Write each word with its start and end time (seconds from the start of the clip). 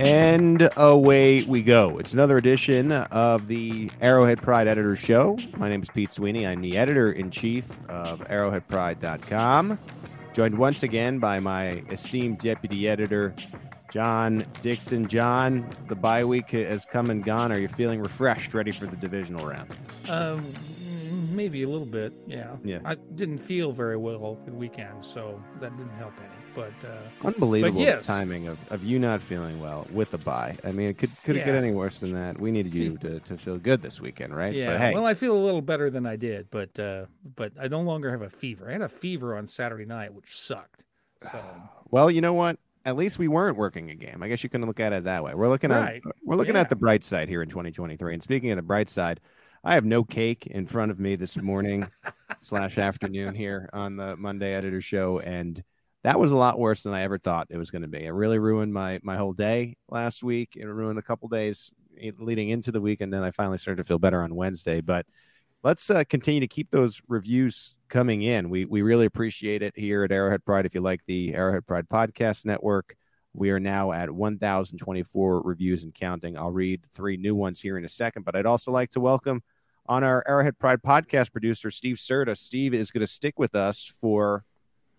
And 0.00 0.70
away 0.78 1.42
we 1.42 1.62
go. 1.62 1.98
It's 1.98 2.14
another 2.14 2.38
edition 2.38 2.90
of 2.90 3.48
the 3.48 3.90
Arrowhead 4.00 4.40
Pride 4.40 4.66
Editor 4.66 4.96
Show. 4.96 5.36
My 5.58 5.68
name 5.68 5.82
is 5.82 5.90
Pete 5.90 6.10
Sweeney. 6.10 6.46
I'm 6.46 6.62
the 6.62 6.78
editor 6.78 7.12
in 7.12 7.30
chief 7.30 7.66
of 7.90 8.20
arrowheadpride.com. 8.20 9.78
Joined 10.32 10.56
once 10.56 10.82
again 10.82 11.18
by 11.18 11.38
my 11.38 11.82
esteemed 11.90 12.38
deputy 12.38 12.88
editor, 12.88 13.34
John 13.92 14.46
Dixon. 14.62 15.06
John, 15.06 15.68
the 15.88 15.96
bye 15.96 16.24
week 16.24 16.52
has 16.52 16.86
come 16.86 17.10
and 17.10 17.22
gone. 17.22 17.52
Are 17.52 17.58
you 17.58 17.68
feeling 17.68 18.00
refreshed, 18.00 18.54
ready 18.54 18.70
for 18.70 18.86
the 18.86 18.96
divisional 18.96 19.46
round? 19.46 19.70
Um, 20.08 20.46
maybe 21.30 21.62
a 21.62 21.68
little 21.68 21.84
bit. 21.84 22.14
Yeah. 22.26 22.56
Yeah. 22.64 22.78
I 22.86 22.94
didn't 23.16 23.40
feel 23.40 23.70
very 23.70 23.98
well 23.98 24.24
over 24.24 24.42
the 24.46 24.56
weekend, 24.56 25.04
so 25.04 25.44
that 25.60 25.76
didn't 25.76 25.92
help 25.98 26.14
any. 26.20 26.39
But 26.60 26.88
uh, 26.88 27.26
Unbelievable 27.26 27.80
But 27.80 27.86
yes. 27.86 28.06
timing 28.06 28.46
of, 28.46 28.58
of 28.70 28.84
you 28.84 28.98
not 28.98 29.20
feeling 29.20 29.58
well 29.60 29.86
with 29.92 30.10
the 30.10 30.18
bye. 30.18 30.56
I 30.64 30.72
mean, 30.72 30.88
it 30.88 30.98
could 30.98 31.10
could 31.24 31.36
it 31.36 31.44
get 31.44 31.54
any 31.54 31.70
worse 31.72 32.00
than 32.00 32.12
that? 32.12 32.38
We 32.38 32.50
needed 32.50 32.74
you 32.74 32.96
to, 32.98 33.20
to 33.20 33.36
feel 33.38 33.56
good 33.58 33.80
this 33.82 34.00
weekend, 34.00 34.34
right? 34.36 34.54
yeah. 34.54 34.72
But 34.72 34.80
hey, 34.80 34.94
Well, 34.94 35.06
I 35.06 35.14
feel 35.14 35.34
a 35.36 35.42
little 35.42 35.62
better 35.62 35.88
than 35.90 36.04
I 36.06 36.16
did, 36.16 36.50
but 36.50 36.78
uh, 36.78 37.06
but 37.36 37.52
I 37.60 37.68
no 37.68 37.80
longer 37.80 38.10
have 38.10 38.22
a 38.22 38.30
fever. 38.30 38.68
I 38.68 38.72
had 38.72 38.82
a 38.82 38.88
fever 38.88 39.36
on 39.36 39.46
Saturday 39.46 39.86
night, 39.86 40.12
which 40.12 40.36
sucked. 40.36 40.82
So 41.32 41.40
Well, 41.90 42.10
you 42.10 42.20
know 42.20 42.34
what? 42.34 42.58
At 42.84 42.96
least 42.96 43.18
we 43.18 43.28
weren't 43.28 43.56
working 43.56 43.90
a 43.90 43.94
game. 43.94 44.22
I 44.22 44.28
guess 44.28 44.42
you 44.42 44.48
can 44.50 44.64
look 44.66 44.80
at 44.80 44.92
it 44.92 45.04
that 45.04 45.22
way. 45.24 45.34
We're 45.34 45.48
looking 45.48 45.70
Right. 45.70 46.02
at 46.04 46.12
we're 46.24 46.36
looking 46.36 46.54
Yeah. 46.54 46.60
at 46.62 46.68
the 46.70 46.76
bright 46.76 47.04
side 47.04 47.28
here 47.28 47.42
in 47.42 47.48
2023. 47.48 48.14
And 48.14 48.22
speaking 48.22 48.50
of 48.50 48.56
the 48.56 48.62
bright 48.62 48.88
side, 48.88 49.20
I 49.64 49.74
have 49.74 49.84
no 49.84 50.04
cake 50.04 50.46
in 50.46 50.66
front 50.66 50.90
of 50.90 50.98
me 50.98 51.16
this 51.16 51.36
morning 51.36 51.86
slash 52.40 52.78
afternoon 52.78 53.34
here 53.34 53.68
on 53.72 53.96
the 53.96 54.16
Monday 54.16 54.54
Editor 54.54 54.80
Show, 54.80 55.18
and 55.20 55.62
that 56.02 56.18
was 56.18 56.32
a 56.32 56.36
lot 56.36 56.58
worse 56.58 56.82
than 56.82 56.94
I 56.94 57.02
ever 57.02 57.18
thought 57.18 57.48
it 57.50 57.58
was 57.58 57.70
going 57.70 57.82
to 57.82 57.88
be. 57.88 58.04
It 58.04 58.10
really 58.10 58.38
ruined 58.38 58.72
my 58.72 59.00
my 59.02 59.16
whole 59.16 59.32
day 59.32 59.76
last 59.88 60.22
week. 60.22 60.56
It 60.56 60.66
ruined 60.66 60.98
a 60.98 61.02
couple 61.02 61.28
days 61.28 61.70
eh, 62.00 62.12
leading 62.18 62.48
into 62.50 62.72
the 62.72 62.80
week, 62.80 63.00
and 63.00 63.12
then 63.12 63.22
I 63.22 63.30
finally 63.30 63.58
started 63.58 63.82
to 63.82 63.86
feel 63.86 63.98
better 63.98 64.22
on 64.22 64.34
Wednesday. 64.34 64.80
But 64.80 65.06
let's 65.62 65.90
uh, 65.90 66.04
continue 66.08 66.40
to 66.40 66.48
keep 66.48 66.70
those 66.70 67.02
reviews 67.08 67.76
coming 67.88 68.22
in. 68.22 68.48
We 68.48 68.64
we 68.64 68.82
really 68.82 69.06
appreciate 69.06 69.62
it 69.62 69.74
here 69.76 70.04
at 70.04 70.12
Arrowhead 70.12 70.44
Pride. 70.44 70.66
If 70.66 70.74
you 70.74 70.80
like 70.80 71.04
the 71.04 71.34
Arrowhead 71.34 71.66
Pride 71.66 71.88
Podcast 71.88 72.46
Network, 72.46 72.96
we 73.34 73.50
are 73.50 73.60
now 73.60 73.92
at 73.92 74.10
1,024 74.10 75.42
reviews 75.42 75.84
and 75.84 75.94
counting. 75.94 76.36
I'll 76.36 76.50
read 76.50 76.84
three 76.92 77.16
new 77.16 77.34
ones 77.34 77.60
here 77.60 77.76
in 77.76 77.84
a 77.84 77.88
second, 77.88 78.24
but 78.24 78.34
I'd 78.34 78.46
also 78.46 78.72
like 78.72 78.90
to 78.90 79.00
welcome 79.00 79.42
on 79.86 80.02
our 80.02 80.24
Arrowhead 80.26 80.58
Pride 80.58 80.82
podcast 80.82 81.30
producer 81.30 81.70
Steve 81.70 81.96
Serta. 81.96 82.36
Steve 82.36 82.72
is 82.72 82.90
going 82.90 83.02
to 83.02 83.06
stick 83.06 83.38
with 83.38 83.54
us 83.54 83.92
for 84.00 84.44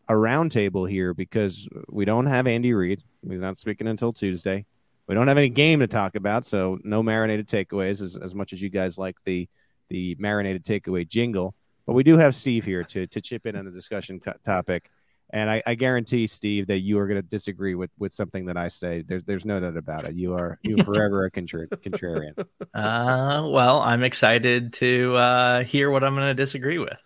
a 0.07 0.13
roundtable 0.13 0.89
here 0.89 1.13
because 1.13 1.67
we 1.89 2.05
don't 2.05 2.25
have 2.25 2.47
Andy 2.47 2.73
Reid. 2.73 3.01
He's 3.27 3.41
not 3.41 3.57
speaking 3.57 3.87
until 3.87 4.11
Tuesday. 4.13 4.65
We 5.07 5.15
don't 5.15 5.27
have 5.27 5.37
any 5.37 5.49
game 5.49 5.79
to 5.79 5.87
talk 5.87 6.15
about, 6.15 6.45
so 6.45 6.79
no 6.83 7.03
marinated 7.03 7.47
takeaways 7.47 8.01
as, 8.01 8.15
as 8.15 8.33
much 8.33 8.53
as 8.53 8.61
you 8.61 8.69
guys 8.69 8.97
like 8.97 9.17
the 9.25 9.47
the 9.89 10.15
marinated 10.19 10.63
takeaway 10.63 11.07
jingle. 11.07 11.53
But 11.85 11.93
we 11.93 12.03
do 12.03 12.17
have 12.17 12.35
Steve 12.35 12.63
here 12.65 12.83
to 12.85 13.07
to 13.07 13.21
chip 13.21 13.45
in 13.45 13.55
on 13.55 13.65
the 13.65 13.71
discussion 13.71 14.19
to- 14.21 14.35
topic. 14.43 14.89
And 15.33 15.49
I, 15.49 15.61
I 15.65 15.75
guarantee, 15.75 16.27
Steve, 16.27 16.67
that 16.67 16.79
you 16.79 16.99
are 16.99 17.07
going 17.07 17.21
to 17.21 17.25
disagree 17.27 17.73
with, 17.73 17.89
with 17.97 18.11
something 18.11 18.45
that 18.47 18.57
I 18.57 18.67
say. 18.67 19.01
There's 19.07 19.23
there's 19.23 19.45
no 19.45 19.59
doubt 19.61 19.77
about 19.77 20.03
it. 20.03 20.15
You 20.15 20.33
are 20.33 20.59
you 20.61 20.77
forever 20.83 21.25
a 21.25 21.31
contra- 21.31 21.67
contrarian. 21.67 22.33
Uh, 22.73 23.43
well, 23.47 23.81
I'm 23.81 24.01
excited 24.01 24.71
to 24.73 25.13
uh, 25.15 25.63
hear 25.63 25.91
what 25.91 26.05
I'm 26.05 26.15
going 26.15 26.27
to 26.27 26.33
disagree 26.33 26.77
with. 26.77 26.97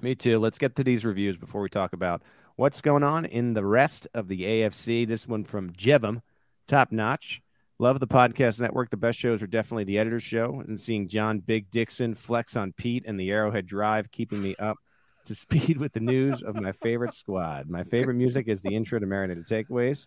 Me 0.00 0.14
too. 0.14 0.38
Let's 0.38 0.58
get 0.58 0.76
to 0.76 0.84
these 0.84 1.04
reviews 1.04 1.36
before 1.36 1.60
we 1.60 1.68
talk 1.68 1.92
about 1.92 2.22
what's 2.54 2.80
going 2.80 3.02
on 3.02 3.24
in 3.24 3.52
the 3.54 3.64
rest 3.64 4.06
of 4.14 4.28
the 4.28 4.42
AFC. 4.42 5.06
This 5.06 5.26
one 5.26 5.44
from 5.44 5.72
Jevum, 5.72 6.22
top 6.68 6.92
notch. 6.92 7.42
Love 7.80 7.98
the 7.98 8.06
podcast 8.06 8.60
network. 8.60 8.90
The 8.90 8.96
best 8.96 9.18
shows 9.18 9.42
are 9.42 9.48
definitely 9.48 9.84
the 9.84 9.98
editor's 9.98 10.22
show 10.22 10.62
and 10.66 10.80
seeing 10.80 11.08
John 11.08 11.40
Big 11.40 11.70
Dixon 11.70 12.14
flex 12.14 12.56
on 12.56 12.72
Pete 12.72 13.04
and 13.06 13.18
the 13.18 13.30
Arrowhead 13.30 13.66
Drive, 13.66 14.10
keeping 14.12 14.40
me 14.40 14.54
up 14.60 14.76
to 15.24 15.34
speed 15.36 15.78
with 15.78 15.92
the 15.92 16.00
news 16.00 16.42
of 16.42 16.54
my 16.54 16.72
favorite 16.72 17.12
squad. 17.12 17.68
My 17.68 17.82
favorite 17.82 18.14
music 18.14 18.46
is 18.46 18.62
the 18.62 18.74
intro 18.74 19.00
to 19.00 19.06
Marinated 19.06 19.46
Takeaways. 19.46 20.06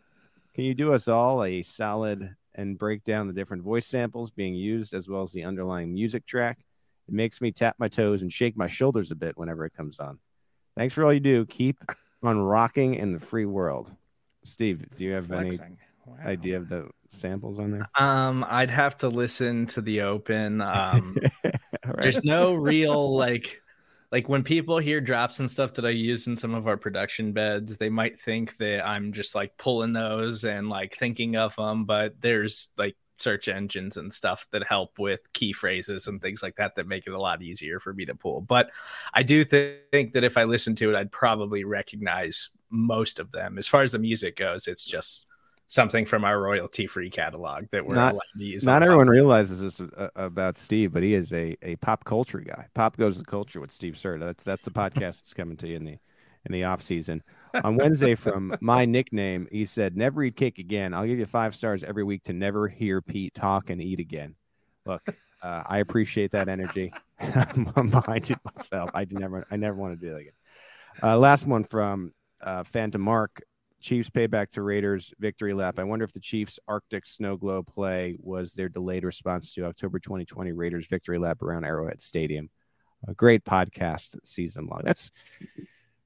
Can 0.54 0.64
you 0.64 0.74
do 0.74 0.94
us 0.94 1.10
all 1.10 1.44
a 1.44 1.64
solid 1.64 2.36
and 2.56 2.78
break 2.78 3.04
down 3.04 3.28
the 3.28 3.34
different 3.34 3.64
voice 3.64 3.88
samples 3.88 4.32
being 4.32 4.56
used 4.56 4.94
as 4.94 5.10
well 5.10 5.24
as 5.24 5.32
the 5.34 5.44
underlying 5.44 5.94
music 5.94 6.26
track? 6.26 6.60
It 7.12 7.16
makes 7.16 7.42
me 7.42 7.52
tap 7.52 7.76
my 7.78 7.90
toes 7.90 8.22
and 8.22 8.32
shake 8.32 8.56
my 8.56 8.68
shoulders 8.68 9.12
a 9.12 9.16
bit 9.16 9.38
whenever 9.38 9.66
it 9.66 9.74
comes 9.74 10.00
on. 10.00 10.18
Thanks 10.78 10.94
for 10.94 11.04
all 11.04 11.12
you 11.12 11.20
do. 11.20 11.46
Keep 11.46 11.84
on 12.24 12.40
rocking 12.40 12.96
in 12.96 13.12
the 13.12 13.20
free 13.20 13.46
world. 13.46 13.92
Steve, 14.46 14.86
do 14.96 15.04
you 15.04 15.12
have 15.12 15.28
flexing. 15.28 15.78
Wow. 16.06 16.16
any 16.22 16.32
idea 16.32 16.56
of 16.56 16.70
the 16.70 16.90
samples 17.10 17.60
on 17.60 17.72
there? 17.72 17.90
Um, 18.00 18.46
I'd 18.48 18.70
have 18.70 18.98
to 19.00 19.10
listen 19.10 19.66
to 19.68 19.82
the 19.82 20.04
open. 20.04 20.62
Um, 20.62 21.18
All 21.44 21.52
right. 21.84 21.98
there's 21.98 22.24
no 22.24 22.54
real 22.54 23.14
like 23.14 23.62
like 24.10 24.30
when 24.30 24.44
people 24.44 24.78
hear 24.78 25.02
drops 25.02 25.42
and 25.42 25.52
stuff 25.52 25.74
that 25.74 25.86
I 25.86 25.90
use 25.90 26.28
in 26.28 26.38
some 26.38 26.54
of 26.54 26.66
our 26.66 26.78
production 26.78 27.34
beds, 27.34 27.76
they 27.76 27.90
might 27.90 28.18
think 28.18 28.56
that 28.58 28.88
I'm 28.88 29.12
just 29.12 29.36
like 29.36 29.58
pulling 29.58 29.92
those 29.92 30.46
and 30.46 30.70
like 30.70 30.96
thinking 30.96 31.36
of 31.36 31.58
them, 31.58 31.84
but 31.84 32.22
there's 32.22 32.70
like 32.78 32.96
search 33.22 33.48
engines 33.48 33.98
and 33.98 34.12
stuff 34.12 34.48
that 34.52 34.64
help 34.64 35.00
with 35.00 35.32
key 35.34 35.54
phrases 35.54 36.08
and 36.08 36.22
things 36.22 36.42
like 36.44 36.56
that 36.56 36.76
that 36.76 36.88
make 36.88 37.08
it 37.08 37.14
a 37.14 37.20
lot 37.20 37.42
easier 37.42 37.80
for 37.80 37.94
me 37.94 38.06
to 38.06 38.16
pull. 38.16 38.42
But 38.42 38.72
I 39.14 39.24
do 39.24 39.44
th- 39.44 39.80
think 39.92 40.14
that 40.14 40.24
if 40.24 40.38
I 40.38 40.44
listen 40.44 40.76
to 40.76 40.90
it, 40.90 40.96
I'd 40.96 41.12
probably 41.12 41.64
recognize 41.64 42.50
most 42.70 43.20
of 43.20 43.32
them. 43.32 43.58
As 43.58 43.68
far 43.68 43.84
as 43.84 43.92
the 43.92 44.00
music 44.00 44.36
goes, 44.36 44.68
it's 44.68 44.86
just 44.86 45.26
something 45.68 46.06
from 46.06 46.26
our 46.26 46.42
royalty 46.42 46.86
free 46.86 47.10
catalog 47.10 47.66
that 47.72 47.86
we're 47.86 47.96
Not- 47.96 48.14
allowed 48.14 48.22
to 48.38 48.44
use. 48.44 48.66
Not 48.66 48.82
on 48.82 48.90
everyone 48.90 49.08
realizes 49.08 49.62
this 49.62 49.80
uh, 49.80 50.10
about 50.16 50.58
Steve, 50.58 50.92
but 50.92 51.04
he 51.04 51.14
is 51.14 51.32
a, 51.32 51.56
a 51.62 51.78
pop 51.78 52.04
culture 52.04 52.40
guy. 52.40 52.68
Pop 52.74 52.98
goes 52.98 53.18
the 53.18 53.26
culture 53.26 53.62
with 53.62 53.72
Steve 53.72 53.94
Serta. 53.94 54.20
That's 54.20 54.44
that's 54.44 54.64
the 54.64 54.72
podcast 54.72 55.22
that's 55.22 55.34
coming 55.34 55.58
to 55.58 55.68
you 55.68 55.78
in 55.78 55.86
the 55.86 55.98
in 56.46 56.52
the 56.52 56.64
off 56.66 56.82
season. 56.82 57.24
On 57.64 57.76
Wednesday, 57.76 58.16
from 58.16 58.56
my 58.62 58.86
nickname, 58.86 59.48
he 59.52 59.66
said, 59.66 59.98
"Never 59.98 60.24
eat 60.24 60.36
cake 60.36 60.58
again. 60.58 60.94
I'll 60.94 61.06
give 61.06 61.20
you 61.20 61.26
five 61.26 61.56
stars 61.56 61.84
every 61.84 62.04
week 62.04 62.24
to 62.24 62.34
never 62.34 62.68
hear 62.68 63.02
Pete 63.02 63.34
talk 63.34 63.70
and 63.70 63.82
eat 63.82 64.00
again." 64.00 64.36
Look, 64.86 65.04
uh, 65.42 65.64
I 65.66 65.80
appreciate 65.80 66.32
that 66.32 66.48
energy. 66.48 66.94
I'm 67.20 67.90
behind 67.90 68.32
it 68.32 68.40
myself. 68.56 68.90
I 68.94 69.06
never 69.10 69.46
I 69.52 69.58
never 69.58 69.76
want 69.76 70.00
to 70.00 70.06
do 70.06 70.12
that 70.12 70.20
again. 70.20 70.34
Uh, 71.02 71.18
last 71.18 71.46
one 71.46 71.64
from 71.64 72.14
uh, 72.42 72.64
Phantom 72.64 73.02
Mark. 73.02 73.42
Chiefs 73.82 74.12
payback 74.12 74.52
to 74.52 74.62
Raiders 74.62 75.12
victory 75.20 75.56
lap. 75.56 75.80
I 75.80 75.84
wonder 75.84 76.06
if 76.06 76.14
the 76.14 76.20
Chiefs 76.20 76.60
Arctic 76.68 77.08
snow 77.08 77.36
globe 77.36 77.66
play 77.66 78.16
was 78.20 78.54
their 78.54 78.70
delayed 78.70 79.04
response 79.04 79.52
to 79.56 79.66
October 79.66 79.98
2020 79.98 80.52
Raiders 80.52 80.86
victory 80.86 81.18
lap 81.18 81.42
around 81.42 81.66
Arrowhead 81.66 82.00
Stadium. 82.00 82.52
A 83.08 83.16
great 83.16 83.44
podcast 83.44 84.16
season 84.24 84.68
long. 84.68 84.82
That's 84.84 85.10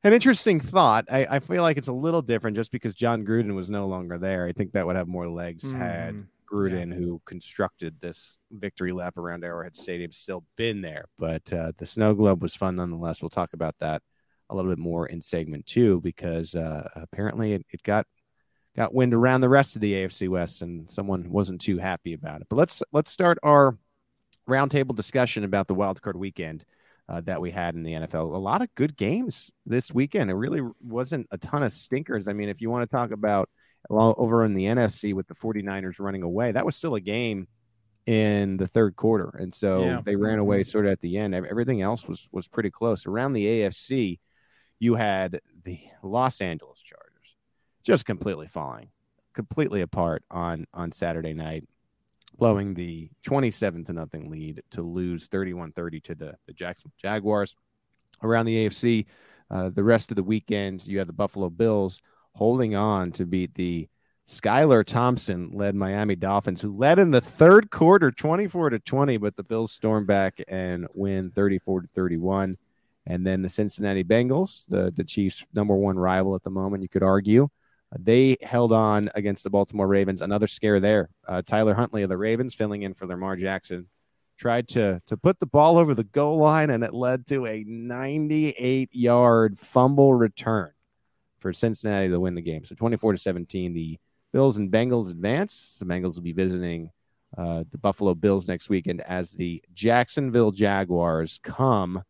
an 0.06 0.14
interesting 0.14 0.60
thought. 0.60 1.06
I, 1.12 1.26
I 1.30 1.40
feel 1.40 1.64
like 1.64 1.78
it's 1.78 1.88
a 1.88 1.94
little 1.94 2.22
different 2.22 2.56
just 2.56 2.72
because 2.72 2.94
Jon 2.94 3.26
Gruden 3.26 3.56
was 3.56 3.70
no 3.70 3.88
longer 3.88 4.18
there. 4.18 4.46
I 4.46 4.52
think 4.52 4.72
that 4.74 4.86
would 4.86 4.96
have 4.96 5.08
more 5.08 5.28
legs 5.28 5.72
had 5.72 6.16
Mm, 6.16 6.28
Gruden, 6.50 6.94
who 6.94 7.22
constructed 7.26 8.00
this 8.00 8.38
victory 8.52 8.92
lap 8.92 9.18
around 9.18 9.44
Arrowhead 9.44 9.76
Stadium, 9.76 10.12
still 10.12 10.44
been 10.58 10.82
there. 10.82 11.06
But 11.18 11.52
uh, 11.52 11.72
the 11.78 11.86
snow 11.86 12.14
globe 12.14 12.42
was 12.42 12.56
fun 12.56 12.76
nonetheless. 12.76 13.22
We'll 13.22 13.30
talk 13.30 13.54
about 13.54 13.76
that 13.80 14.04
a 14.50 14.56
little 14.56 14.72
bit 14.72 14.78
more 14.78 15.08
in 15.08 15.22
segment 15.22 15.66
two 15.66 16.02
because 16.02 16.56
uh, 16.56 16.88
apparently 16.96 17.54
it, 17.54 17.66
it 17.72 17.82
got 17.82 18.06
got 18.76 18.94
wind 18.94 19.14
around 19.14 19.42
the 19.42 19.50
rest 19.50 19.76
of 19.76 19.82
the 19.82 19.94
AFC 19.94 20.30
West 20.30 20.62
and 20.62 20.90
someone 20.92 21.32
wasn't 21.32 21.62
too 21.62 21.80
happy 21.80 22.14
about 22.14 22.42
it. 22.42 22.48
But 22.50 22.58
let's 22.58 22.84
let's 22.92 23.12
start 23.12 23.40
our 23.42 23.78
roundtable 24.48 24.96
discussion 24.96 25.44
about 25.44 25.68
the 25.68 25.76
wild 25.76 26.02
card 26.02 26.16
weekend. 26.16 26.64
Uh, 27.08 27.22
that 27.22 27.42
we 27.42 27.52
had 27.52 27.76
in 27.76 27.84
the 27.84 27.94
NFL. 27.94 28.34
A 28.34 28.38
lot 28.38 28.62
of 28.62 28.74
good 28.76 28.98
games 28.98 29.52
this 29.66 29.94
weekend. 29.94 30.30
It 30.30 30.36
really 30.36 30.62
wasn't 30.82 31.28
a 31.32 31.38
ton 31.38 31.64
of 31.64 31.74
stinkers. 31.74 32.28
I 32.28 32.34
mean, 32.34 32.50
if 32.50 32.62
you 32.62 32.70
want 32.70 32.90
to 32.90 32.96
talk 32.96 33.12
about 33.12 33.50
over 33.90 34.44
in 34.44 34.56
the 34.56 34.66
NFC 34.66 35.14
with 35.14 35.28
the 35.28 35.36
49ers 35.36 36.00
running 36.00 36.24
away, 36.24 36.52
that 36.52 36.66
was 36.66 36.76
still 36.76 36.96
a 36.96 37.02
game 37.02 37.48
in 38.08 38.58
the 38.58 38.68
third 38.68 38.96
quarter. 38.96 39.30
And 39.38 39.54
so 39.54 39.84
yeah. 39.84 40.02
they 40.04 40.16
ran 40.16 40.40
away 40.40 40.64
sort 40.64 40.86
of 40.86 40.92
at 40.92 41.02
the 41.02 41.18
end. 41.18 41.36
Everything 41.36 41.82
else 41.82 42.08
was 42.08 42.28
was 42.32 42.48
pretty 42.48 42.72
close. 42.72 43.06
Around 43.06 43.34
the 43.34 43.46
AFC, 43.46 44.20
you 44.80 44.96
had 44.96 45.40
the 45.64 45.80
Los 46.02 46.42
Angeles 46.42 46.82
Chargers 46.82 47.36
just 47.84 48.06
completely 48.06 48.48
falling 48.48 48.90
completely 49.36 49.82
apart 49.82 50.24
on 50.32 50.66
on 50.74 50.92
Saturday 50.92 51.34
night 51.34 51.68
blowing 52.38 52.74
the 52.74 53.10
27 53.24 53.86
to 53.86 53.94
nothing 53.94 54.30
lead 54.30 54.62
to 54.72 54.82
lose 54.82 55.28
31-30 55.28 56.04
to 56.04 56.16
the, 56.16 56.36
the 56.48 56.54
Jackson 56.54 56.92
Jaguars. 57.02 57.56
Around 58.24 58.46
the 58.46 58.66
AFC, 58.66 59.06
uh, 59.52 59.70
the 59.70 59.84
rest 59.84 60.12
of 60.12 60.16
the 60.16 60.24
weekend, 60.24 60.86
you 60.88 60.98
have 61.00 61.08
the 61.08 61.14
Buffalo 61.14 61.50
Bills 61.50 62.02
holding 62.34 62.76
on 62.76 63.12
to 63.14 63.26
beat 63.26 63.54
the 63.56 63.88
Skylar 64.28 64.84
Thompson 64.84 65.52
led 65.54 65.76
Miami 65.76 66.16
Dolphins, 66.16 66.60
who 66.60 66.76
led 66.76 66.98
in 66.98 67.12
the 67.12 67.22
third 67.22 67.70
quarter 67.70 68.12
24 68.12 68.72
to 68.72 68.80
20, 68.80 69.18
but 69.18 69.36
the 69.36 69.44
Bills 69.44 69.72
storm 69.72 70.06
back 70.06 70.42
and 70.48 70.88
win 70.96 71.30
34 71.32 71.82
to 71.82 71.88
31. 71.90 72.58
And 73.06 73.26
then 73.26 73.44
the 73.44 73.50
Cincinnati 73.50 74.04
Bengals, 74.04 74.66
the, 74.68 74.92
the 74.96 75.04
Chiefs' 75.04 75.46
number 75.54 75.76
one 75.76 75.98
rival 75.98 76.34
at 76.34 76.44
the 76.44 76.50
moment, 76.50 76.82
you 76.82 76.90
could 76.90 77.04
argue, 77.04 77.50
they 77.98 78.38
held 78.42 78.72
on 78.72 79.10
against 79.16 79.44
the 79.44 79.50
Baltimore 79.50 79.88
Ravens. 79.88 80.22
Another 80.22 80.48
scare 80.48 80.80
there. 80.80 81.10
Uh, 81.28 81.42
Tyler 81.46 81.74
Huntley 81.74 82.04
of 82.04 82.10
the 82.10 82.18
Ravens, 82.18 82.54
filling 82.54 82.84
in 82.84 82.94
for 82.94 83.06
Lamar 83.06 83.36
Jackson, 83.36 83.88
tried 84.38 84.68
to 84.70 85.02
to 85.06 85.18
put 85.18 85.40
the 85.40 85.46
ball 85.46 85.78
over 85.78 85.94
the 85.94 86.04
goal 86.04 86.38
line, 86.38 86.70
and 86.70 86.84
it 86.84 86.94
led 86.94 87.26
to 87.28 87.46
a 87.46 87.64
98 87.66 88.90
yard 88.94 89.58
fumble 89.58 90.14
return 90.14 90.72
for 91.40 91.54
Cincinnati 91.54 92.10
to 92.10 92.20
win 92.20 92.36
the 92.36 92.42
game. 92.42 92.64
So 92.66 92.76
24 92.76 93.14
to 93.14 93.18
17, 93.18 93.74
the 93.74 93.98
Bills 94.34 94.58
and 94.58 94.72
Bengals 94.72 95.12
advance. 95.12 95.78
The 95.80 95.86
Bengals 95.86 96.16
will 96.16 96.24
be 96.24 96.34
visiting 96.34 96.90
uh, 97.38 97.64
the 97.72 97.78
Buffalo 97.78 98.14
Bills 98.14 98.48
next 98.48 98.70
weekend 98.70 99.02
as 99.02 99.32
the 99.32 99.64
Jacksonville 99.74 100.52
Jaguars 100.52 101.40
come 101.44 102.04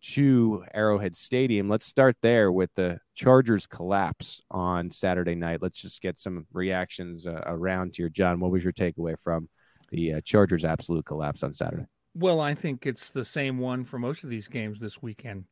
to 0.00 0.64
Arrowhead 0.74 1.16
Stadium. 1.16 1.68
Let's 1.68 1.86
start 1.86 2.16
there 2.22 2.52
with 2.52 2.70
the 2.74 3.00
Chargers 3.14 3.66
collapse 3.66 4.40
on 4.50 4.90
Saturday 4.90 5.34
night. 5.34 5.60
Let's 5.60 5.80
just 5.80 6.00
get 6.00 6.18
some 6.18 6.46
reactions 6.52 7.26
uh, 7.26 7.42
around 7.46 7.94
here. 7.96 8.08
John, 8.08 8.40
what 8.40 8.50
was 8.50 8.64
your 8.64 8.72
takeaway 8.72 9.18
from 9.20 9.48
the 9.90 10.14
uh, 10.14 10.20
Chargers' 10.22 10.64
absolute 10.64 11.04
collapse 11.04 11.42
on 11.42 11.52
Saturday? 11.52 11.86
Well, 12.14 12.40
I 12.40 12.54
think 12.54 12.86
it's 12.86 13.10
the 13.10 13.24
same 13.24 13.58
one 13.58 13.84
for 13.84 13.98
most 13.98 14.24
of 14.24 14.30
these 14.30 14.48
games 14.48 14.78
this 14.78 15.02
weekend. 15.02 15.44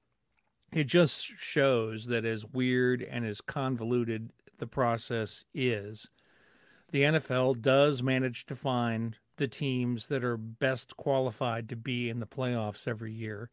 It 0.73 0.85
just 0.85 1.25
shows 1.25 2.07
that 2.07 2.25
as 2.25 2.45
weird 2.47 3.03
and 3.03 3.25
as 3.25 3.41
convoluted 3.41 4.31
the 4.59 4.67
process 4.67 5.45
is, 5.55 6.09
the 6.93 7.03
NFL 7.03 7.61
does 7.61 8.03
manage 8.03 8.47
to 8.47 8.57
find 8.57 9.17
the 9.37 9.49
teams 9.49 10.09
that 10.09 10.25
are 10.25 10.37
best 10.37 10.97
qualified 10.97 11.69
to 11.69 11.77
be 11.77 12.09
in 12.09 12.21
the 12.21 12.27
playoffs 12.27 12.89
every 12.89 13.13
year 13.13 13.51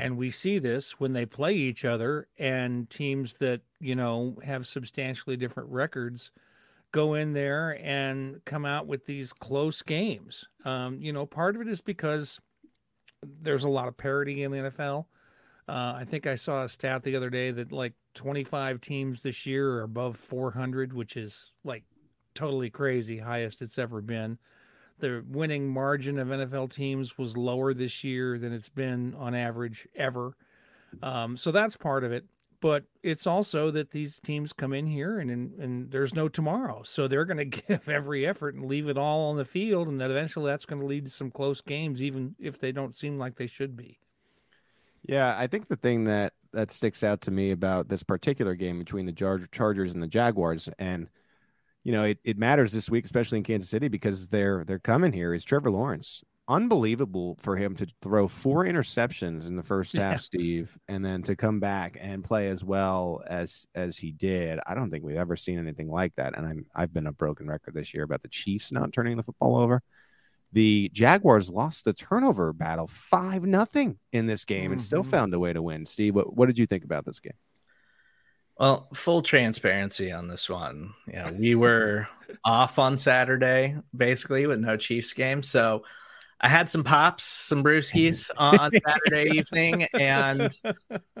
And 0.00 0.16
we 0.16 0.30
see 0.30 0.58
this 0.58 1.00
when 1.00 1.12
they 1.12 1.26
play 1.26 1.54
each 1.54 1.84
other 1.84 2.28
and 2.38 2.88
teams 2.90 3.34
that, 3.34 3.62
you 3.80 3.94
know, 3.94 4.36
have 4.44 4.66
substantially 4.66 5.36
different 5.36 5.70
records 5.70 6.30
go 6.92 7.14
in 7.14 7.32
there 7.32 7.78
and 7.82 8.44
come 8.44 8.66
out 8.66 8.86
with 8.86 9.06
these 9.06 9.32
close 9.32 9.82
games. 9.82 10.48
Um, 10.64 11.00
you 11.00 11.12
know, 11.12 11.24
part 11.24 11.56
of 11.56 11.62
it 11.62 11.68
is 11.68 11.80
because 11.80 12.40
there's 13.42 13.64
a 13.64 13.68
lot 13.68 13.88
of 13.88 13.96
parity 13.96 14.42
in 14.42 14.50
the 14.50 14.58
NFL. 14.58 15.06
Uh, 15.68 15.94
I 15.96 16.04
think 16.04 16.26
I 16.26 16.34
saw 16.34 16.64
a 16.64 16.68
stat 16.68 17.02
the 17.02 17.14
other 17.14 17.30
day 17.30 17.52
that 17.52 17.70
like 17.70 17.92
25 18.14 18.80
teams 18.80 19.22
this 19.22 19.46
year 19.46 19.70
are 19.74 19.82
above 19.82 20.16
400, 20.16 20.92
which 20.92 21.16
is 21.16 21.52
like 21.64 21.84
totally 22.34 22.70
crazy, 22.70 23.18
highest 23.18 23.62
it's 23.62 23.78
ever 23.78 24.00
been 24.00 24.38
the 25.00 25.24
winning 25.28 25.68
margin 25.68 26.18
of 26.18 26.28
NFL 26.28 26.72
teams 26.72 27.18
was 27.18 27.36
lower 27.36 27.74
this 27.74 28.04
year 28.04 28.38
than 28.38 28.52
it's 28.52 28.68
been 28.68 29.14
on 29.16 29.34
average 29.34 29.88
ever. 29.94 30.36
Um, 31.02 31.36
so 31.36 31.50
that's 31.50 31.76
part 31.76 32.04
of 32.04 32.12
it. 32.12 32.24
But 32.60 32.84
it's 33.02 33.26
also 33.26 33.70
that 33.70 33.90
these 33.90 34.20
teams 34.20 34.52
come 34.52 34.74
in 34.74 34.86
here 34.86 35.20
and, 35.20 35.30
and, 35.30 35.58
and 35.58 35.90
there's 35.90 36.14
no 36.14 36.28
tomorrow. 36.28 36.82
So 36.82 37.08
they're 37.08 37.24
going 37.24 37.38
to 37.50 37.62
give 37.62 37.88
every 37.88 38.26
effort 38.26 38.54
and 38.54 38.66
leave 38.66 38.88
it 38.88 38.98
all 38.98 39.30
on 39.30 39.36
the 39.36 39.44
field. 39.44 39.88
And 39.88 40.00
that 40.00 40.10
eventually 40.10 40.50
that's 40.50 40.66
going 40.66 40.80
to 40.80 40.86
lead 40.86 41.06
to 41.06 41.10
some 41.10 41.30
close 41.30 41.60
games, 41.60 42.02
even 42.02 42.34
if 42.38 42.58
they 42.58 42.72
don't 42.72 42.94
seem 42.94 43.18
like 43.18 43.36
they 43.36 43.46
should 43.46 43.76
be. 43.76 43.98
Yeah, 45.02 45.34
I 45.38 45.46
think 45.46 45.68
the 45.68 45.76
thing 45.76 46.04
that, 46.04 46.34
that 46.52 46.70
sticks 46.70 47.02
out 47.02 47.22
to 47.22 47.30
me 47.30 47.52
about 47.52 47.88
this 47.88 48.02
particular 48.02 48.54
game 48.54 48.78
between 48.78 49.06
the 49.06 49.46
Chargers 49.50 49.94
and 49.94 50.02
the 50.02 50.08
Jaguars, 50.08 50.68
and– 50.78 51.08
you 51.84 51.92
know, 51.92 52.04
it, 52.04 52.18
it 52.24 52.38
matters 52.38 52.72
this 52.72 52.90
week, 52.90 53.04
especially 53.04 53.38
in 53.38 53.44
Kansas 53.44 53.70
City, 53.70 53.88
because 53.88 54.28
they're 54.28 54.64
they're 54.64 54.78
coming 54.78 55.12
here. 55.12 55.34
Is 55.34 55.44
Trevor 55.44 55.70
Lawrence 55.70 56.22
unbelievable 56.50 57.38
for 57.40 57.56
him 57.56 57.76
to 57.76 57.86
throw 58.02 58.26
four 58.26 58.64
interceptions 58.64 59.46
in 59.46 59.54
the 59.54 59.62
first 59.62 59.92
half, 59.92 60.14
yeah. 60.14 60.18
Steve, 60.18 60.78
and 60.88 61.04
then 61.04 61.22
to 61.22 61.36
come 61.36 61.60
back 61.60 61.96
and 62.00 62.24
play 62.24 62.48
as 62.48 62.64
well 62.64 63.22
as 63.26 63.66
as 63.74 63.96
he 63.96 64.10
did. 64.10 64.58
I 64.66 64.74
don't 64.74 64.90
think 64.90 65.04
we've 65.04 65.16
ever 65.16 65.36
seen 65.36 65.58
anything 65.58 65.88
like 65.88 66.14
that. 66.16 66.36
And 66.36 66.46
I'm 66.46 66.66
I've 66.74 66.92
been 66.92 67.06
a 67.06 67.12
broken 67.12 67.48
record 67.48 67.74
this 67.74 67.94
year 67.94 68.02
about 68.02 68.22
the 68.22 68.28
Chiefs 68.28 68.72
not 68.72 68.92
turning 68.92 69.16
the 69.16 69.22
football 69.22 69.56
over. 69.56 69.80
The 70.52 70.90
Jaguars 70.92 71.48
lost 71.48 71.84
the 71.84 71.92
turnover 71.92 72.52
battle 72.52 72.88
five 72.88 73.44
nothing 73.44 73.98
in 74.12 74.26
this 74.26 74.44
game 74.44 74.64
mm-hmm. 74.64 74.72
and 74.72 74.80
still 74.80 75.02
mm-hmm. 75.02 75.10
found 75.10 75.34
a 75.34 75.38
way 75.38 75.52
to 75.52 75.62
win. 75.62 75.86
Steve, 75.86 76.16
what, 76.16 76.36
what 76.36 76.46
did 76.46 76.58
you 76.58 76.66
think 76.66 76.84
about 76.84 77.04
this 77.04 77.20
game? 77.20 77.32
Well, 78.60 78.88
full 78.92 79.22
transparency 79.22 80.12
on 80.12 80.28
this 80.28 80.50
one. 80.50 80.92
Yeah, 81.08 81.30
we 81.30 81.54
were 81.54 82.08
off 82.44 82.78
on 82.78 82.98
Saturday, 82.98 83.74
basically, 83.96 84.46
with 84.46 84.60
no 84.60 84.76
Chiefs 84.76 85.14
game. 85.14 85.42
So 85.42 85.82
I 86.42 86.48
had 86.50 86.68
some 86.68 86.84
pops, 86.84 87.24
some 87.24 87.64
brewskis 87.64 88.30
on 88.36 88.70
Saturday 88.86 89.38
evening, 89.38 89.84
and 89.94 90.50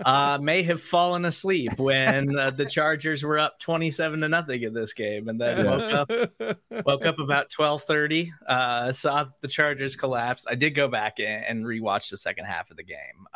uh, 0.04 0.38
may 0.42 0.64
have 0.64 0.82
fallen 0.82 1.24
asleep 1.24 1.78
when 1.78 2.38
uh, 2.38 2.50
the 2.50 2.66
Chargers 2.70 3.22
were 3.22 3.38
up 3.38 3.58
twenty-seven 3.58 4.20
to 4.20 4.28
nothing 4.28 4.62
in 4.62 4.74
this 4.74 4.92
game, 4.92 5.26
and 5.30 5.40
then 5.40 5.64
woke 5.64 5.94
up 5.94 6.10
woke 6.84 7.06
up 7.06 7.18
about 7.18 7.48
twelve 7.48 7.84
thirty. 7.84 8.34
Uh, 8.46 8.92
saw 8.92 9.24
the 9.40 9.48
Chargers 9.48 9.96
collapse. 9.96 10.44
I 10.46 10.56
did 10.56 10.74
go 10.74 10.88
back 10.88 11.18
and 11.20 11.64
rewatch 11.64 12.10
the 12.10 12.18
second 12.18 12.44
half 12.44 12.70
of 12.70 12.76
the 12.76 12.84
game. 12.84 13.26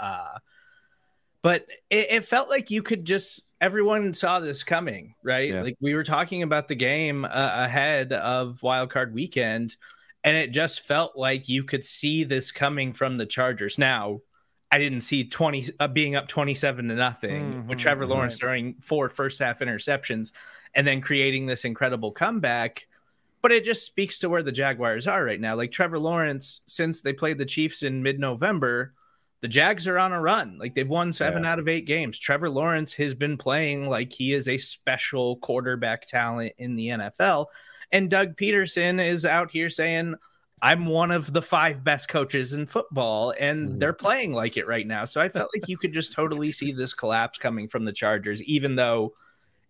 But 1.45 1.67
it, 1.91 2.07
it, 2.11 2.25
felt 2.25 2.49
like 2.49 2.71
you 2.71 2.83
could 2.83 3.05
just 3.05 3.53
everyone 3.61 4.15
saw 4.15 4.41
this 4.41 4.65
coming 4.65 5.15
right 5.23 5.51
yeah. 5.51 5.63
like 5.63 5.77
we 5.81 5.95
were 5.95 6.03
talking 6.03 6.43
about 6.43 6.69
the 6.69 6.75
game 6.75 7.25
uh, 7.25 7.29
ahead 7.31 8.13
of 8.13 8.61
wildcard 8.63 9.13
weekend 9.13 9.77
and 10.25 10.37
it 10.37 10.53
just 10.53 10.81
felt 10.81 11.17
like 11.17 11.49
you 11.49 11.63
could 11.65 11.85
see 11.85 12.25
this 12.25 12.51
coming 12.51 12.93
from 12.93 13.17
the 13.19 13.27
chargers 13.27 13.79
now 13.79 14.21
i 14.73 14.79
didn't 14.79 15.03
see 15.03 15.25
20 15.25 15.71
uh, 15.81 15.89
being 15.89 16.17
up 16.17 16.29
27 16.29 16.89
to 16.89 16.95
nothing 16.95 17.53
mm-hmm, 17.53 17.69
with 17.69 17.79
trevor 17.79 18.07
lawrence 18.07 18.35
right. 18.35 18.41
throwing 18.41 18.75
four 18.81 19.09
first 19.09 19.39
half 19.39 19.61
interceptions 19.61 20.33
and 20.75 20.87
then 20.87 21.01
creating 21.01 21.47
this 21.47 21.65
incredible 21.65 22.11
comeback 22.11 22.87
but 23.41 23.53
it 23.53 23.65
just 23.65 23.87
speaks 23.87 24.19
to 24.19 24.29
where 24.29 24.43
the 24.43 24.53
jaguars 24.53 25.07
are 25.07 25.25
right 25.25 25.41
now 25.41 25.55
like 25.55 25.71
trevor 25.71 25.99
lawrence 25.99 26.61
since 26.67 27.01
they 27.01 27.13
played 27.13 27.39
the 27.39 27.45
chiefs 27.45 27.83
in 27.83 28.03
mid-november 28.03 28.93
the 29.41 29.49
Jags 29.49 29.87
are 29.87 29.99
on 29.99 30.13
a 30.13 30.21
run. 30.21 30.59
Like 30.59 30.75
they've 30.75 30.89
won 30.89 31.13
seven 31.13 31.45
yeah. 31.45 31.53
out 31.53 31.59
of 31.59 31.69
eight 31.69 31.87
games. 31.87 32.19
Trevor 32.19 32.49
Lawrence 32.49 32.95
has 32.95 33.15
been 33.15 33.37
playing 33.37 33.89
like 33.89 34.13
he 34.13 34.33
is 34.33 34.49
a 34.49 34.59
special 34.59 35.37
quarterback 35.37 36.07
talent 36.07 36.55
in 36.59 36.77
the 36.77 36.89
NFL. 36.89 37.47
And 37.93 38.11
Doug 38.11 38.37
Pederson 38.37 39.07
is 39.07 39.27
out 39.27 39.51
here 39.51 39.69
saying, 39.69 40.17
I'm 40.63 40.87
one 40.87 41.11
of 41.11 41.31
the 41.33 41.43
five 41.43 41.85
best 41.85 42.09
coaches 42.09 42.55
in 42.55 42.65
football, 42.65 43.35
and 43.39 43.69
mm-hmm. 43.69 43.79
they're 43.79 43.93
playing 43.93 44.33
like 44.33 44.57
it 44.57 44.67
right 44.67 44.87
now. 44.87 45.05
So 45.05 45.21
I 45.21 45.29
felt 45.29 45.51
like 45.55 45.69
you 45.69 45.77
could 45.77 45.93
just 45.93 46.15
totally 46.15 46.53
see 46.53 46.73
this 46.73 46.95
collapse 46.95 47.39
coming 47.39 47.69
from 47.69 47.85
the 47.85 47.93
Chargers, 47.93 48.43
even 48.45 48.77
though 48.77 49.13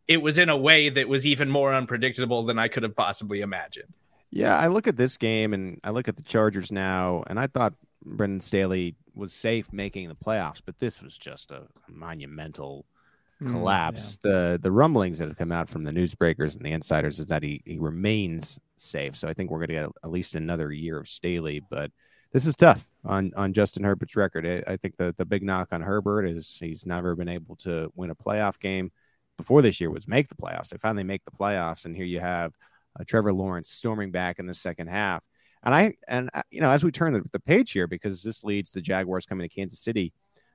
it 0.07 0.19
was 0.19 0.39
in 0.39 0.49
a 0.49 0.57
way 0.57 0.91
that 0.91 1.09
was 1.09 1.27
even 1.27 1.51
more 1.51 1.75
unpredictable 1.75 2.45
than 2.45 2.61
I 2.61 2.69
could 2.69 2.85
have 2.85 2.95
possibly 2.95 3.41
imagined. 3.41 3.93
Yeah, 4.31 4.57
I 4.57 4.69
look 4.69 4.87
at 4.87 4.97
this 4.97 5.17
game 5.17 5.53
and 5.53 5.81
I 5.83 5.91
look 5.91 6.07
at 6.07 6.17
the 6.17 6.23
Chargers 6.23 6.71
now, 6.71 7.25
and 7.27 7.41
I 7.41 7.49
thought 7.49 7.75
Brandon 8.05 8.41
Staley 8.41 8.97
was 9.15 9.33
safe 9.33 9.73
making 9.73 10.09
the 10.09 10.15
playoffs, 10.15 10.61
but 10.65 10.79
this 10.79 11.01
was 11.01 11.17
just 11.17 11.51
a 11.51 11.63
monumental 11.89 12.85
mm, 13.41 13.51
collapse. 13.51 14.17
Mm, 14.17 14.25
yeah. 14.25 14.31
The 14.31 14.59
the 14.63 14.73
rumblings 14.73 15.19
that 15.19 15.29
have 15.29 15.37
come 15.37 15.53
out 15.53 15.69
from 15.69 15.85
the 15.85 15.93
newsbreakers 15.93 16.57
and 16.57 16.65
the 16.65 16.73
insiders 16.73 17.19
is 17.19 17.27
that 17.27 17.43
he, 17.43 17.63
he 17.65 17.79
remains 17.79 18.59
safe. 18.77 19.17
So 19.17 19.29
I 19.29 19.35
think 19.35 19.51
we're 19.51 19.59
going 19.59 19.69
to 19.69 19.75
get 19.75 19.91
at 20.05 20.11
least 20.11 20.35
another 20.35 20.73
year 20.73 20.99
of 20.99 21.09
Staley, 21.09 21.63
but 21.71 21.91
this 22.33 22.47
is 22.47 22.57
tough 22.57 22.87
on 23.05 23.33
on 23.37 23.53
Justin 23.53 23.85
Herbert's 23.85 24.17
record. 24.17 24.47
I, 24.47 24.73
I 24.73 24.77
think 24.77 24.97
the 24.97 25.15
the 25.17 25.25
big 25.25 25.43
knock 25.43 25.69
on 25.73 25.81
Herbert 25.81 26.25
is 26.25 26.59
he's 26.59 26.87
never 26.87 27.15
been 27.15 27.29
able 27.29 27.57
to 27.57 27.91
win 27.95 28.11
a 28.11 28.15
playoff 28.15 28.59
game. 28.59 28.91
Before 29.37 29.63
this 29.63 29.81
year 29.81 29.91
was 29.91 30.07
make 30.07 30.29
the 30.29 30.37
playoffs. 30.37 30.69
They 30.69 30.77
finally 30.77 31.03
make 31.03 31.25
the 31.25 31.33
playoffs, 31.33 31.87
and 31.87 31.97
here 31.97 32.05
you 32.05 32.21
have 32.21 32.53
uh, 32.99 33.03
Trevor 33.05 33.33
Lawrence 33.33 33.71
storming 33.71 34.13
back 34.13 34.39
in 34.39 34.47
the 34.47 34.55
second 34.55 34.87
half 34.87 35.25
and 35.65 35.75
I 35.75 35.95
and 36.07 36.31
uh, 36.35 36.43
you 36.51 36.61
know 36.61 36.71
as 36.71 36.85
we 36.85 36.91
turn 36.93 37.13
the, 37.13 37.23
the 37.33 37.41
page 37.41 37.73
here 37.73 37.87
because 37.87 38.23
this 38.23 38.45
leads 38.45 38.71
the 38.71 38.81
Jaguars 38.81 39.27
coming 39.27 39.49
to 39.49 39.55
Kansas 39.55 39.81
City 39.81 40.13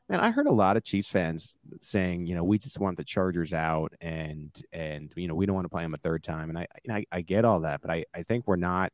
man, 0.10 0.20
I 0.20 0.32
heard 0.32 0.48
a 0.48 0.52
lot 0.52 0.76
of 0.76 0.84
Chiefs 0.84 1.10
fans 1.10 1.54
saying, 1.82 2.26
you 2.26 2.36
know, 2.36 2.44
we 2.44 2.58
just 2.58 2.80
want 2.80 2.98
the 2.98 3.04
Chargers 3.04 3.54
out, 3.54 3.94
and 4.02 4.52
and 4.74 5.14
you 5.16 5.28
know, 5.28 5.36
we 5.36 5.46
don't 5.46 5.56
want 5.56 5.66
to 5.66 5.70
play 5.70 5.84
them 5.84 5.94
a 5.94 5.98
third 5.98 6.24
time. 6.24 6.50
And 6.50 6.58
I 6.58 6.68
I, 6.90 7.06
I 7.12 7.22
get 7.22 7.46
all 7.46 7.62
that, 7.62 7.82
but 7.82 7.92
I 7.92 8.06
I 8.14 8.24
think 8.24 8.48
we're 8.48 8.56
not 8.56 8.92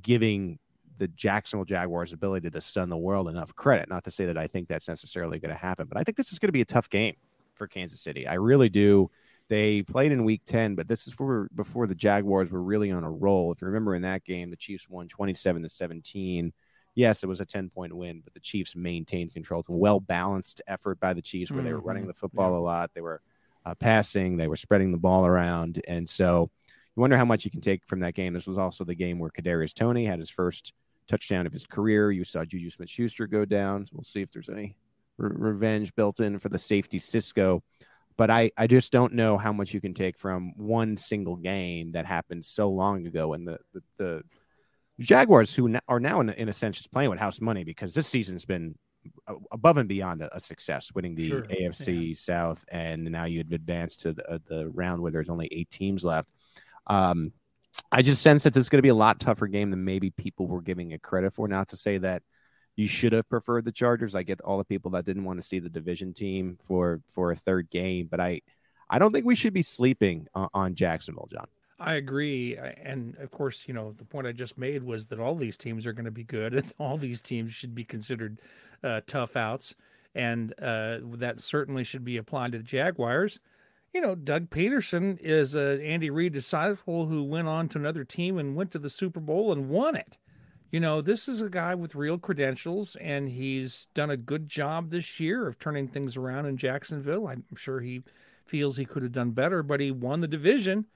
giving 0.00 0.58
the 0.96 1.08
Jacksonville 1.08 1.64
Jaguars' 1.64 2.12
ability 2.12 2.50
to 2.50 2.60
stun 2.60 2.88
the 2.88 2.96
world 2.96 3.28
enough 3.28 3.54
credit. 3.54 3.88
Not 3.88 4.04
to 4.04 4.10
say 4.10 4.26
that 4.26 4.38
I 4.38 4.46
think 4.46 4.68
that's 4.68 4.88
necessarily 4.88 5.38
going 5.38 5.52
to 5.52 5.60
happen, 5.60 5.86
but 5.88 5.98
I 5.98 6.04
think 6.04 6.16
this 6.16 6.32
is 6.32 6.38
going 6.38 6.48
to 6.48 6.52
be 6.52 6.60
a 6.60 6.66
tough 6.66 6.88
game 6.88 7.16
for 7.54 7.66
Kansas 7.66 8.00
City. 8.00 8.26
I 8.26 8.34
really 8.34 8.68
do. 8.68 9.10
They 9.48 9.82
played 9.82 10.12
in 10.12 10.24
week 10.24 10.42
10, 10.46 10.74
but 10.74 10.88
this 10.88 11.06
is 11.06 11.12
for 11.12 11.48
before 11.54 11.86
the 11.86 11.94
Jaguars 11.94 12.50
were 12.50 12.62
really 12.62 12.90
on 12.90 13.04
a 13.04 13.10
roll. 13.10 13.52
If 13.52 13.60
you 13.60 13.66
remember 13.66 13.94
in 13.94 14.02
that 14.02 14.24
game, 14.24 14.50
the 14.50 14.56
Chiefs 14.56 14.88
won 14.88 15.06
27 15.06 15.62
to 15.62 15.68
17. 15.68 16.52
Yes, 16.94 17.22
it 17.22 17.26
was 17.26 17.40
a 17.40 17.44
10 17.44 17.70
point 17.70 17.92
win, 17.92 18.22
but 18.24 18.32
the 18.32 18.40
Chiefs 18.40 18.74
maintained 18.74 19.34
control. 19.34 19.60
It's 19.60 19.68
a 19.68 19.72
well 19.72 20.00
balanced 20.00 20.62
effort 20.66 20.98
by 20.98 21.12
the 21.12 21.20
Chiefs 21.20 21.50
where 21.50 21.58
mm-hmm. 21.58 21.66
they 21.66 21.72
were 21.74 21.80
running 21.80 22.04
mm-hmm. 22.04 22.08
the 22.08 22.14
football 22.14 22.52
yeah. 22.52 22.58
a 22.58 22.60
lot. 22.60 22.90
They 22.94 23.00
were 23.00 23.20
uh, 23.66 23.74
passing, 23.74 24.36
they 24.36 24.48
were 24.48 24.56
spreading 24.56 24.92
the 24.92 24.98
ball 24.98 25.26
around. 25.26 25.82
And 25.86 26.08
so 26.08 26.50
you 26.96 27.00
wonder 27.00 27.16
how 27.16 27.24
much 27.24 27.44
you 27.44 27.50
can 27.50 27.60
take 27.60 27.84
from 27.86 28.00
that 28.00 28.14
game. 28.14 28.32
This 28.32 28.46
was 28.46 28.58
also 28.58 28.84
the 28.84 28.94
game 28.94 29.18
where 29.18 29.30
Kadarius 29.30 29.74
Toney 29.74 30.06
had 30.06 30.18
his 30.18 30.30
first 30.30 30.72
touchdown 31.08 31.46
of 31.46 31.52
his 31.52 31.66
career. 31.66 32.10
You 32.10 32.24
saw 32.24 32.44
Juju 32.44 32.70
Smith 32.70 32.90
Schuster 32.90 33.26
go 33.26 33.44
down. 33.44 33.86
We'll 33.92 34.04
see 34.04 34.22
if 34.22 34.30
there's 34.30 34.48
any 34.48 34.76
re- 35.18 35.30
revenge 35.34 35.94
built 35.94 36.20
in 36.20 36.38
for 36.38 36.48
the 36.48 36.58
safety 36.58 36.98
Cisco. 36.98 37.62
But 38.16 38.30
I, 38.30 38.50
I 38.56 38.66
just 38.66 38.92
don't 38.92 39.14
know 39.14 39.36
how 39.36 39.52
much 39.52 39.74
you 39.74 39.80
can 39.80 39.94
take 39.94 40.18
from 40.18 40.52
one 40.56 40.96
single 40.96 41.36
game 41.36 41.92
that 41.92 42.06
happened 42.06 42.44
so 42.44 42.70
long 42.70 43.06
ago. 43.06 43.32
And 43.32 43.46
the, 43.46 43.58
the, 43.72 43.82
the 43.98 44.22
Jaguars, 45.00 45.54
who 45.54 45.74
are 45.88 45.98
now 45.98 46.20
in, 46.20 46.30
in 46.30 46.48
a 46.48 46.52
sense 46.52 46.76
just 46.76 46.92
playing 46.92 47.10
with 47.10 47.18
house 47.18 47.40
money 47.40 47.64
because 47.64 47.92
this 47.92 48.06
season's 48.06 48.44
been 48.44 48.76
above 49.52 49.76
and 49.76 49.88
beyond 49.88 50.22
a, 50.22 50.36
a 50.36 50.40
success, 50.40 50.92
winning 50.94 51.14
the 51.14 51.28
sure. 51.28 51.42
AFC 51.42 52.08
yeah. 52.08 52.14
South, 52.14 52.64
and 52.70 53.04
now 53.04 53.24
you've 53.24 53.52
advanced 53.52 54.00
to 54.00 54.12
the, 54.12 54.30
uh, 54.30 54.38
the 54.48 54.68
round 54.68 55.02
where 55.02 55.12
there's 55.12 55.28
only 55.28 55.48
eight 55.50 55.70
teams 55.70 56.04
left. 56.04 56.32
Um, 56.86 57.32
I 57.90 58.02
just 58.02 58.22
sense 58.22 58.44
that 58.44 58.54
this 58.54 58.62
is 58.62 58.68
going 58.68 58.78
to 58.78 58.82
be 58.82 58.88
a 58.88 58.94
lot 58.94 59.20
tougher 59.20 59.46
game 59.46 59.70
than 59.70 59.84
maybe 59.84 60.10
people 60.10 60.46
were 60.46 60.62
giving 60.62 60.92
it 60.92 61.02
credit 61.02 61.32
for. 61.32 61.48
Not 61.48 61.68
to 61.68 61.76
say 61.76 61.98
that 61.98 62.22
you 62.76 62.88
should 62.88 63.12
have 63.12 63.28
preferred 63.28 63.64
the 63.64 63.72
Chargers. 63.72 64.14
I 64.14 64.22
get 64.22 64.40
all 64.40 64.58
the 64.58 64.64
people 64.64 64.90
that 64.92 65.04
didn't 65.04 65.24
want 65.24 65.40
to 65.40 65.46
see 65.46 65.58
the 65.58 65.68
division 65.68 66.12
team 66.12 66.58
for 66.62 67.00
for 67.10 67.30
a 67.30 67.36
third 67.36 67.70
game, 67.70 68.08
but 68.10 68.20
I 68.20 68.40
I 68.88 68.98
don't 68.98 69.12
think 69.12 69.24
we 69.24 69.34
should 69.34 69.54
be 69.54 69.62
sleeping 69.62 70.26
on, 70.34 70.48
on 70.54 70.74
Jacksonville, 70.74 71.28
John. 71.30 71.46
I 71.80 71.94
agree, 71.94 72.56
and 72.56 73.16
of 73.16 73.30
course, 73.30 73.66
you 73.66 73.74
know 73.74 73.92
the 73.92 74.04
point 74.04 74.26
I 74.26 74.32
just 74.32 74.58
made 74.58 74.82
was 74.82 75.06
that 75.06 75.20
all 75.20 75.34
these 75.34 75.56
teams 75.56 75.86
are 75.86 75.92
going 75.92 76.04
to 76.04 76.10
be 76.10 76.24
good, 76.24 76.54
and 76.54 76.72
all 76.78 76.96
these 76.96 77.20
teams 77.20 77.52
should 77.52 77.74
be 77.74 77.84
considered 77.84 78.40
uh, 78.82 79.00
tough 79.06 79.36
outs, 79.36 79.74
and 80.14 80.52
uh, 80.60 80.98
that 81.16 81.40
certainly 81.40 81.84
should 81.84 82.04
be 82.04 82.16
applied 82.16 82.52
to 82.52 82.58
the 82.58 82.64
Jaguars 82.64 83.38
you 83.94 84.00
know, 84.00 84.16
Doug 84.16 84.50
Pederson 84.50 85.18
is 85.20 85.54
Andy 85.54 86.10
Reid 86.10 86.32
disciple 86.32 87.06
who 87.06 87.22
went 87.22 87.46
on 87.46 87.68
to 87.68 87.78
another 87.78 88.04
team 88.04 88.38
and 88.38 88.56
went 88.56 88.72
to 88.72 88.80
the 88.80 88.90
Super 88.90 89.20
Bowl 89.20 89.52
and 89.52 89.68
won 89.68 89.94
it. 89.94 90.18
You 90.74 90.80
know, 90.80 91.00
this 91.00 91.28
is 91.28 91.40
a 91.40 91.48
guy 91.48 91.76
with 91.76 91.94
real 91.94 92.18
credentials, 92.18 92.96
and 92.96 93.28
he's 93.28 93.86
done 93.94 94.10
a 94.10 94.16
good 94.16 94.48
job 94.48 94.90
this 94.90 95.20
year 95.20 95.46
of 95.46 95.56
turning 95.60 95.86
things 95.86 96.16
around 96.16 96.46
in 96.46 96.56
Jacksonville. 96.56 97.28
I'm 97.28 97.44
sure 97.54 97.78
he 97.78 98.02
feels 98.44 98.76
he 98.76 98.84
could 98.84 99.04
have 99.04 99.12
done 99.12 99.30
better, 99.30 99.62
but 99.62 99.78
he 99.78 99.92
won 99.92 100.20
the 100.20 100.26
division. 100.26 100.86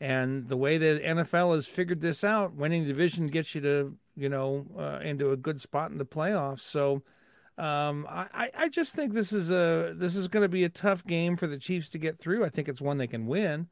And 0.00 0.46
the 0.48 0.56
way 0.56 0.78
the 0.78 1.00
NFL 1.04 1.52
has 1.56 1.66
figured 1.66 2.00
this 2.00 2.22
out, 2.22 2.54
winning 2.54 2.82
the 2.82 2.90
division 2.90 3.26
gets 3.26 3.56
you 3.56 3.60
to, 3.62 3.96
you 4.14 4.28
know, 4.28 4.66
uh, 4.78 5.00
into 5.02 5.32
a 5.32 5.36
good 5.36 5.60
spot 5.60 5.90
in 5.90 5.98
the 5.98 6.06
playoffs. 6.06 6.60
So, 6.60 7.02
um, 7.58 8.06
I, 8.08 8.50
I 8.56 8.68
just 8.68 8.94
think 8.94 9.12
this 9.12 9.32
is 9.32 9.50
a 9.50 9.94
this 9.96 10.14
is 10.14 10.28
going 10.28 10.44
to 10.44 10.48
be 10.48 10.62
a 10.62 10.68
tough 10.68 11.04
game 11.04 11.36
for 11.36 11.48
the 11.48 11.58
Chiefs 11.58 11.90
to 11.90 11.98
get 11.98 12.20
through. 12.20 12.44
I 12.44 12.50
think 12.50 12.68
it's 12.68 12.80
one 12.80 12.98
they 12.98 13.08
can 13.08 13.26
win, 13.26 13.66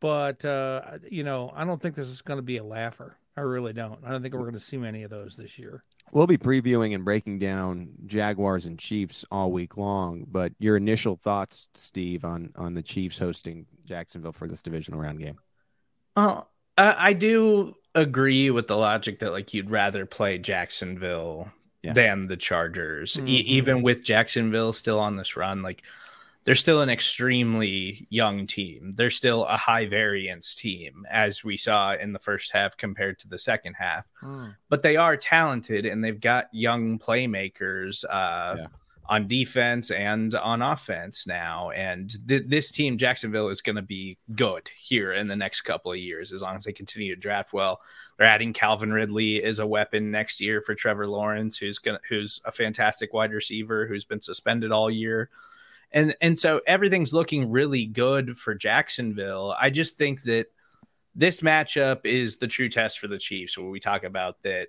but 0.00 0.44
uh, 0.44 0.98
you 1.08 1.22
know 1.22 1.52
I 1.54 1.64
don't 1.64 1.80
think 1.80 1.94
this 1.94 2.08
is 2.08 2.22
going 2.22 2.38
to 2.38 2.42
be 2.42 2.56
a 2.56 2.64
laugher. 2.64 3.16
I 3.36 3.42
really 3.42 3.72
don't. 3.72 3.98
I 4.04 4.10
don't 4.10 4.22
think 4.22 4.34
we're 4.34 4.40
going 4.40 4.54
to 4.54 4.60
see 4.60 4.78
many 4.78 5.02
of 5.02 5.10
those 5.10 5.36
this 5.36 5.58
year. 5.58 5.84
We'll 6.12 6.26
be 6.26 6.38
previewing 6.38 6.94
and 6.94 7.04
breaking 7.04 7.38
down 7.38 7.90
Jaguars 8.06 8.64
and 8.64 8.78
Chiefs 8.78 9.24
all 9.30 9.52
week 9.52 9.76
long. 9.76 10.24
But 10.26 10.52
your 10.58 10.76
initial 10.76 11.16
thoughts, 11.16 11.68
Steve, 11.74 12.24
on 12.24 12.52
on 12.56 12.74
the 12.74 12.82
Chiefs 12.82 13.18
hosting 13.18 13.66
Jacksonville 13.84 14.32
for 14.32 14.48
this 14.48 14.62
divisional 14.62 15.00
round 15.00 15.18
game? 15.18 15.38
Well, 16.16 16.50
I 16.78 17.12
do 17.12 17.74
agree 17.94 18.50
with 18.50 18.68
the 18.68 18.76
logic 18.76 19.18
that 19.20 19.32
like 19.32 19.54
you'd 19.54 19.70
rather 19.70 20.06
play 20.06 20.38
Jacksonville 20.38 21.50
yeah. 21.82 21.92
than 21.92 22.26
the 22.26 22.36
Chargers. 22.36 23.14
Mm-hmm. 23.14 23.28
E- 23.28 23.36
even 23.40 23.82
with 23.82 24.02
Jacksonville 24.02 24.72
still 24.72 25.00
on 25.00 25.16
this 25.16 25.36
run, 25.36 25.62
like 25.62 25.82
they're 26.46 26.54
still 26.54 26.80
an 26.80 26.88
extremely 26.88 28.06
young 28.08 28.46
team. 28.46 28.94
They're 28.96 29.10
still 29.10 29.44
a 29.46 29.56
high 29.56 29.86
variance 29.86 30.54
team, 30.54 31.04
as 31.10 31.44
we 31.44 31.56
saw 31.56 31.94
in 31.94 32.12
the 32.12 32.20
first 32.20 32.52
half 32.52 32.76
compared 32.76 33.18
to 33.18 33.28
the 33.28 33.38
second 33.38 33.74
half. 33.74 34.08
Mm. 34.22 34.54
But 34.68 34.82
they 34.82 34.96
are 34.96 35.16
talented 35.16 35.84
and 35.84 36.02
they've 36.02 36.20
got 36.20 36.46
young 36.52 36.98
playmakers. 36.98 38.04
Uh, 38.08 38.54
yeah 38.58 38.66
on 39.08 39.28
defense 39.28 39.90
and 39.90 40.34
on 40.34 40.62
offense 40.62 41.26
now. 41.26 41.70
And 41.70 42.12
th- 42.26 42.44
this 42.46 42.70
team, 42.70 42.98
Jacksonville, 42.98 43.48
is 43.48 43.60
going 43.60 43.76
to 43.76 43.82
be 43.82 44.18
good 44.34 44.70
here 44.76 45.12
in 45.12 45.28
the 45.28 45.36
next 45.36 45.62
couple 45.62 45.92
of 45.92 45.98
years 45.98 46.32
as 46.32 46.42
long 46.42 46.56
as 46.56 46.64
they 46.64 46.72
continue 46.72 47.14
to 47.14 47.20
draft 47.20 47.52
well. 47.52 47.80
They're 48.18 48.26
adding 48.26 48.52
Calvin 48.52 48.92
Ridley 48.92 49.42
as 49.42 49.58
a 49.58 49.66
weapon 49.66 50.10
next 50.10 50.40
year 50.40 50.60
for 50.60 50.74
Trevor 50.74 51.06
Lawrence, 51.06 51.58
who's 51.58 51.78
going 51.78 51.98
who's 52.08 52.40
a 52.44 52.52
fantastic 52.52 53.12
wide 53.12 53.32
receiver 53.32 53.86
who's 53.86 54.04
been 54.04 54.22
suspended 54.22 54.72
all 54.72 54.90
year. 54.90 55.30
And 55.96 56.14
and 56.20 56.38
so 56.38 56.60
everything's 56.66 57.14
looking 57.14 57.50
really 57.50 57.86
good 57.86 58.36
for 58.36 58.54
Jacksonville. 58.54 59.56
I 59.58 59.70
just 59.70 59.96
think 59.96 60.24
that 60.24 60.48
this 61.14 61.40
matchup 61.40 62.04
is 62.04 62.36
the 62.36 62.46
true 62.46 62.68
test 62.68 62.98
for 62.98 63.08
the 63.08 63.16
Chiefs 63.16 63.56
where 63.56 63.70
we 63.70 63.80
talk 63.80 64.04
about 64.04 64.42
that 64.42 64.68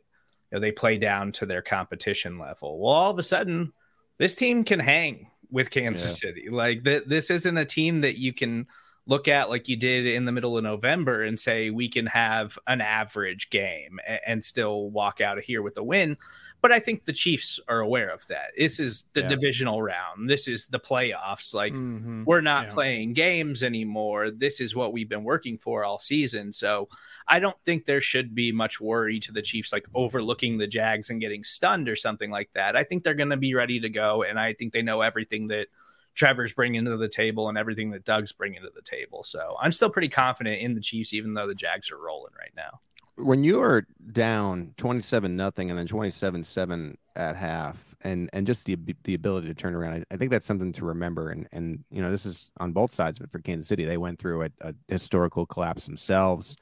you 0.50 0.55
know, 0.55 0.60
they 0.62 0.72
play 0.72 0.98
down 0.98 1.34
to 1.34 1.46
their 1.46 1.62
competition 1.62 2.39
level. 2.39 2.79
Well, 2.79 2.93
all 2.93 3.12
of 3.12 3.19
a 3.19 3.24
sudden, 3.24 3.74
this 4.17 4.36
team 4.36 4.63
can 4.63 4.79
hang 4.79 5.29
with 5.51 5.69
Kansas 5.69 6.24
yeah. 6.24 6.29
City. 6.29 6.50
Like 6.50 6.86
th- 6.86 7.03
this 7.07 7.29
isn't 7.29 7.57
a 7.57 7.65
team 7.65 8.00
that 8.01 8.17
you 8.17 8.31
can 8.31 8.65
look 9.05 9.27
at 9.27 9.50
like 9.50 9.67
you 9.67 9.75
did 9.75 10.05
in 10.05 10.24
the 10.24 10.31
middle 10.31 10.57
of 10.57 10.63
November 10.63 11.24
and 11.24 11.38
say 11.38 11.72
we 11.72 11.89
can 11.89 12.05
have 12.05 12.57
an 12.67 12.79
average 12.79 13.50
game 13.50 14.00
and, 14.07 14.19
and 14.25 14.46
still 14.46 14.89
walk 14.89 15.19
out 15.19 15.38
of 15.38 15.43
here 15.43 15.62
with 15.62 15.75
a 15.75 15.84
win. 15.84 16.15
But 16.59 16.71
I 16.71 16.79
think 16.79 17.05
the 17.05 17.13
Chiefs 17.13 17.59
are 17.67 17.79
aware 17.79 18.09
of 18.09 18.25
that. 18.27 18.51
This 18.57 18.79
is 18.79 19.05
the 19.13 19.21
yeah. 19.21 19.29
divisional 19.29 19.81
round. 19.81 20.29
This 20.29 20.47
is 20.47 20.65
the 20.65 20.79
playoffs. 20.79 21.53
Like 21.53 21.71
mm-hmm. 21.73 22.23
we're 22.25 22.41
not 22.41 22.65
yeah. 22.65 22.73
playing 22.73 23.13
games 23.13 23.63
anymore. 23.63 24.31
This 24.31 24.59
is 24.59 24.75
what 24.75 24.91
we've 24.91 25.09
been 25.09 25.23
working 25.23 25.57
for 25.57 25.85
all 25.85 25.99
season. 25.99 26.51
So 26.53 26.89
I 27.27 27.39
don't 27.39 27.59
think 27.59 27.85
there 27.85 28.01
should 28.01 28.33
be 28.33 28.51
much 28.51 28.79
worry 28.79 29.19
to 29.19 29.31
the 29.31 29.41
Chiefs 29.41 29.73
like 29.73 29.85
overlooking 29.93 30.57
the 30.57 30.67
Jags 30.67 31.09
and 31.09 31.19
getting 31.19 31.43
stunned 31.43 31.89
or 31.89 31.95
something 31.95 32.31
like 32.31 32.49
that. 32.53 32.75
I 32.75 32.83
think 32.83 33.03
they're 33.03 33.13
going 33.13 33.29
to 33.31 33.37
be 33.37 33.53
ready 33.53 33.81
to 33.81 33.89
go, 33.89 34.23
and 34.23 34.39
I 34.39 34.53
think 34.53 34.71
they 34.71 34.81
know 34.81 35.01
everything 35.01 35.47
that 35.49 35.67
Trevor's 36.15 36.53
bringing 36.53 36.85
to 36.85 36.97
the 36.97 37.09
table 37.09 37.49
and 37.49 37.57
everything 37.57 37.91
that 37.91 38.05
Doug's 38.05 38.31
bringing 38.31 38.61
to 38.61 38.71
the 38.73 38.81
table. 38.81 39.23
So 39.23 39.57
I'm 39.61 39.73
still 39.73 39.89
pretty 39.89 40.09
confident 40.09 40.61
in 40.61 40.73
the 40.73 40.81
Chiefs, 40.81 41.13
even 41.13 41.33
though 41.33 41.47
the 41.47 41.53
Jags 41.53 41.91
are 41.91 41.97
rolling 41.97 42.33
right 42.39 42.53
now. 42.55 42.79
When 43.17 43.43
you 43.43 43.62
are 43.62 43.86
down 44.12 44.74
27 44.77 45.36
nothing 45.36 45.69
and 45.69 45.77
then 45.77 45.88
27 45.88 46.43
7 46.43 46.97
at 47.15 47.36
half, 47.36 47.95
and 48.01 48.29
and 48.31 48.45
just 48.45 48.65
the 48.65 48.77
the 49.03 49.15
ability 49.15 49.47
to 49.47 49.53
turn 49.53 49.75
around, 49.75 50.05
I, 50.12 50.13
I, 50.13 50.17
think 50.17 50.31
that's 50.31 50.45
something 50.45 50.71
to 50.74 50.86
remember. 50.86 51.29
And 51.29 51.47
and 51.51 51.83
you 51.89 52.01
know, 52.01 52.12
this 52.12 52.25
is 52.25 52.51
on 52.59 52.74
both 52.74 52.91
sides, 52.91 53.19
but 53.19 53.31
for 53.31 53.39
Kansas 53.39 53.67
City, 53.67 53.86
they 53.86 53.97
went 53.97 54.19
through 54.19 54.43
a, 54.43 54.50
a 54.62 54.74
historical 54.88 55.45
collapse 55.45 55.86
themselves 55.86 56.55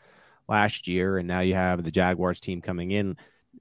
last 0.48 0.88
year, 0.88 1.18
and 1.18 1.28
now 1.28 1.42
you 1.42 1.56
have 1.56 1.84
the 1.84 1.92
Jaguars 1.92 2.40
team 2.40 2.62
coming 2.62 2.92
in. 2.92 3.18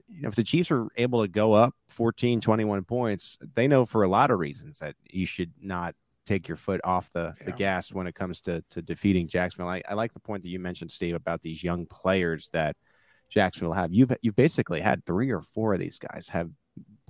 You 0.08 0.22
know, 0.22 0.28
if 0.28 0.36
the 0.36 0.44
Chiefs 0.44 0.70
are 0.70 0.88
able 0.96 1.22
to 1.22 1.28
go 1.28 1.52
up 1.52 1.74
14, 1.88 2.40
21 2.40 2.84
points, 2.84 3.38
they 3.54 3.66
know 3.66 3.84
for 3.86 4.02
a 4.02 4.08
lot 4.08 4.30
of 4.30 4.38
reasons 4.38 4.78
that 4.78 4.94
you 5.10 5.26
should 5.26 5.52
not 5.60 5.94
take 6.24 6.48
your 6.48 6.56
foot 6.56 6.80
off 6.84 7.10
the, 7.12 7.34
yeah. 7.38 7.46
the 7.46 7.52
gas 7.52 7.92
when 7.92 8.06
it 8.06 8.14
comes 8.14 8.40
to, 8.42 8.62
to 8.70 8.82
defeating 8.82 9.28
Jacksonville. 9.28 9.68
I, 9.68 9.82
I 9.88 9.94
like 9.94 10.12
the 10.12 10.20
point 10.20 10.42
that 10.42 10.48
you 10.48 10.58
mentioned, 10.58 10.92
Steve, 10.92 11.14
about 11.14 11.42
these 11.42 11.62
young 11.62 11.86
players 11.86 12.48
that 12.52 12.76
Jacksonville 13.30 13.72
have. 13.72 13.92
You've 13.92 14.12
you've 14.22 14.36
basically 14.36 14.80
had 14.80 15.04
three 15.04 15.30
or 15.30 15.42
four 15.42 15.74
of 15.74 15.80
these 15.80 15.98
guys 15.98 16.28
have 16.28 16.50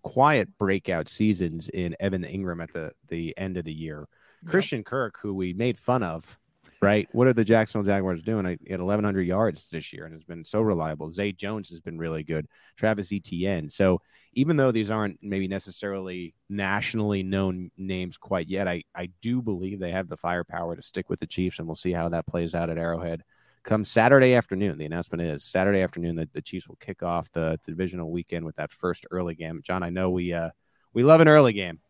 quiet 0.02 0.48
breakout 0.58 1.08
seasons 1.08 1.68
in 1.68 1.96
Evan 1.98 2.22
Engram 2.22 2.62
at 2.62 2.72
the, 2.72 2.92
the 3.08 3.36
end 3.36 3.56
of 3.56 3.64
the 3.64 3.72
year. 3.72 4.06
Yep. 4.42 4.50
Christian 4.50 4.84
Kirk, 4.84 5.18
who 5.20 5.34
we 5.34 5.52
made 5.52 5.78
fun 5.78 6.02
of 6.02 6.38
right? 6.84 7.08
What 7.12 7.26
are 7.26 7.32
the 7.32 7.44
Jacksonville 7.44 7.90
Jaguars 7.90 8.22
doing? 8.22 8.46
At 8.46 8.78
1,100 8.78 9.22
yards 9.22 9.68
this 9.70 9.92
year 9.92 10.04
and 10.04 10.14
has 10.14 10.24
been 10.24 10.44
so 10.44 10.60
reliable. 10.60 11.10
Zay 11.10 11.32
Jones 11.32 11.70
has 11.70 11.80
been 11.80 11.98
really 11.98 12.22
good. 12.22 12.46
Travis 12.76 13.12
Etienne. 13.12 13.68
So 13.68 14.00
even 14.34 14.56
though 14.56 14.72
these 14.72 14.90
aren't 14.90 15.18
maybe 15.22 15.48
necessarily 15.48 16.34
nationally 16.48 17.22
known 17.22 17.70
names 17.76 18.16
quite 18.16 18.48
yet, 18.48 18.68
I, 18.68 18.82
I 18.94 19.10
do 19.22 19.40
believe 19.40 19.78
they 19.78 19.92
have 19.92 20.08
the 20.08 20.16
firepower 20.16 20.76
to 20.76 20.82
stick 20.82 21.08
with 21.08 21.20
the 21.20 21.26
Chiefs, 21.26 21.58
and 21.58 21.66
we'll 21.66 21.74
see 21.74 21.92
how 21.92 22.08
that 22.10 22.26
plays 22.26 22.54
out 22.54 22.70
at 22.70 22.78
Arrowhead. 22.78 23.22
Come 23.62 23.84
Saturday 23.84 24.34
afternoon, 24.34 24.76
the 24.76 24.84
announcement 24.84 25.22
is 25.22 25.42
Saturday 25.42 25.80
afternoon 25.80 26.16
that 26.16 26.32
the 26.34 26.42
Chiefs 26.42 26.68
will 26.68 26.76
kick 26.76 27.02
off 27.02 27.32
the, 27.32 27.58
the 27.64 27.72
divisional 27.72 28.10
weekend 28.10 28.44
with 28.44 28.56
that 28.56 28.70
first 28.70 29.06
early 29.10 29.34
game. 29.34 29.62
John, 29.64 29.82
I 29.82 29.88
know 29.88 30.10
we 30.10 30.34
uh, 30.34 30.50
we 30.92 31.02
love 31.02 31.20
an 31.20 31.28
early 31.28 31.54
game 31.54 31.80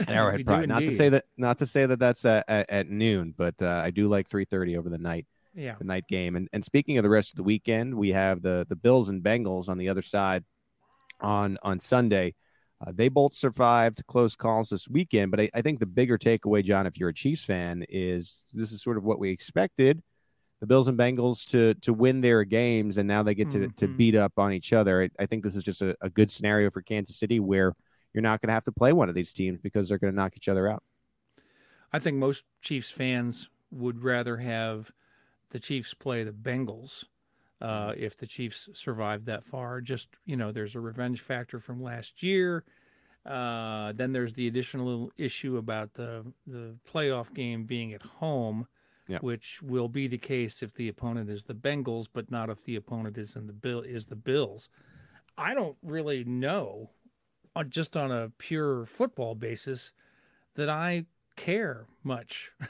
At 0.00 0.10
Arrowhead 0.10 0.44
Pride. 0.44 0.68
Not 0.68 0.80
to 0.80 0.94
say 0.94 1.08
that 1.10 1.24
not 1.36 1.58
to 1.58 1.66
say 1.66 1.86
that 1.86 1.98
that's 1.98 2.24
at, 2.24 2.44
at, 2.48 2.70
at 2.70 2.90
noon, 2.90 3.34
but 3.36 3.54
uh, 3.60 3.80
I 3.84 3.90
do 3.90 4.08
like 4.08 4.28
3:30 4.28 4.78
over 4.78 4.88
the 4.88 4.98
night. 4.98 5.26
Yeah. 5.54 5.76
The 5.78 5.84
night 5.84 6.04
game. 6.08 6.36
And 6.36 6.48
and 6.52 6.64
speaking 6.64 6.98
of 6.98 7.02
the 7.02 7.10
rest 7.10 7.30
of 7.30 7.36
the 7.36 7.42
weekend, 7.42 7.94
we 7.94 8.12
have 8.12 8.42
the 8.42 8.66
the 8.68 8.76
Bills 8.76 9.08
and 9.08 9.22
Bengals 9.22 9.68
on 9.68 9.78
the 9.78 9.88
other 9.88 10.02
side 10.02 10.44
on 11.20 11.58
on 11.62 11.80
Sunday. 11.80 12.34
Uh, 12.84 12.92
they 12.94 13.08
both 13.08 13.32
survived 13.32 14.06
close 14.06 14.34
calls 14.34 14.68
this 14.68 14.86
weekend, 14.86 15.30
but 15.30 15.40
I, 15.40 15.50
I, 15.54 15.62
think 15.62 15.78
the 15.78 15.86
bigger 15.86 16.18
takeaway, 16.18 16.62
John, 16.62 16.86
if 16.86 16.98
you're 16.98 17.08
a 17.08 17.14
Chiefs 17.14 17.42
fan, 17.42 17.86
is 17.88 18.44
this 18.52 18.70
is 18.70 18.82
sort 18.82 18.98
of 18.98 19.04
what 19.04 19.18
we 19.18 19.30
expected: 19.30 20.02
the 20.60 20.66
Bills 20.66 20.86
and 20.86 20.98
Bengals 20.98 21.48
to 21.50 21.72
to 21.80 21.94
win 21.94 22.20
their 22.20 22.44
games, 22.44 22.98
and 22.98 23.08
now 23.08 23.22
they 23.22 23.34
get 23.34 23.50
to 23.52 23.58
mm-hmm. 23.60 23.76
to 23.76 23.88
beat 23.88 24.14
up 24.14 24.34
on 24.36 24.52
each 24.52 24.74
other. 24.74 25.04
I, 25.04 25.22
I 25.22 25.26
think 25.26 25.42
this 25.42 25.56
is 25.56 25.62
just 25.62 25.80
a, 25.80 25.96
a, 26.02 26.10
good 26.10 26.30
scenario 26.30 26.70
for 26.70 26.82
Kansas 26.82 27.16
City 27.16 27.40
where 27.40 27.72
you're 28.16 28.22
not 28.22 28.40
going 28.40 28.48
to 28.48 28.54
have 28.54 28.64
to 28.64 28.72
play 28.72 28.92
one 28.94 29.10
of 29.10 29.14
these 29.14 29.32
teams 29.32 29.60
because 29.60 29.88
they're 29.88 29.98
going 29.98 30.12
to 30.12 30.16
knock 30.16 30.32
each 30.36 30.48
other 30.48 30.68
out. 30.68 30.82
I 31.92 31.98
think 31.98 32.16
most 32.16 32.44
Chiefs 32.62 32.90
fans 32.90 33.48
would 33.70 34.02
rather 34.02 34.38
have 34.38 34.90
the 35.50 35.60
Chiefs 35.60 35.92
play 35.94 36.24
the 36.24 36.32
Bengals 36.32 37.04
uh, 37.60 37.90
mm-hmm. 37.90 38.02
if 38.02 38.16
the 38.16 38.26
Chiefs 38.26 38.70
survive 38.72 39.26
that 39.26 39.44
far. 39.44 39.80
Just 39.80 40.08
you 40.24 40.36
know, 40.36 40.50
there's 40.50 40.74
a 40.74 40.80
revenge 40.80 41.20
factor 41.20 41.60
from 41.60 41.82
last 41.82 42.22
year. 42.22 42.64
Uh, 43.26 43.92
then 43.92 44.12
there's 44.12 44.32
the 44.34 44.46
additional 44.46 45.10
issue 45.18 45.58
about 45.58 45.92
the 45.92 46.24
the 46.46 46.74
playoff 46.90 47.32
game 47.34 47.64
being 47.64 47.92
at 47.92 48.02
home, 48.02 48.66
yeah. 49.08 49.18
which 49.18 49.60
will 49.62 49.88
be 49.88 50.08
the 50.08 50.18
case 50.18 50.62
if 50.62 50.74
the 50.74 50.88
opponent 50.88 51.28
is 51.28 51.44
the 51.44 51.54
Bengals, 51.54 52.06
but 52.10 52.30
not 52.30 52.48
if 52.48 52.62
the 52.64 52.76
opponent 52.76 53.18
is 53.18 53.36
in 53.36 53.46
the 53.46 53.52
bill 53.52 53.80
is 53.80 54.06
the 54.06 54.16
Bills. 54.16 54.70
I 55.38 55.52
don't 55.52 55.76
really 55.82 56.24
know, 56.24 56.90
just 57.64 57.96
on 57.96 58.10
a 58.10 58.30
pure 58.38 58.86
football 58.86 59.34
basis, 59.34 59.92
that 60.54 60.68
I 60.68 61.06
care 61.36 61.86
much. 62.02 62.50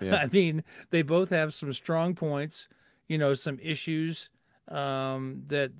Yeah. 0.00 0.16
I 0.16 0.26
mean, 0.26 0.64
they 0.90 1.02
both 1.02 1.30
have 1.30 1.54
some 1.54 1.72
strong 1.72 2.14
points, 2.14 2.68
you 3.08 3.18
know, 3.18 3.34
some 3.34 3.58
issues 3.62 4.30
um, 4.68 5.42
that 5.46 5.70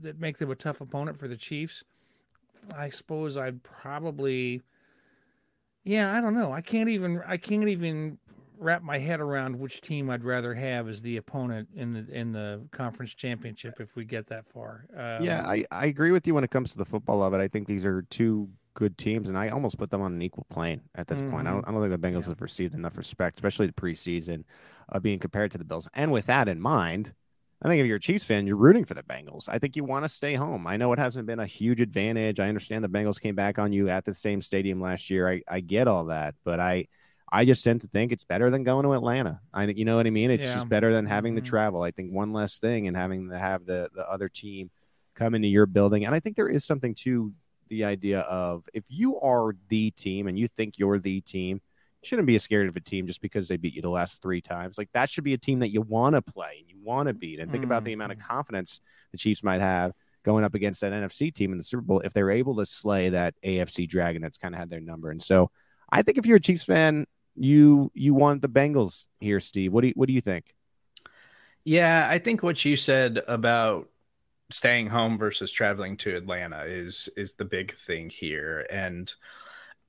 that 0.00 0.20
make 0.20 0.38
them 0.38 0.50
a 0.50 0.54
tough 0.54 0.80
opponent 0.80 1.18
for 1.18 1.26
the 1.26 1.36
Chiefs. 1.36 1.82
I 2.76 2.88
suppose 2.88 3.36
I'd 3.36 3.62
probably, 3.62 4.62
yeah, 5.84 6.16
I 6.16 6.20
don't 6.20 6.34
know. 6.34 6.52
I 6.52 6.60
can't 6.60 6.88
even 6.88 7.20
I 7.26 7.36
can't 7.36 7.68
even 7.68 8.18
wrap 8.58 8.82
my 8.82 8.98
head 8.98 9.20
around 9.20 9.58
which 9.58 9.80
team 9.80 10.10
I'd 10.10 10.24
rather 10.24 10.54
have 10.54 10.88
as 10.88 11.00
the 11.00 11.16
opponent 11.16 11.68
in 11.74 11.92
the 11.92 12.06
in 12.12 12.32
the 12.32 12.66
conference 12.70 13.14
championship 13.14 13.80
if 13.80 13.94
we 13.96 14.04
get 14.04 14.26
that 14.28 14.46
far. 14.46 14.86
Um, 14.96 15.24
yeah, 15.24 15.46
I, 15.46 15.64
I 15.70 15.86
agree 15.86 16.10
with 16.10 16.26
you 16.26 16.34
when 16.34 16.44
it 16.44 16.50
comes 16.50 16.72
to 16.72 16.78
the 16.78 16.84
football 16.84 17.22
of 17.22 17.34
it. 17.34 17.38
I 17.38 17.48
think 17.48 17.66
these 17.66 17.84
are 17.84 18.02
two 18.02 18.48
good 18.74 18.96
teams, 18.96 19.28
and 19.28 19.36
I 19.36 19.48
almost 19.48 19.78
put 19.78 19.90
them 19.90 20.02
on 20.02 20.12
an 20.12 20.22
equal 20.22 20.46
plane 20.50 20.82
at 20.94 21.06
this 21.06 21.18
mm-hmm. 21.18 21.30
point. 21.30 21.48
I 21.48 21.50
don't, 21.50 21.60
mm-hmm. 21.62 21.70
I 21.70 21.72
don't 21.72 21.90
think 21.90 22.00
the 22.00 22.08
Bengals 22.08 22.22
yeah. 22.22 22.28
have 22.30 22.40
received 22.40 22.74
enough 22.74 22.96
respect, 22.96 23.36
especially 23.36 23.66
the 23.66 23.72
preseason, 23.72 24.44
uh, 24.92 25.00
being 25.00 25.18
compared 25.18 25.50
to 25.52 25.58
the 25.58 25.64
Bills. 25.64 25.88
And 25.94 26.12
with 26.12 26.26
that 26.26 26.48
in 26.48 26.60
mind, 26.60 27.12
I 27.60 27.68
think 27.68 27.80
if 27.80 27.86
you're 27.86 27.96
a 27.96 28.00
Chiefs 28.00 28.24
fan, 28.24 28.46
you're 28.46 28.56
rooting 28.56 28.84
for 28.84 28.94
the 28.94 29.02
Bengals. 29.02 29.48
I 29.48 29.58
think 29.58 29.74
you 29.74 29.82
want 29.82 30.04
to 30.04 30.08
stay 30.08 30.34
home. 30.34 30.66
I 30.66 30.76
know 30.76 30.92
it 30.92 30.98
hasn't 31.00 31.26
been 31.26 31.40
a 31.40 31.46
huge 31.46 31.80
advantage. 31.80 32.38
I 32.38 32.48
understand 32.48 32.84
the 32.84 32.88
Bengals 32.88 33.20
came 33.20 33.34
back 33.34 33.58
on 33.58 33.72
you 33.72 33.88
at 33.88 34.04
the 34.04 34.14
same 34.14 34.40
stadium 34.40 34.80
last 34.80 35.10
year. 35.10 35.28
I, 35.28 35.42
I 35.48 35.58
get 35.58 35.88
all 35.88 36.04
that, 36.04 36.36
but 36.44 36.60
I 36.60 36.86
I 37.30 37.44
just 37.44 37.64
tend 37.64 37.82
to 37.82 37.88
think 37.88 38.12
it's 38.12 38.24
better 38.24 38.50
than 38.50 38.64
going 38.64 38.84
to 38.84 38.92
Atlanta. 38.92 39.40
I 39.52 39.64
you 39.64 39.84
know 39.84 39.96
what 39.96 40.06
I 40.06 40.10
mean? 40.10 40.30
It's 40.30 40.44
yeah. 40.44 40.54
just 40.54 40.68
better 40.68 40.92
than 40.92 41.06
having 41.06 41.34
mm-hmm. 41.34 41.44
to 41.44 41.50
travel. 41.50 41.82
I 41.82 41.90
think 41.90 42.12
one 42.12 42.32
less 42.32 42.58
thing 42.58 42.88
and 42.88 42.96
having 42.96 43.30
to 43.30 43.38
have 43.38 43.66
the 43.66 43.90
the 43.94 44.08
other 44.08 44.28
team 44.28 44.70
come 45.14 45.34
into 45.34 45.48
your 45.48 45.66
building. 45.66 46.06
And 46.06 46.14
I 46.14 46.20
think 46.20 46.36
there 46.36 46.48
is 46.48 46.64
something 46.64 46.94
to 47.00 47.32
the 47.68 47.84
idea 47.84 48.20
of 48.20 48.64
if 48.72 48.84
you 48.88 49.20
are 49.20 49.54
the 49.68 49.90
team 49.90 50.26
and 50.26 50.38
you 50.38 50.48
think 50.48 50.78
you're 50.78 50.98
the 50.98 51.20
team, 51.20 51.60
you 52.02 52.06
shouldn't 52.06 52.26
be 52.26 52.36
as 52.36 52.42
scared 52.42 52.68
of 52.68 52.76
a 52.76 52.80
team 52.80 53.06
just 53.06 53.20
because 53.20 53.48
they 53.48 53.56
beat 53.56 53.74
you 53.74 53.82
the 53.82 53.90
last 53.90 54.22
three 54.22 54.40
times. 54.40 54.78
Like 54.78 54.90
that 54.92 55.10
should 55.10 55.24
be 55.24 55.34
a 55.34 55.38
team 55.38 55.58
that 55.58 55.68
you 55.68 55.82
want 55.82 56.14
to 56.14 56.22
play 56.22 56.56
and 56.60 56.70
you 56.70 56.76
want 56.82 57.08
to 57.08 57.14
beat. 57.14 57.40
And 57.40 57.50
think 57.50 57.62
mm-hmm. 57.62 57.72
about 57.72 57.84
the 57.84 57.92
amount 57.92 58.12
of 58.12 58.18
mm-hmm. 58.18 58.28
confidence 58.28 58.80
the 59.12 59.18
Chiefs 59.18 59.42
might 59.42 59.60
have 59.60 59.92
going 60.24 60.44
up 60.44 60.54
against 60.54 60.80
that 60.80 60.92
NFC 60.92 61.32
team 61.32 61.52
in 61.52 61.58
the 61.58 61.64
Super 61.64 61.82
Bowl 61.82 62.00
if 62.00 62.12
they're 62.12 62.30
able 62.30 62.56
to 62.56 62.66
slay 62.66 63.10
that 63.10 63.34
AFC 63.44 63.88
dragon 63.88 64.22
that's 64.22 64.38
kind 64.38 64.54
of 64.54 64.58
had 64.58 64.70
their 64.70 64.80
number. 64.80 65.10
And 65.10 65.22
so 65.22 65.50
I 65.90 66.02
think 66.02 66.18
if 66.18 66.26
you're 66.26 66.36
a 66.36 66.40
Chiefs 66.40 66.64
fan, 66.64 67.06
you 67.38 67.90
you 67.94 68.14
want 68.14 68.42
the 68.42 68.48
Bengals 68.48 69.06
here, 69.20 69.40
Steve. 69.40 69.72
What 69.72 69.82
do 69.82 69.88
you 69.88 69.94
what 69.96 70.06
do 70.06 70.12
you 70.12 70.20
think? 70.20 70.54
Yeah, 71.64 72.06
I 72.08 72.18
think 72.18 72.42
what 72.42 72.64
you 72.64 72.76
said 72.76 73.20
about 73.28 73.88
staying 74.50 74.88
home 74.88 75.18
versus 75.18 75.52
traveling 75.52 75.96
to 75.98 76.16
Atlanta 76.16 76.64
is 76.64 77.08
is 77.16 77.34
the 77.34 77.44
big 77.44 77.74
thing 77.74 78.08
here 78.08 78.66
and 78.70 79.12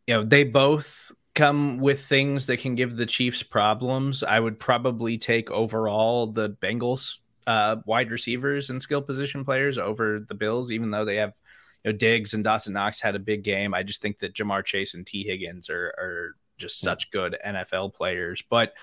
you 0.05 0.13
know 0.13 0.23
they 0.23 0.43
both 0.43 1.13
come 1.35 1.77
with 1.77 2.01
things 2.01 2.47
that 2.47 2.57
can 2.57 2.75
give 2.75 2.97
the 2.97 3.05
Chiefs 3.05 3.43
problems. 3.43 4.23
I 4.23 4.39
would 4.41 4.59
probably 4.59 5.17
take 5.17 5.49
overall 5.51 6.27
the 6.27 6.49
Bengals 6.49 7.19
uh, 7.47 7.77
wide 7.85 8.11
receivers 8.11 8.69
and 8.69 8.81
skill 8.81 9.01
position 9.01 9.45
players 9.45 9.77
over 9.77 10.19
the 10.19 10.33
Bills 10.33 10.71
even 10.71 10.91
though 10.91 11.05
they 11.05 11.15
have 11.15 11.35
you 11.83 11.91
know 11.91 11.97
Diggs 11.97 12.33
and 12.33 12.43
Dawson 12.43 12.73
Knox 12.73 13.01
had 13.01 13.15
a 13.15 13.19
big 13.19 13.43
game. 13.43 13.73
I 13.73 13.83
just 13.83 14.01
think 14.01 14.19
that 14.19 14.33
Ja'Marr 14.33 14.65
Chase 14.65 14.93
and 14.93 15.07
Tee 15.07 15.23
Higgins 15.23 15.69
are 15.69 15.93
are 15.97 16.35
just 16.59 16.79
such 16.79 17.09
good 17.11 17.37
NFL 17.43 17.95
players. 17.95 18.43
But 18.47 18.75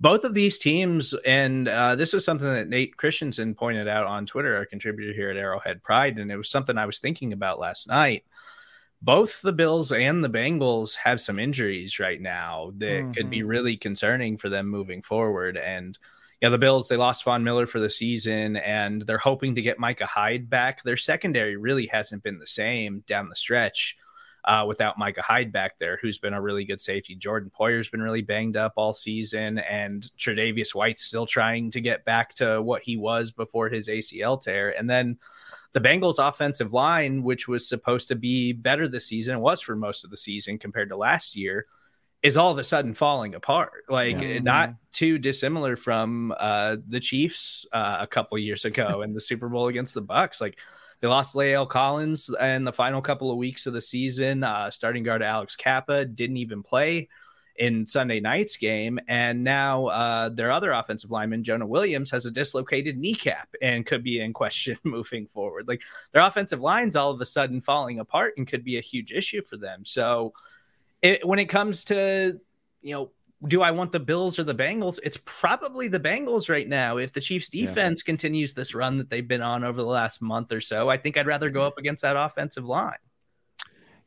both 0.00 0.24
of 0.24 0.34
these 0.34 0.58
teams, 0.58 1.12
and 1.26 1.68
uh, 1.68 1.96
this 1.96 2.14
is 2.14 2.24
something 2.24 2.48
that 2.48 2.68
Nate 2.68 2.96
Christensen 2.96 3.54
pointed 3.54 3.88
out 3.88 4.06
on 4.06 4.26
Twitter, 4.26 4.56
our 4.56 4.64
contributor 4.64 5.12
here 5.12 5.30
at 5.30 5.36
Arrowhead 5.36 5.82
Pride, 5.82 6.18
and 6.18 6.30
it 6.30 6.36
was 6.36 6.48
something 6.48 6.78
I 6.78 6.86
was 6.86 7.00
thinking 7.00 7.32
about 7.32 7.58
last 7.58 7.88
night. 7.88 8.24
Both 9.02 9.42
the 9.42 9.52
Bills 9.52 9.92
and 9.92 10.22
the 10.22 10.30
Bengals 10.30 10.96
have 10.96 11.20
some 11.20 11.38
injuries 11.38 11.98
right 11.98 12.20
now 12.20 12.72
that 12.78 12.86
mm-hmm. 12.86 13.10
could 13.12 13.30
be 13.30 13.40
mm-hmm. 13.40 13.48
really 13.48 13.76
concerning 13.76 14.36
for 14.36 14.48
them 14.48 14.66
moving 14.66 15.02
forward. 15.02 15.56
And 15.56 15.98
yeah, 16.40 16.48
the 16.48 16.58
Bills, 16.58 16.88
they 16.88 16.96
lost 16.96 17.24
Von 17.24 17.44
Miller 17.44 17.66
for 17.66 17.78
the 17.80 17.90
season 17.90 18.56
and 18.56 19.02
they're 19.02 19.18
hoping 19.18 19.54
to 19.54 19.62
get 19.62 19.78
Micah 19.78 20.06
Hyde 20.06 20.50
back. 20.50 20.82
Their 20.82 20.96
secondary 20.96 21.56
really 21.56 21.86
hasn't 21.86 22.24
been 22.24 22.38
the 22.38 22.46
same 22.46 23.04
down 23.06 23.28
the 23.28 23.36
stretch 23.36 23.96
uh, 24.44 24.64
without 24.66 24.98
Micah 24.98 25.22
Hyde 25.22 25.52
back 25.52 25.78
there, 25.78 25.98
who's 26.00 26.18
been 26.18 26.34
a 26.34 26.40
really 26.40 26.64
good 26.64 26.80
safety. 26.80 27.14
Jordan 27.14 27.50
Poyer's 27.50 27.88
been 27.88 28.02
really 28.02 28.22
banged 28.22 28.56
up 28.56 28.74
all 28.76 28.92
season, 28.92 29.58
and 29.58 30.02
Tre'Davious 30.16 30.74
White's 30.74 31.02
still 31.02 31.26
trying 31.26 31.70
to 31.72 31.80
get 31.80 32.04
back 32.04 32.34
to 32.34 32.62
what 32.62 32.82
he 32.82 32.96
was 32.96 33.30
before 33.30 33.68
his 33.68 33.88
ACL 33.88 34.40
tear. 34.40 34.70
And 34.76 34.88
then 34.88 35.18
the 35.72 35.80
Bengals' 35.80 36.26
offensive 36.26 36.72
line, 36.72 37.22
which 37.22 37.46
was 37.46 37.68
supposed 37.68 38.08
to 38.08 38.14
be 38.14 38.52
better 38.52 38.88
this 38.88 39.06
season, 39.06 39.40
was 39.40 39.60
for 39.60 39.76
most 39.76 40.04
of 40.04 40.10
the 40.10 40.16
season 40.16 40.58
compared 40.58 40.88
to 40.88 40.96
last 40.96 41.36
year, 41.36 41.66
is 42.22 42.36
all 42.36 42.50
of 42.50 42.58
a 42.58 42.64
sudden 42.64 42.94
falling 42.94 43.34
apart. 43.34 43.84
Like 43.88 44.20
yeah. 44.20 44.38
not 44.38 44.74
too 44.92 45.18
dissimilar 45.18 45.76
from 45.76 46.34
uh, 46.38 46.76
the 46.86 47.00
Chiefs 47.00 47.66
uh, 47.72 47.98
a 48.00 48.06
couple 48.06 48.38
years 48.38 48.64
ago 48.64 49.02
in 49.02 49.12
the 49.12 49.20
Super 49.20 49.48
Bowl 49.48 49.68
against 49.68 49.94
the 49.94 50.00
Bucks. 50.00 50.40
Like 50.40 50.58
they 51.00 51.08
lost 51.08 51.34
La'el 51.34 51.68
Collins 51.68 52.30
in 52.40 52.64
the 52.64 52.72
final 52.72 53.00
couple 53.00 53.30
of 53.30 53.36
weeks 53.36 53.66
of 53.66 53.72
the 53.72 53.80
season. 53.80 54.42
Uh, 54.42 54.70
starting 54.70 55.02
guard 55.02 55.22
Alex 55.22 55.56
Cappa 55.56 56.04
didn't 56.04 56.38
even 56.38 56.62
play 56.62 57.08
in 57.58 57.86
Sunday 57.86 58.20
night's 58.20 58.56
game. 58.56 58.98
And 59.08 59.42
now 59.42 59.86
uh, 59.86 60.28
their 60.28 60.50
other 60.52 60.70
offensive 60.70 61.10
lineman, 61.10 61.42
Jonah 61.44 61.66
Williams, 61.66 62.10
has 62.12 62.24
a 62.24 62.30
dislocated 62.30 62.96
kneecap 62.96 63.48
and 63.60 63.84
could 63.84 64.04
be 64.04 64.20
in 64.20 64.32
question 64.32 64.78
moving 64.84 65.26
forward. 65.26 65.68
Like 65.68 65.82
their 66.12 66.22
offensive 66.22 66.60
line's 66.60 66.96
all 66.96 67.10
of 67.10 67.20
a 67.20 67.26
sudden 67.26 67.60
falling 67.60 67.98
apart 67.98 68.34
and 68.36 68.46
could 68.46 68.64
be 68.64 68.78
a 68.78 68.82
huge 68.82 69.12
issue 69.12 69.42
for 69.42 69.56
them. 69.56 69.84
So 69.84 70.32
it, 71.02 71.26
when 71.26 71.38
it 71.38 71.46
comes 71.46 71.84
to, 71.86 72.40
you 72.80 72.94
know, 72.94 73.10
do 73.46 73.62
I 73.62 73.70
want 73.70 73.92
the 73.92 74.00
Bills 74.00 74.38
or 74.38 74.44
the 74.44 74.54
Bengals? 74.54 74.98
It's 75.04 75.18
probably 75.24 75.86
the 75.88 76.00
Bengals 76.00 76.48
right 76.48 76.66
now. 76.66 76.96
If 76.96 77.12
the 77.12 77.20
Chiefs 77.20 77.48
defense 77.48 78.02
yeah. 78.02 78.10
continues 78.10 78.54
this 78.54 78.74
run 78.74 78.96
that 78.96 79.10
they've 79.10 79.26
been 79.26 79.42
on 79.42 79.62
over 79.62 79.80
the 79.80 79.88
last 79.88 80.20
month 80.20 80.50
or 80.50 80.60
so, 80.60 80.88
I 80.88 80.96
think 80.96 81.16
I'd 81.16 81.26
rather 81.26 81.50
go 81.50 81.60
mm-hmm. 81.60 81.68
up 81.68 81.78
against 81.78 82.02
that 82.02 82.16
offensive 82.16 82.64
line. 82.64 82.98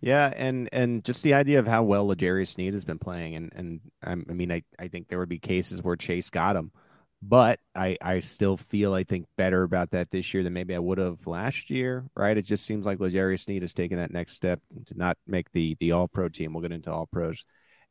Yeah, 0.02 0.34
and 0.36 0.67
and 0.74 1.04
just 1.04 1.24
the 1.24 1.36
idea 1.36 1.60
of 1.60 1.67
how 1.67 1.84
well 1.84 2.08
L'Jarius 2.08 2.50
Sneed 2.50 2.74
has 2.74 2.84
been 2.84 2.98
playing, 2.98 3.36
and 3.36 3.52
and 3.56 3.80
I 4.04 4.15
mean, 4.15 4.52
I 4.52 4.63
I 4.80 4.88
think 4.88 5.08
there 5.08 5.20
would 5.20 5.30
be 5.30 5.39
cases 5.39 5.84
where 5.84 5.96
Chase 5.96 6.32
got 6.32 6.56
him, 6.56 6.72
but 7.22 7.60
I 7.76 7.98
I 8.02 8.20
still 8.20 8.58
feel 8.58 8.96
I 8.96 9.04
think 9.04 9.28
better 9.38 9.62
about 9.62 9.91
that 9.91 10.10
this 10.10 10.34
year 10.34 10.41
than 10.41 10.54
maybe 10.54 10.74
I 10.74 10.80
would 10.80 10.98
have 10.98 11.28
last 11.28 11.70
year. 11.70 12.04
Right? 12.17 12.36
It 12.36 12.46
just 12.46 12.65
seems 12.65 12.84
like 12.84 13.00
L'Jarius 13.00 13.41
Sneed 13.41 13.62
has 13.62 13.76
taken 13.76 14.00
that 14.00 14.12
next 14.12 14.34
step 14.34 14.60
to 14.88 14.98
not 14.98 15.17
make 15.28 15.52
the 15.52 15.78
the 15.80 15.91
All 15.91 16.08
Pro 16.08 16.30
team. 16.30 16.54
We'll 16.54 16.63
get 16.63 16.74
into 16.74 16.91
All 16.91 17.06
Pros 17.06 17.46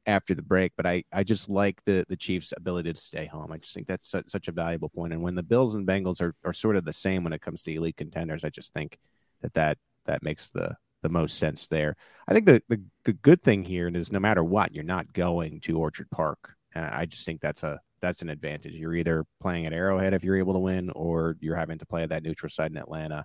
after 0.06 0.34
the 0.34 0.42
break. 0.42 0.72
But 0.76 0.86
I, 0.86 1.04
I 1.12 1.22
just 1.22 1.48
like 1.48 1.80
the 1.84 2.04
the 2.08 2.16
Chiefs' 2.16 2.52
ability 2.56 2.92
to 2.92 3.00
stay 3.00 3.26
home. 3.26 3.52
I 3.52 3.58
just 3.58 3.74
think 3.74 3.86
that's 3.86 4.08
such, 4.08 4.28
such 4.28 4.48
a 4.48 4.52
valuable 4.52 4.88
point. 4.88 5.12
And 5.12 5.22
when 5.22 5.34
the 5.34 5.42
Bills 5.42 5.74
and 5.74 5.86
Bengals 5.86 6.20
are, 6.20 6.34
are 6.44 6.52
sort 6.52 6.76
of 6.76 6.84
the 6.84 6.92
same 6.92 7.24
when 7.24 7.32
it 7.32 7.42
comes 7.42 7.62
to 7.62 7.74
elite 7.74 7.96
contenders, 7.96 8.44
I 8.44 8.50
just 8.50 8.72
think 8.72 8.98
that 9.42 9.54
that, 9.54 9.78
that 10.06 10.22
makes 10.22 10.48
the 10.48 10.76
the 11.02 11.08
most 11.08 11.38
sense 11.38 11.66
there. 11.66 11.96
I 12.28 12.34
think 12.34 12.46
the, 12.46 12.62
the 12.68 12.82
the 13.04 13.12
good 13.14 13.42
thing 13.42 13.64
here 13.64 13.88
is 13.88 14.12
no 14.12 14.20
matter 14.20 14.44
what, 14.44 14.74
you're 14.74 14.84
not 14.84 15.12
going 15.12 15.60
to 15.60 15.78
Orchard 15.78 16.10
Park. 16.10 16.54
And 16.74 16.84
I 16.84 17.06
just 17.06 17.24
think 17.24 17.40
that's 17.40 17.62
a 17.62 17.80
that's 18.02 18.22
an 18.22 18.28
advantage. 18.28 18.74
You're 18.74 18.94
either 18.94 19.24
playing 19.40 19.66
at 19.66 19.72
Arrowhead 19.72 20.14
if 20.14 20.24
you're 20.24 20.38
able 20.38 20.54
to 20.54 20.58
win, 20.60 20.90
or 20.90 21.36
you're 21.40 21.56
having 21.56 21.78
to 21.78 21.86
play 21.86 22.02
at 22.02 22.10
that 22.10 22.22
neutral 22.22 22.50
site 22.50 22.70
in 22.70 22.76
Atlanta 22.76 23.24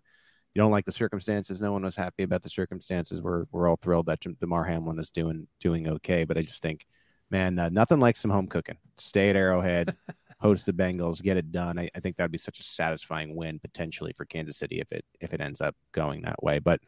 you 0.55 0.61
don't 0.61 0.71
like 0.71 0.85
the 0.85 0.91
circumstances. 0.91 1.61
No 1.61 1.73
one 1.73 1.83
was 1.83 1.97
happy 1.97 2.23
about 2.23 2.41
the 2.41 2.49
circumstances. 2.49 3.21
We're 3.21 3.45
we're 3.51 3.67
all 3.67 3.75
thrilled 3.75 4.05
that 4.05 4.21
Damar 4.39 4.63
Hamlin 4.63 4.99
is 4.99 5.11
doing 5.11 5.47
doing 5.59 5.87
okay. 5.87 6.23
But 6.23 6.37
I 6.37 6.43
just 6.43 6.61
think, 6.61 6.85
man, 7.29 7.59
uh, 7.59 7.69
nothing 7.69 7.99
like 7.99 8.15
some 8.15 8.31
home 8.31 8.47
cooking. 8.47 8.77
Stay 8.97 9.29
at 9.29 9.35
Arrowhead, 9.35 9.97
host 10.39 10.65
the 10.65 10.71
Bengals, 10.71 11.21
get 11.21 11.35
it 11.35 11.51
done. 11.51 11.77
I, 11.77 11.89
I 11.93 11.99
think 11.99 12.15
that'd 12.15 12.31
be 12.31 12.37
such 12.37 12.61
a 12.61 12.63
satisfying 12.63 13.35
win 13.35 13.59
potentially 13.59 14.13
for 14.15 14.23
Kansas 14.23 14.57
City 14.57 14.79
if 14.79 14.93
it 14.93 15.03
if 15.19 15.33
it 15.33 15.41
ends 15.41 15.59
up 15.59 15.75
going 15.91 16.21
that 16.21 16.41
way. 16.41 16.59
But 16.59 16.79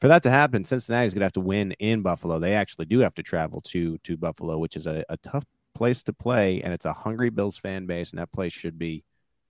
for 0.00 0.06
that 0.06 0.22
to 0.22 0.30
happen, 0.30 0.62
Cincinnati's 0.62 1.12
gonna 1.12 1.24
have 1.24 1.32
to 1.32 1.40
win 1.40 1.72
in 1.72 2.02
Buffalo. 2.02 2.38
They 2.38 2.54
actually 2.54 2.86
do 2.86 3.00
have 3.00 3.14
to 3.14 3.24
travel 3.24 3.60
to 3.62 3.98
to 3.98 4.16
Buffalo, 4.16 4.56
which 4.58 4.76
is 4.76 4.86
a, 4.86 5.04
a 5.08 5.16
tough 5.16 5.44
place 5.74 6.04
to 6.04 6.12
play, 6.12 6.62
and 6.62 6.72
it's 6.72 6.86
a 6.86 6.92
hungry 6.92 7.30
Bills 7.30 7.58
fan 7.58 7.86
base, 7.86 8.10
and 8.10 8.20
that 8.20 8.30
place 8.30 8.52
should 8.52 8.78
be 8.78 9.02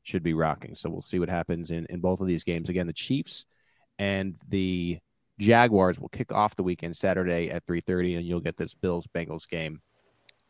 should 0.02 0.22
be 0.22 0.32
rocking. 0.32 0.74
So 0.74 0.88
we'll 0.88 1.02
see 1.02 1.18
what 1.18 1.28
happens 1.28 1.70
in 1.70 1.84
in 1.90 2.00
both 2.00 2.22
of 2.22 2.26
these 2.26 2.42
games. 2.42 2.70
Again, 2.70 2.86
the 2.86 2.94
Chiefs 2.94 3.44
and 3.98 4.36
the 4.48 4.98
Jaguars 5.38 5.98
will 6.00 6.08
kick 6.08 6.32
off 6.32 6.56
the 6.56 6.62
weekend 6.62 6.96
Saturday 6.96 7.50
at 7.50 7.66
3:30 7.66 8.16
and 8.16 8.26
you'll 8.26 8.40
get 8.40 8.56
this 8.56 8.74
Bills 8.74 9.06
Bengals 9.06 9.48
game 9.48 9.80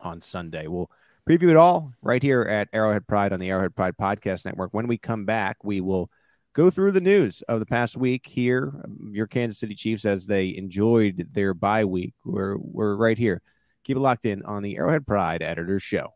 on 0.01 0.21
Sunday. 0.21 0.67
We'll 0.67 0.91
preview 1.29 1.51
it 1.51 1.57
all 1.57 1.93
right 2.03 2.23
here 2.23 2.43
at 2.43 2.69
Arrowhead 2.73 3.07
Pride 3.07 3.33
on 3.33 3.41
the 3.41 3.51
Arrowhead 3.51 3.75
Pride 3.75 3.97
Podcast 3.97 4.45
Network. 4.45 4.73
When 4.73 4.87
we 4.87 4.99
come 4.99 5.25
back, 5.25 5.57
we 5.65 5.81
will 5.81 6.11
go 6.55 6.71
through 6.71 6.93
the 6.93 7.01
news 7.01 7.43
of 7.43 7.59
the 7.59 7.67
past 7.67 7.97
week 7.97 8.27
here. 8.27 8.73
Your 9.11 9.27
Kansas 9.27 9.59
City 9.59 9.75
Chiefs 9.75 10.05
as 10.05 10.27
they 10.27 10.57
enjoyed 10.57 11.29
their 11.33 11.53
bye 11.53 11.85
week. 11.85 12.15
We're 12.25 12.57
we're 12.57 12.97
right 12.97 13.19
here. 13.19 13.43
Keep 13.85 13.97
it 13.97 14.01
locked 14.01 14.25
in 14.25 14.43
on 14.45 14.63
the 14.63 14.77
Arrowhead 14.77 15.07
Pride 15.07 15.43
Editors 15.43 15.83
Show. 15.83 16.16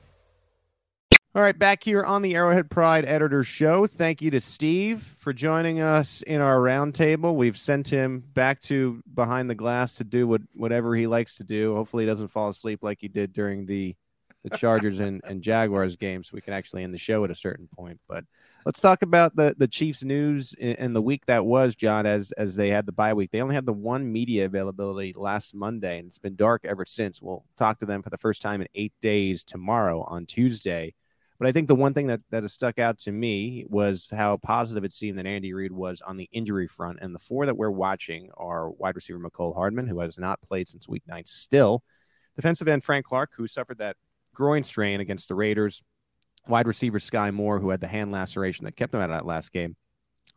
All 1.33 1.41
right, 1.41 1.57
back 1.57 1.81
here 1.81 2.03
on 2.03 2.23
the 2.23 2.35
Arrowhead 2.35 2.69
Pride 2.69 3.05
Editor 3.05 3.41
Show. 3.41 3.87
Thank 3.87 4.21
you 4.21 4.29
to 4.31 4.41
Steve 4.41 5.01
for 5.17 5.31
joining 5.31 5.79
us 5.79 6.21
in 6.23 6.41
our 6.41 6.57
roundtable. 6.57 7.35
We've 7.35 7.57
sent 7.57 7.87
him 7.87 8.21
back 8.33 8.59
to 8.63 9.01
behind 9.13 9.49
the 9.49 9.55
glass 9.55 9.95
to 9.95 10.03
do 10.03 10.27
what, 10.27 10.41
whatever 10.53 10.93
he 10.93 11.07
likes 11.07 11.35
to 11.35 11.45
do. 11.45 11.73
Hopefully, 11.73 12.03
he 12.03 12.07
doesn't 12.09 12.27
fall 12.27 12.49
asleep 12.49 12.79
like 12.83 12.97
he 12.99 13.07
did 13.07 13.31
during 13.31 13.65
the 13.65 13.95
the 14.43 14.57
Chargers 14.57 14.99
and, 14.99 15.21
and 15.23 15.41
Jaguars 15.41 15.95
game, 15.95 16.21
so 16.21 16.31
we 16.33 16.41
can 16.41 16.51
actually 16.51 16.83
end 16.83 16.93
the 16.93 16.97
show 16.97 17.23
at 17.23 17.31
a 17.31 17.35
certain 17.35 17.69
point. 17.77 18.01
But 18.09 18.25
let's 18.65 18.81
talk 18.81 19.01
about 19.01 19.33
the 19.37 19.55
the 19.57 19.69
Chiefs 19.69 20.03
news 20.03 20.53
in, 20.55 20.91
the 20.91 21.01
week 21.01 21.27
that 21.27 21.45
was, 21.45 21.77
John. 21.77 22.05
As 22.05 22.33
as 22.33 22.55
they 22.55 22.67
had 22.67 22.85
the 22.85 22.91
bye 22.91 23.13
week, 23.13 23.31
they 23.31 23.41
only 23.41 23.55
had 23.55 23.65
the 23.65 23.71
one 23.71 24.11
media 24.11 24.43
availability 24.43 25.13
last 25.15 25.55
Monday, 25.55 25.99
and 25.99 26.09
it's 26.09 26.19
been 26.19 26.35
dark 26.35 26.65
ever 26.65 26.85
since. 26.85 27.21
We'll 27.21 27.45
talk 27.55 27.79
to 27.79 27.85
them 27.85 28.01
for 28.01 28.09
the 28.09 28.17
first 28.17 28.41
time 28.41 28.59
in 28.59 28.67
eight 28.75 28.93
days 28.99 29.45
tomorrow 29.45 30.01
on 30.01 30.25
Tuesday. 30.25 30.93
But 31.41 31.47
I 31.47 31.53
think 31.53 31.67
the 31.67 31.73
one 31.73 31.95
thing 31.95 32.05
that, 32.05 32.21
that 32.29 32.43
has 32.43 32.53
stuck 32.53 32.77
out 32.77 32.99
to 32.99 33.11
me 33.11 33.65
was 33.67 34.07
how 34.15 34.37
positive 34.37 34.83
it 34.83 34.93
seemed 34.93 35.17
that 35.17 35.25
Andy 35.25 35.55
Reid 35.55 35.71
was 35.71 35.99
on 35.99 36.15
the 36.15 36.29
injury 36.31 36.67
front. 36.67 36.99
And 37.01 37.15
the 37.15 37.19
four 37.19 37.47
that 37.47 37.57
we're 37.57 37.71
watching 37.71 38.29
are 38.37 38.69
wide 38.69 38.93
receiver 38.93 39.17
Mecole 39.17 39.55
Hardman, 39.55 39.87
who 39.87 40.01
has 40.01 40.19
not 40.19 40.39
played 40.43 40.67
since 40.67 40.87
week 40.87 41.01
nine 41.07 41.25
still, 41.25 41.81
defensive 42.35 42.67
end 42.67 42.83
Frank 42.83 43.07
Clark, 43.07 43.31
who 43.35 43.47
suffered 43.47 43.79
that 43.79 43.95
groin 44.35 44.61
strain 44.61 44.99
against 44.99 45.29
the 45.29 45.33
Raiders. 45.33 45.81
Wide 46.47 46.67
receiver 46.67 46.99
Sky 46.99 47.31
Moore, 47.31 47.59
who 47.59 47.71
had 47.71 47.81
the 47.81 47.87
hand 47.87 48.11
laceration 48.11 48.65
that 48.65 48.75
kept 48.75 48.93
him 48.93 48.99
out 48.99 49.09
of 49.09 49.17
that 49.17 49.25
last 49.25 49.51
game. 49.51 49.75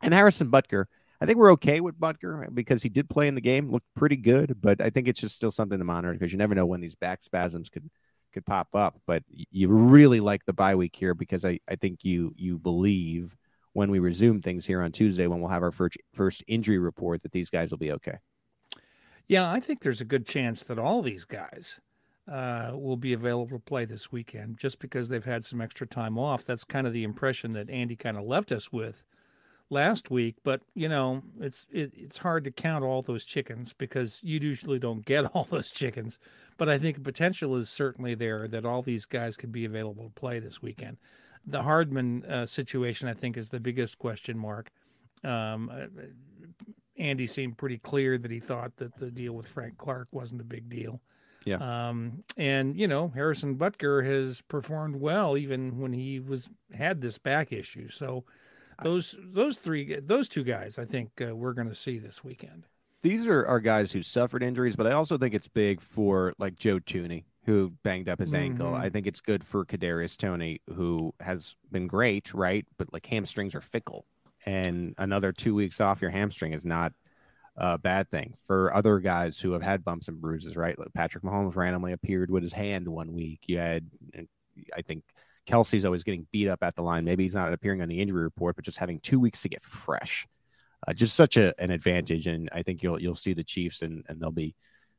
And 0.01 0.15
Harrison 0.15 0.51
Butker. 0.51 0.87
I 1.21 1.27
think 1.27 1.37
we're 1.37 1.53
okay 1.53 1.83
with 1.83 2.01
Butker 2.01 2.49
because 2.55 2.83
he 2.83 2.89
did 2.89 3.11
play 3.11 3.29
in 3.29 3.35
the 3.35 3.43
game, 3.43 3.71
looked 3.71 3.93
pretty 3.95 4.17
good, 4.17 4.57
but 4.59 4.81
I 4.81 4.89
think 4.89 5.07
it's 5.07 5.21
just 5.21 5.37
still 5.37 5.51
something 5.51 5.79
to 5.79 5.85
monitor 5.85 6.15
because 6.15 6.33
you 6.33 6.39
never 6.39 6.55
know 6.55 6.65
when 6.65 6.81
these 6.81 6.95
back 6.95 7.23
spasms 7.23 7.69
could 7.69 7.91
could 8.35 8.45
pop 8.45 8.75
up. 8.75 9.01
But 9.07 9.23
you 9.29 9.69
really 9.69 10.21
like 10.21 10.45
the 10.45 10.53
bye 10.53 10.75
week 10.75 10.95
here 10.95 11.15
because 11.15 11.45
I, 11.45 11.59
I 11.69 11.77
think 11.77 12.05
you 12.05 12.35
you 12.37 12.59
believe 12.59 13.35
when 13.73 13.91
we 13.91 13.99
resume 13.99 14.43
things 14.43 14.67
here 14.67 14.83
on 14.83 14.93
Tuesday 14.93 15.27
when 15.27 15.41
we'll 15.41 15.51
have 15.51 15.63
our 15.63 15.73
first 15.73 15.97
first 16.13 16.45
injury 16.47 16.79
report 16.79 17.23
that 17.23 17.33
these 17.33 17.49
guys 17.49 17.71
will 17.71 17.79
be 17.79 17.93
okay. 17.93 18.19
Yeah, 19.27 19.51
I 19.51 19.61
think 19.61 19.81
there's 19.81 20.03
a 20.03 20.05
good 20.05 20.27
chance 20.27 20.65
that 20.67 20.79
all 20.79 21.01
these 21.01 21.25
guys 21.25 21.81
uh, 22.31 22.73
will 22.75 22.97
be 22.97 23.15
available 23.15 23.59
to 23.59 23.65
play 23.65 23.87
this 23.87 24.13
weekend 24.13 24.59
just 24.59 24.79
because 24.81 25.09
they've 25.09 25.25
had 25.25 25.45
some 25.45 25.63
extra 25.63 25.87
time 25.87 26.19
off. 26.19 26.45
That's 26.45 26.65
kind 26.65 26.87
of 26.87 26.93
the 26.93 27.05
impression 27.05 27.53
that 27.55 27.71
Andy 27.71 27.97
kind 27.97 28.19
of 28.19 28.25
left 28.25 28.53
us 28.53 28.71
with 28.71 29.03
last 29.75 30.11
week. 30.11 30.37
But 30.43 30.63
you 30.75 30.89
know, 30.89 31.23
it's 31.39 31.67
it, 31.71 31.93
it's 31.95 32.17
hard 32.17 32.45
to 32.45 32.51
count 32.51 32.83
all 32.83 33.03
those 33.03 33.27
chickens 33.27 33.75
because 33.75 34.21
you 34.23 34.39
usually 34.39 34.79
don't 34.79 35.05
get 35.05 35.25
all 35.35 35.45
those 35.45 35.71
chickens. 35.71 36.19
But 36.57 36.71
I 36.71 36.79
think 36.79 37.03
potential 37.03 37.57
is 37.57 37.69
certainly 37.69 38.15
there 38.15 38.49
that 38.49 38.65
all 38.65 38.81
these 38.81 39.05
guys 39.05 39.37
could 39.37 39.53
be 39.53 39.67
available 39.67 40.05
to 40.05 40.11
play 40.11 40.39
this 40.39 40.63
weekend. 40.63 40.97
The 41.47 41.63
Hardman 41.63 42.25
uh, 42.25 42.47
situation, 42.47 43.07
I 43.09 43.13
think, 43.13 43.37
is 43.37 43.51
the 43.51 43.61
biggest 43.61 43.99
question 43.99 44.39
mark. 44.39 44.71
Um, 45.23 45.71
uh, 45.71 45.87
Andy 46.97 47.27
seemed 47.27 47.59
pretty 47.59 47.79
clear 47.79 48.17
that 48.17 48.31
he 48.31 48.41
thought 48.41 48.77
that 48.77 48.97
the 48.97 49.11
deal 49.11 49.35
with 49.35 49.49
Frank 49.49 49.77
Clark 49.77 50.09
wasn't 50.13 50.41
a 50.41 50.45
big 50.45 50.71
deal. 50.71 51.03
Yeah. 51.45 51.57
Um, 51.57 52.25
and 52.39 52.77
you 52.77 52.89
know, 52.89 53.09
Harrison 53.09 53.57
Butker 53.57 54.05
has 54.07 54.41
performed 54.43 54.97
well 54.97 55.37
even 55.37 55.79
when 55.79 55.93
he 55.93 56.21
was 56.21 56.49
had 56.73 57.01
this 57.01 57.19
back 57.19 57.53
issue. 57.53 57.89
So 57.91 58.25
those 58.83 59.17
those 59.21 59.57
three 59.57 60.01
those 60.01 60.29
two 60.29 60.45
guys, 60.45 60.79
I 60.79 60.85
think 60.85 61.11
uh, 61.21 61.35
we're 61.35 61.53
going 61.53 61.69
to 61.69 61.75
see 61.75 61.99
this 61.99 62.25
weekend. 62.25 62.67
These 63.03 63.27
are, 63.27 63.47
are 63.47 63.61
guys 63.61 63.93
who 63.93 64.03
suffered 64.03 64.43
injuries, 64.43 64.77
but 64.77 64.87
I 64.87 64.93
also 64.93 65.19
think 65.19 65.35
it's 65.35 65.49
big 65.49 65.83
for 65.83 66.33
like 66.39 66.57
Joe 66.57 66.81
Thuney, 66.81 67.25
who 67.45 67.73
banged 67.83 68.09
up 68.09 68.19
his 68.19 68.33
mm-hmm. 68.33 68.43
ankle. 68.43 68.75
I 68.75 68.89
think 68.89 69.07
it's 69.07 69.21
good 69.21 69.45
for 69.45 69.65
Kadarius 69.67 70.17
Toney 70.17 70.61
who 70.75 71.13
has 71.21 71.55
been 71.71 71.87
great, 71.87 72.33
right? 72.33 72.67
But 72.79 72.93
like 72.93 73.07
hamstrings 73.07 73.55
are 73.55 73.61
fickle, 73.61 74.07
and 74.47 74.95
another 74.99 75.33
two 75.33 75.55
weeks 75.55 75.81
off 75.81 76.01
your 76.01 76.11
hamstring 76.11 76.53
is 76.53 76.65
not 76.65 76.93
a 77.57 77.79
bad 77.79 78.11
thing 78.11 78.35
for 78.47 78.75
other 78.75 78.99
guys 78.99 79.39
who 79.39 79.53
have 79.53 79.63
had 79.63 79.85
bumps 79.85 80.09
and 80.09 80.21
bruises, 80.21 80.57
right? 80.57 80.79
Like 80.79 80.93
Patrick 80.93 81.23
Mahomes 81.23 81.55
randomly 81.55 81.93
appeared 81.93 82.31
with 82.31 82.43
his 82.43 82.53
hand 82.53 82.89
one 82.89 83.13
week. 83.13 83.43
You 83.47 83.59
had, 83.59 83.89
I 84.77 84.83
think 84.83 85.05
Kelce's 85.47 85.85
always 85.85 86.05
getting 86.05 86.27
beat 86.33 86.49
up 86.49 86.63
at 86.63 86.75
the 86.75 86.83
line. 86.83 87.05
Maybe 87.05 87.25
he's 87.25 87.35
not 87.35 87.53
appearing 87.53 87.83
on 87.83 87.89
the 87.89 88.01
injury 88.01 88.23
report, 88.23 88.57
but 88.57 88.65
just 88.65 88.79
having 88.79 89.01
two 89.01 89.21
weeks 89.21 89.43
to 89.43 89.49
get 89.49 89.63
fresh, 89.63 90.27
uh, 90.87 90.93
just 90.93 91.15
such 91.15 91.37
a, 91.37 91.55
an 91.61 91.71
advantage. 91.71 92.27
And 92.27 92.49
I 92.53 92.63
think 92.63 92.83
you'll 92.83 93.01
you'll 93.01 93.15
see 93.15 93.35
the 93.35 93.45
Chiefs 93.45 93.83
and 93.83 94.05
and 94.09 94.21
they'll 94.21 94.31
be 94.31 94.55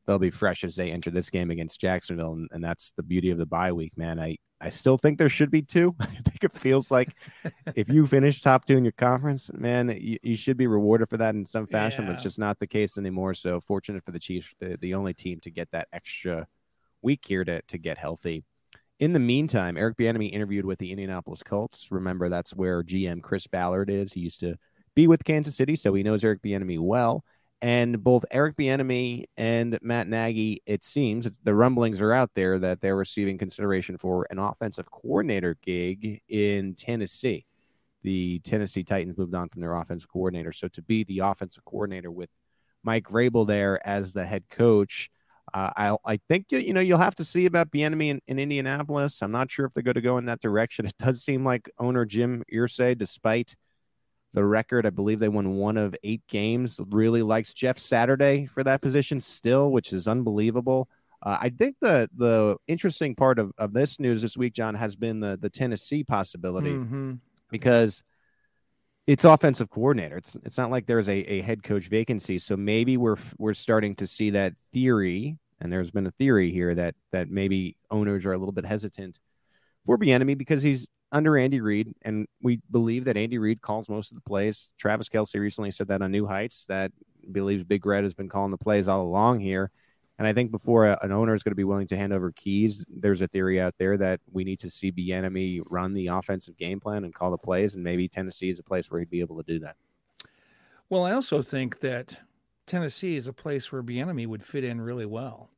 they'll 0.05 0.19
be 0.19 0.29
fresh 0.29 0.63
as 0.63 0.75
they 0.75 0.91
enter 0.91 1.10
this 1.10 1.29
game 1.29 1.51
against 1.51 1.81
Jacksonville, 1.81 2.34
and, 2.34 2.49
and 2.51 2.63
that's 2.63 2.91
the 2.95 3.03
beauty 3.03 3.31
of 3.31 3.38
the 3.38 3.45
bye 3.45 3.71
week, 3.71 3.97
man. 3.97 4.19
I 4.19 4.38
I 4.62 4.69
still 4.69 4.97
think 4.97 5.17
there 5.17 5.29
should 5.29 5.51
be 5.51 5.62
two. 5.62 5.95
I 5.99 6.05
think 6.05 6.43
it 6.43 6.53
feels 6.53 6.89
like 6.91 7.10
if 7.75 7.89
you 7.89 8.08
finish 8.08 8.41
top 8.41 8.65
two 8.65 8.77
in 8.77 8.86
your 8.86 8.93
conference, 8.93 9.51
man, 9.53 9.95
you, 9.99 10.17
you 10.23 10.36
should 10.36 10.58
be 10.58 10.67
rewarded 10.67 11.10
for 11.10 11.17
that 11.17 11.36
in 11.36 11.45
some 11.45 11.67
fashion, 11.67 12.03
yeah. 12.03 12.12
but 12.12 12.13
it's 12.15 12.23
just 12.23 12.39
not 12.39 12.60
the 12.60 12.67
case 12.67 12.97
anymore. 12.97 13.34
So 13.34 13.60
fortunate 13.62 14.03
for 14.03 14.12
the 14.12 14.19
Chiefs, 14.19 14.53
the, 14.60 14.77
the 14.79 14.93
only 14.93 15.13
team 15.13 15.39
to 15.41 15.51
get 15.51 15.69
that 15.71 15.88
extra 15.91 16.47
week 17.01 17.23
here 17.25 17.43
to, 17.43 17.62
to 17.63 17.77
get 17.77 17.97
healthy. 17.97 18.43
In 18.99 19.12
the 19.12 19.19
meantime, 19.19 19.75
Eric 19.75 19.97
Bieniemy 19.97 20.31
interviewed 20.31 20.65
with 20.65 20.79
the 20.79 20.91
Indianapolis 20.91 21.43
Colts. 21.43 21.91
Remember, 21.91 22.29
that's 22.29 22.55
where 22.55 22.81
GM 22.81 23.21
Chris 23.21 23.45
Ballard 23.45 23.89
is. 23.89 24.13
He 24.13 24.21
used 24.21 24.39
to 24.39 24.55
be 24.95 25.08
with 25.08 25.25
Kansas 25.25 25.55
City, 25.55 25.75
so 25.75 25.93
he 25.93 26.03
knows 26.03 26.23
Eric 26.23 26.41
Bieniemy 26.41 26.79
well. 26.79 27.25
And 27.62 28.01
both 28.01 28.25
Eric 28.31 28.55
Bieniemy 28.55 29.25
and 29.36 29.77
Matt 29.81 30.08
Nagy, 30.08 30.62
it 30.65 30.86
seems 30.86 31.29
the 31.43 31.55
rumblings 31.55 31.99
are 31.99 32.13
out 32.13 32.31
there 32.36 32.58
that 32.60 32.79
they're 32.79 32.95
receiving 32.95 33.38
consideration 33.38 33.97
for 33.97 34.27
an 34.29 34.39
offensive 34.39 34.89
coordinator 34.91 35.58
gig 35.62 36.21
in 36.29 36.75
Tennessee. 36.75 37.45
The 38.03 38.39
Tennessee 38.39 38.84
Titans 38.84 39.17
moved 39.17 39.34
on 39.36 39.49
from 39.49 39.62
their 39.62 39.75
offensive 39.75 40.10
coordinator, 40.10 40.53
so 40.53 40.67
to 40.69 40.81
be 40.81 41.03
the 41.03 41.19
offensive 41.19 41.65
coordinator 41.65 42.12
with 42.12 42.29
Mike 42.84 43.05
Vrabel 43.05 43.47
there 43.47 43.86
as 43.86 44.12
the 44.12 44.25
head 44.25 44.43
coach, 44.49 45.10
uh, 45.53 45.69
I 45.75 45.95
I 46.05 46.19
think 46.29 46.47
you 46.49 46.73
know 46.73 46.81
you'll 46.81 46.97
have 46.97 47.15
to 47.15 47.23
see 47.23 47.45
about 47.45 47.71
Bieniemy 47.71 48.10
in, 48.10 48.21
in 48.27 48.39
Indianapolis. 48.39 49.21
I'm 49.21 49.31
not 49.31 49.51
sure 49.51 49.65
if 49.65 49.73
they're 49.73 49.84
going 49.84 49.95
to 49.95 50.01
go 50.01 50.17
in 50.17 50.25
that 50.25 50.41
direction. 50.41 50.86
It 50.86 50.97
does 50.97 51.23
seem 51.23 51.43
like 51.45 51.69
owner 51.79 52.05
Jim 52.05 52.43
Irsay, 52.51 52.97
despite 52.97 53.55
the 54.34 54.43
record. 54.43 54.86
I 54.86 54.89
believe 54.89 55.19
they 55.19 55.29
won 55.29 55.55
one 55.55 55.77
of 55.77 55.95
eight 56.03 56.21
games. 56.27 56.79
Really 56.89 57.21
likes 57.21 57.53
Jeff 57.53 57.77
Saturday 57.77 58.47
for 58.47 58.63
that 58.63 58.81
position 58.81 59.21
still, 59.21 59.71
which 59.71 59.93
is 59.93 60.08
unbelievable. 60.08 60.89
Uh, 61.23 61.38
I 61.41 61.49
think 61.49 61.77
the 61.79 62.10
the 62.15 62.58
interesting 62.67 63.15
part 63.15 63.39
of, 63.39 63.51
of 63.58 63.71
this 63.73 63.99
news 63.99 64.21
this 64.21 64.36
week, 64.36 64.53
John, 64.53 64.75
has 64.75 64.95
been 64.95 65.19
the 65.19 65.38
the 65.41 65.49
Tennessee 65.49 66.03
possibility 66.03 66.71
Mm-hmm. 66.71 67.13
because 67.49 68.03
it's 69.07 69.23
offensive 69.23 69.69
coordinator. 69.69 70.17
It's 70.17 70.35
it's 70.43 70.57
not 70.57 70.71
like 70.71 70.85
there's 70.85 71.09
a, 71.09 71.17
a 71.31 71.41
head 71.41 71.63
coach 71.63 71.87
vacancy. 71.87 72.39
So 72.39 72.57
maybe 72.57 72.97
we're 72.97 73.17
we're 73.37 73.53
starting 73.53 73.95
to 73.95 74.07
see 74.07 74.31
that 74.31 74.53
theory, 74.73 75.37
and 75.61 75.71
there's 75.71 75.91
been 75.91 76.07
a 76.07 76.11
theory 76.11 76.51
here 76.51 76.73
that 76.75 76.95
that 77.11 77.29
maybe 77.29 77.77
owners 77.91 78.25
are 78.25 78.33
a 78.33 78.37
little 78.37 78.53
bit 78.53 78.65
hesitant 78.65 79.19
for 79.85 79.97
Bieniemy 79.97 80.37
because 80.37 80.61
he's 80.61 80.89
under 81.11 81.37
Andy 81.37 81.61
Reid, 81.61 81.93
and 82.01 82.27
we 82.41 82.59
believe 82.71 83.05
that 83.05 83.17
Andy 83.17 83.37
Reid 83.37 83.61
calls 83.61 83.87
most 83.87 84.11
of 84.11 84.15
the 84.15 84.21
plays. 84.21 84.71
Travis 84.77 85.07
Kelce 85.07 85.39
recently 85.39 85.71
said 85.71 85.87
that 85.89 86.01
on 86.01 86.11
New 86.11 86.25
Heights 86.25 86.65
that 86.65 86.91
believes 87.31 87.63
Big 87.63 87.85
Red 87.85 88.03
has 88.03 88.13
been 88.13 88.29
calling 88.29 88.51
the 88.51 88.57
plays 88.57 88.87
all 88.87 89.03
along 89.03 89.39
here. 89.39 89.71
And 90.17 90.28
I 90.28 90.34
think 90.34 90.49
before 90.49 90.88
a, 90.88 90.97
an 91.01 91.12
owner 91.12 91.34
is 91.34 91.43
going 91.43 91.51
to 91.51 91.56
be 91.56 91.65
willing 91.65 91.88
to 91.88 91.97
hand 91.97 92.13
over 92.13 92.32
keys, 92.32 92.86
there's 92.89 93.21
a 93.21 93.28
theory 93.28 93.60
out 93.60 93.75
there 93.78 93.97
that 93.97 94.21
we 94.32 94.43
need 94.43 94.60
to 94.60 94.69
see 94.69 94.91
Bieniemy 94.91 95.62
run 95.69 95.93
the 95.93 96.08
offensive 96.08 96.58
game 96.58 96.80
plan 96.80 97.04
and 97.04 97.13
call 97.13 97.32
the 97.32 97.38
plays, 97.38 97.75
and 97.75 97.84
maybe 97.84 98.08
Tennessee 98.08 98.49
is 98.49 98.60
a 98.60 98.63
place 98.63 98.89
where 98.89 98.99
he'd 98.99 99.10
be 99.10 99.19
able 99.19 99.38
to 99.38 99.43
do 99.43 99.60
that. 99.60 99.75
Well, 100.89 101.04
I 101.04 101.12
also 101.12 101.41
think 101.41 101.80
that 101.80 102.17
Tennessee 102.65 103.15
is 103.15 103.28
a 103.28 103.34
place 103.34 103.71
where 103.71 103.84
Bieniemy 103.84 104.28
would 104.28 104.43
fit 104.43 104.63
in 104.63 104.80
really 104.80 105.06
well. 105.06 105.49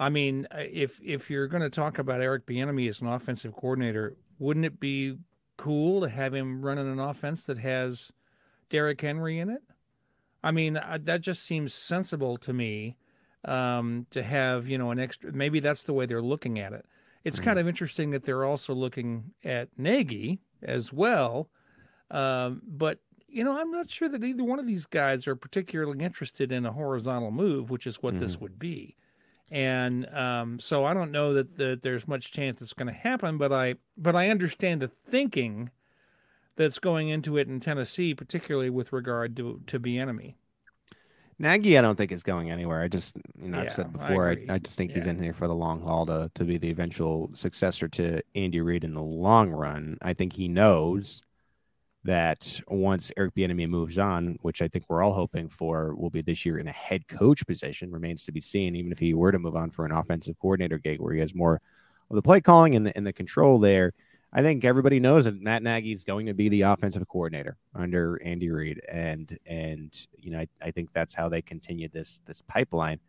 I 0.00 0.10
mean, 0.10 0.46
if 0.52 1.00
if 1.02 1.28
you're 1.30 1.48
going 1.48 1.62
to 1.62 1.70
talk 1.70 1.98
about 1.98 2.20
Eric 2.20 2.46
Bieniemy 2.46 2.88
as 2.88 3.00
an 3.00 3.08
offensive 3.08 3.54
coordinator, 3.54 4.16
wouldn't 4.38 4.66
it 4.66 4.78
be 4.78 5.18
cool 5.56 6.00
to 6.02 6.08
have 6.08 6.34
him 6.34 6.64
running 6.64 6.90
an 6.90 7.00
offense 7.00 7.44
that 7.44 7.58
has 7.58 8.12
Derrick 8.68 9.00
Henry 9.00 9.40
in 9.40 9.50
it? 9.50 9.62
I 10.44 10.52
mean, 10.52 10.74
that 10.74 11.20
just 11.20 11.44
seems 11.44 11.74
sensible 11.74 12.36
to 12.38 12.52
me 12.52 12.96
um, 13.48 14.06
to 14.10 14.22
have 14.22 14.68
you 14.68 14.78
know 14.78 14.90
an 14.90 14.98
extra. 14.98 15.32
Maybe 15.32 15.60
that's 15.60 15.82
the 15.84 15.92
way 15.92 16.06
they're 16.06 16.22
looking 16.22 16.58
at 16.58 16.72
it. 16.72 16.86
It's 17.24 17.38
kind 17.38 17.58
of 17.58 17.68
interesting 17.68 18.10
that 18.10 18.24
they're 18.24 18.44
also 18.44 18.72
looking 18.74 19.32
at 19.44 19.68
Nagy 19.76 20.40
as 20.62 20.92
well, 20.92 21.50
um, 22.10 22.62
but 22.66 23.00
you 23.28 23.44
know, 23.44 23.58
I'm 23.58 23.70
not 23.70 23.90
sure 23.90 24.08
that 24.08 24.24
either 24.24 24.42
one 24.42 24.58
of 24.58 24.66
these 24.66 24.86
guys 24.86 25.26
are 25.26 25.36
particularly 25.36 26.02
interested 26.02 26.50
in 26.50 26.64
a 26.64 26.72
horizontal 26.72 27.30
move, 27.30 27.70
which 27.70 27.86
is 27.86 28.02
what 28.02 28.18
this 28.18 28.40
would 28.40 28.58
be. 28.58 28.96
And 29.50 30.06
um, 30.14 30.58
so 30.58 30.84
I 30.84 30.94
don't 30.94 31.12
know 31.12 31.34
that, 31.34 31.56
that 31.56 31.82
there's 31.82 32.08
much 32.08 32.32
chance 32.32 32.60
it's 32.60 32.72
going 32.72 32.88
to 32.88 32.92
happen, 32.92 33.38
but 33.38 33.52
I 33.52 33.74
but 33.96 34.16
I 34.16 34.30
understand 34.30 34.82
the 34.82 34.88
thinking 34.88 35.70
that's 36.56 36.78
going 36.78 37.08
into 37.08 37.36
it 37.36 37.48
in 37.48 37.60
Tennessee, 37.60 38.14
particularly 38.14 38.70
with 38.70 38.92
regard 38.92 39.36
to 39.36 39.60
to 39.66 39.80
Bieniemy. 39.80 40.34
Nagy, 41.38 41.78
I 41.78 41.82
don't 41.82 41.96
think 41.96 42.10
is 42.10 42.24
going 42.24 42.50
anywhere. 42.50 42.82
I 42.82 42.88
just, 42.88 43.16
you 43.40 43.48
know, 43.48 43.58
Yeah, 43.58 43.64
I've 43.64 43.72
said 43.72 43.92
before, 43.92 44.28
I, 44.28 44.32
agree. 44.32 44.48
I, 44.48 44.58
just 44.58 44.76
think 44.76 44.90
he's 44.90 45.06
in 45.06 45.22
here 45.22 45.32
for 45.32 45.46
the 45.46 45.54
long 45.54 45.80
haul 45.80 46.04
to 46.06 46.30
to 46.34 46.44
be 46.44 46.58
the 46.58 46.70
eventual 46.70 47.30
successor 47.32 47.86
to 47.88 48.20
Andy 48.34 48.60
Reid 48.60 48.82
in 48.84 48.94
the 48.94 49.02
long 49.02 49.50
run. 49.50 49.98
I 50.02 50.14
think 50.14 50.32
he 50.32 50.48
knows 50.48 51.22
that 52.04 52.60
once 52.68 53.12
Eric 53.16 53.34
Bieniemy 53.36 53.68
moves 53.68 53.98
on, 53.98 54.36
which 54.42 54.62
I 54.62 54.68
think 54.68 54.86
we're 54.88 55.02
all 55.02 55.12
hoping 55.12 55.48
for, 55.48 55.94
will 55.94 56.10
be 56.10 56.22
this 56.22 56.44
year 56.44 56.58
in 56.58 56.66
a 56.66 56.72
head 56.72 57.06
coach 57.06 57.46
position, 57.46 57.92
remains 57.92 58.24
to 58.24 58.32
be 58.32 58.40
seen. 58.40 58.74
Even 58.74 58.90
if 58.90 58.98
he 58.98 59.14
were 59.14 59.30
to 59.30 59.38
move 59.38 59.54
on 59.54 59.70
for 59.70 59.84
an 59.84 59.92
offensive 59.92 60.36
coordinator 60.40 60.78
gig, 60.78 61.00
where 61.00 61.14
he 61.14 61.20
has 61.20 61.34
more 61.34 61.60
of 62.10 62.16
the 62.16 62.22
play 62.22 62.40
calling 62.40 62.74
and 62.74 62.86
the 62.86 62.96
and 62.96 63.06
the 63.06 63.12
control 63.12 63.60
there. 63.60 63.92
I 64.32 64.42
think 64.42 64.64
everybody 64.64 65.00
knows 65.00 65.24
that 65.24 65.40
Matt 65.40 65.62
Nagy 65.62 65.92
is 65.92 66.04
going 66.04 66.26
to 66.26 66.34
be 66.34 66.48
the 66.50 66.62
offensive 66.62 67.06
coordinator 67.08 67.56
under 67.74 68.20
Andy 68.22 68.50
Reid, 68.50 68.80
and 68.88 69.38
and 69.46 70.06
you 70.18 70.30
know 70.30 70.40
I, 70.40 70.48
I 70.62 70.70
think 70.70 70.90
that's 70.92 71.14
how 71.14 71.28
they 71.28 71.40
continue 71.42 71.88
this 71.88 72.20
this 72.26 72.42
pipeline. 72.42 73.00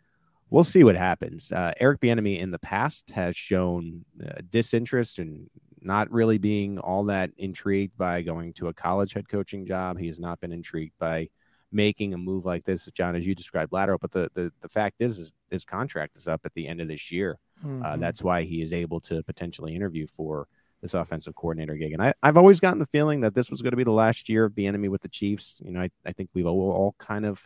We'll 0.49 0.63
see 0.63 0.84
what 0.84 0.95
happens. 0.95 1.51
Uh, 1.51 1.73
Eric 1.79 1.99
Bieniemy 2.01 2.39
in 2.39 2.51
the 2.51 2.58
past 2.60 3.12
has 3.12 3.36
shown 3.36 4.05
uh, 4.25 4.41
disinterest 4.49 5.19
and 5.19 5.49
not 5.82 6.10
really 6.12 6.38
being 6.38 6.79
all 6.79 7.03
that 7.05 7.29
intrigued 7.38 7.95
by 7.97 8.21
going 8.21 8.53
to 8.53 8.67
a 8.67 8.73
college 8.73 9.13
head 9.13 9.29
coaching 9.29 9.65
job. 9.65 9.99
He 9.99 10.08
has 10.08 10.19
not 10.19 10.39
been 10.39 10.51
intrigued 10.51 10.97
by 10.99 11.29
making 11.71 12.13
a 12.13 12.17
move 12.17 12.45
like 12.45 12.63
this, 12.63 12.89
John, 12.95 13.15
as 13.15 13.27
you 13.27 13.36
described, 13.36 13.71
lateral. 13.73 13.99
But 14.01 14.12
the 14.12 14.32
the, 14.34 14.51
the 14.62 14.69
fact 14.69 14.95
is, 14.99 15.17
is 15.19 15.34
his 15.51 15.65
contract 15.65 16.15
is 16.17 16.27
up 16.27 16.41
at 16.45 16.53
the 16.53 16.67
end 16.67 16.79
of 16.82 16.88
this 16.88 17.12
year. 17.12 17.38
Uh, 17.62 17.67
Mhm. 17.67 17.99
that's 17.99 18.23
why 18.23 18.43
he 18.43 18.62
is 18.62 18.71
able 18.71 19.01
to 19.01 19.21
potentially 19.23 19.75
interview 19.75 20.08
for 20.08 20.47
this 20.82 20.94
offensive 20.94 21.36
coordinator 21.36 21.76
gig. 21.76 21.94
And 21.94 22.02
I, 22.02 22.13
I've 22.24 22.38
always 22.38 22.60
gotten 22.60 22.80
the 22.80 22.86
feeling 22.86 23.22
that 23.22 23.36
this 23.36 23.52
was 23.52 23.62
going 23.62 23.72
to 23.72 23.78
be 23.78 23.84
the 23.84 23.92
last 23.92 24.30
year 24.30 24.46
of 24.46 24.54
Bieniemy 24.54 24.89
with 24.89 25.02
the 25.02 25.10
Chiefs. 25.10 25.62
You 25.63 25.72
know, 25.72 25.82
I, 25.82 25.89
I 26.06 26.13
think 26.13 26.30
we've 26.34 26.46
all, 26.46 26.72
all 26.72 26.96
kind 26.98 27.26
of 27.26 27.46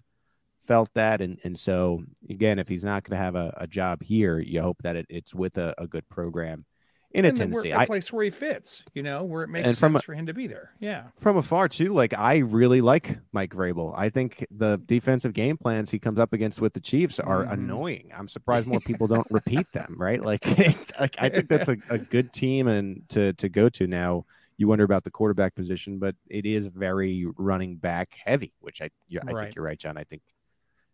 felt 0.67 0.89
that. 0.93 1.22
And, 1.22 1.39
and 1.43 1.58
so, 1.58 2.04
again, 2.30 2.60
if 2.60 2.67
he's 2.67 2.84
not 2.84 3.04
going 3.04 3.17
to 3.17 3.24
have 3.24 3.36
a, 3.36 3.54
a 3.58 3.67
job 3.67 4.02
here, 4.04 4.39
you 4.39 4.62
hope 4.62 4.78
that 4.84 4.96
it, 4.96 5.06
it's 5.10 5.34
with 5.34 5.58
a, 5.58 5.74
a 5.78 5.88
good 5.88 6.08
program 6.10 6.65
in 7.13 7.26
a 7.26 7.28
And 7.30 7.38
we're- 7.38 7.49
Tennessee. 7.52 7.69
a 7.71 7.78
I, 7.78 7.86
place 7.86 8.12
where 8.12 8.23
he 8.23 8.30
fits, 8.32 8.84
you 8.93 9.04
know, 9.04 9.23
where 9.23 9.43
it 9.43 9.47
makes 9.47 9.78
from 9.80 9.93
sense 9.93 10.04
a- 10.04 10.06
for 10.06 10.13
him 10.15 10.26
to 10.26 10.34
be 10.34 10.47
there. 10.47 10.71
Yeah. 10.80 11.04
from 11.19 11.38
afar 11.38 11.67
too 11.69 11.93
like 11.93 12.13
i 12.13 12.38
really 12.39 12.82
like 12.82 13.17
mike 13.32 13.54
Vrabel. 13.54 13.93
i 13.97 14.10
think 14.10 14.45
the 14.52 14.78
defensive 14.86 15.34
game 15.34 15.58
plans 15.58 15.91
he 15.91 15.99
comes 15.99 16.17
up 16.19 16.34
against 16.34 16.60
with 16.60 16.73
the 16.73 16.80
chiefs 16.80 17.19
are 17.19 17.45
Mhm. 17.45 17.54
annoying 17.54 18.12
i'm 18.15 18.28
surprised 18.28 18.67
more 18.67 18.80
people 18.80 19.08
don't 19.08 19.28
repeat 19.32 19.71
them 19.73 19.95
right 19.97 20.21
like, 20.21 20.45
like 20.99 21.15
i 21.19 21.30
think 21.30 21.47
that's 21.47 21.69
a, 21.69 21.78
a 21.89 21.97
good 21.97 22.34
team 22.34 22.67
and 22.67 23.08
to 23.10 23.34
to 23.34 23.47
go 23.49 23.69
to 23.69 23.86
now 23.88 24.26
you 24.58 24.67
wonder 24.67 24.84
about 24.84 25.04
the 25.04 25.12
quarterback 25.12 25.56
position 25.56 25.99
but 25.99 26.15
it 26.30 26.45
is 26.45 26.67
very 26.67 27.26
running 27.38 27.76
back 27.78 28.10
heavy 28.26 28.54
which 28.60 28.82
i 28.82 28.86
i 28.86 29.32
Right. 29.32 29.43
think 29.45 29.56
you're 29.56 29.65
right 29.65 29.80
john 29.80 29.97
i 29.97 30.04
think 30.04 30.21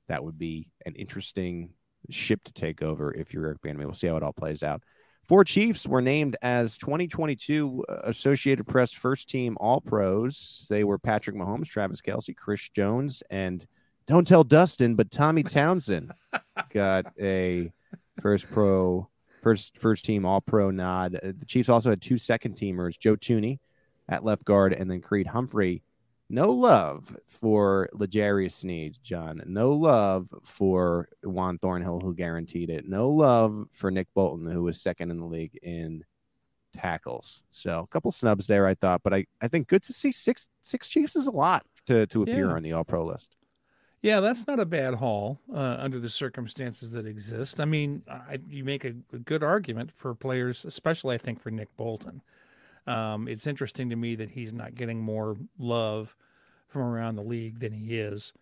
that 0.07 0.23
would 0.23 0.37
be 0.37 0.69
an 0.85 0.95
interesting 0.95 1.69
ship 2.09 2.43
to 2.43 2.53
take 2.53 2.81
over 2.81 3.13
if 3.13 3.33
you're 3.33 3.45
Eric 3.45 3.61
Bieniemy. 3.61 3.85
We'll 3.85 3.93
see 3.93 4.07
how 4.07 4.15
it 4.17 4.23
all 4.23 4.31
plays 4.33 4.63
out. 4.63 4.81
Four 5.29 5.43
Chiefs 5.43 5.85
were 5.85 6.01
named 6.01 6.37
as 6.41 6.75
2022 6.79 7.85
Associated 7.87 8.65
Press 8.65 8.91
First 8.91 9.29
Team 9.29 9.55
All 9.59 9.79
Pros. 9.79 10.65
They 10.71 10.83
were 10.83 10.97
Patrick 10.97 11.35
Mahomes, 11.35 11.67
Travis 11.67 12.01
Kelce, 12.01 12.35
Chris 12.35 12.67
Jones, 12.69 13.21
and 13.29 13.63
don't 14.07 14.27
tell 14.27 14.43
Dustin, 14.43 14.95
but 14.95 15.11
Tommy 15.11 15.43
Townsend 15.43 16.13
got 16.73 17.13
a 17.21 17.71
first 18.23 18.49
pro, 18.49 19.07
first 19.43 19.77
first 19.77 20.03
team 20.03 20.25
All 20.25 20.41
Pro 20.41 20.71
nod. 20.71 21.13
Uh, 21.13 21.33
The 21.37 21.45
Chiefs 21.45 21.69
also 21.69 21.91
had 21.91 22.01
two 22.01 22.17
second 22.17 22.55
teamers, 22.55 22.97
Joe 22.97 23.15
Thuney 23.15 23.59
at 24.07 24.25
left 24.25 24.45
guard, 24.45 24.73
and 24.73 24.89
then 24.89 24.99
Creed 24.99 25.27
Humphrey. 25.27 25.83
No 26.29 26.51
love 26.51 27.15
for 27.27 27.89
L'Jarius 27.93 28.51
Sneed, 28.53 28.97
John. 29.03 29.41
No 29.47 29.71
love 29.71 30.27
for 30.43 31.09
Juan 31.23 31.57
Thornhill, 31.57 31.99
who 31.99 32.13
guaranteed 32.13 32.69
it. 32.69 32.87
No 32.87 33.09
love 33.09 33.65
for 33.71 33.89
Nick 33.89 34.07
Bolton, 34.13 34.45
who 34.49 34.63
was 34.63 34.79
second 34.81 35.09
in 35.09 35.19
the 35.19 35.25
league 35.25 35.57
in 35.63 36.03
tackles. 36.73 37.41
So 37.49 37.79
a 37.79 37.87
couple 37.87 38.11
snubs 38.11 38.45
there, 38.45 38.67
I 38.67 38.75
thought, 38.75 39.01
but 39.03 39.13
I, 39.13 39.25
I 39.41 39.47
think 39.47 39.67
good 39.67 39.81
to 39.83 39.93
see 39.93 40.11
six 40.11 40.47
six 40.61 40.87
Chiefs 40.87 41.15
is 41.15 41.25
a 41.27 41.31
lot 41.31 41.65
to 41.87 42.05
to 42.07 42.21
appear 42.21 42.49
Yeah. 42.49 42.53
on 42.55 42.63
the 42.63 42.73
All 42.73 42.83
Pro 42.83 43.05
list. 43.05 43.35
Yeah, 44.01 44.21
that's 44.21 44.47
not 44.47 44.59
a 44.61 44.65
bad 44.65 44.93
haul 44.93 45.39
uh, 45.53 45.75
under 45.79 45.99
the 45.99 46.07
circumstances 46.07 46.91
that 46.91 47.05
exist. 47.05 47.59
I 47.59 47.65
mean, 47.65 48.01
I, 48.09 48.37
you 48.47 48.63
make 48.63 48.85
a, 48.85 48.93
a 49.11 49.17
good 49.17 49.43
argument 49.43 49.91
for 49.93 50.15
players, 50.15 50.63
especially 50.63 51.15
I 51.15 51.17
think 51.17 51.41
for 51.41 51.51
Nick 51.51 51.75
Bolton. 51.75 52.21
Um, 52.89 53.27
it's 53.27 53.47
interesting 53.47 53.89
to 53.89 53.95
me 53.95 54.15
that 54.15 54.29
he's 54.29 54.51
not 54.51 54.75
getting 54.75 54.99
more 54.99 55.37
love 55.57 56.15
from 56.67 56.81
around 56.81 57.15
the 57.15 57.23
league 57.23 57.59
than 57.59 57.71
he 57.71 57.99
is, 57.99 58.33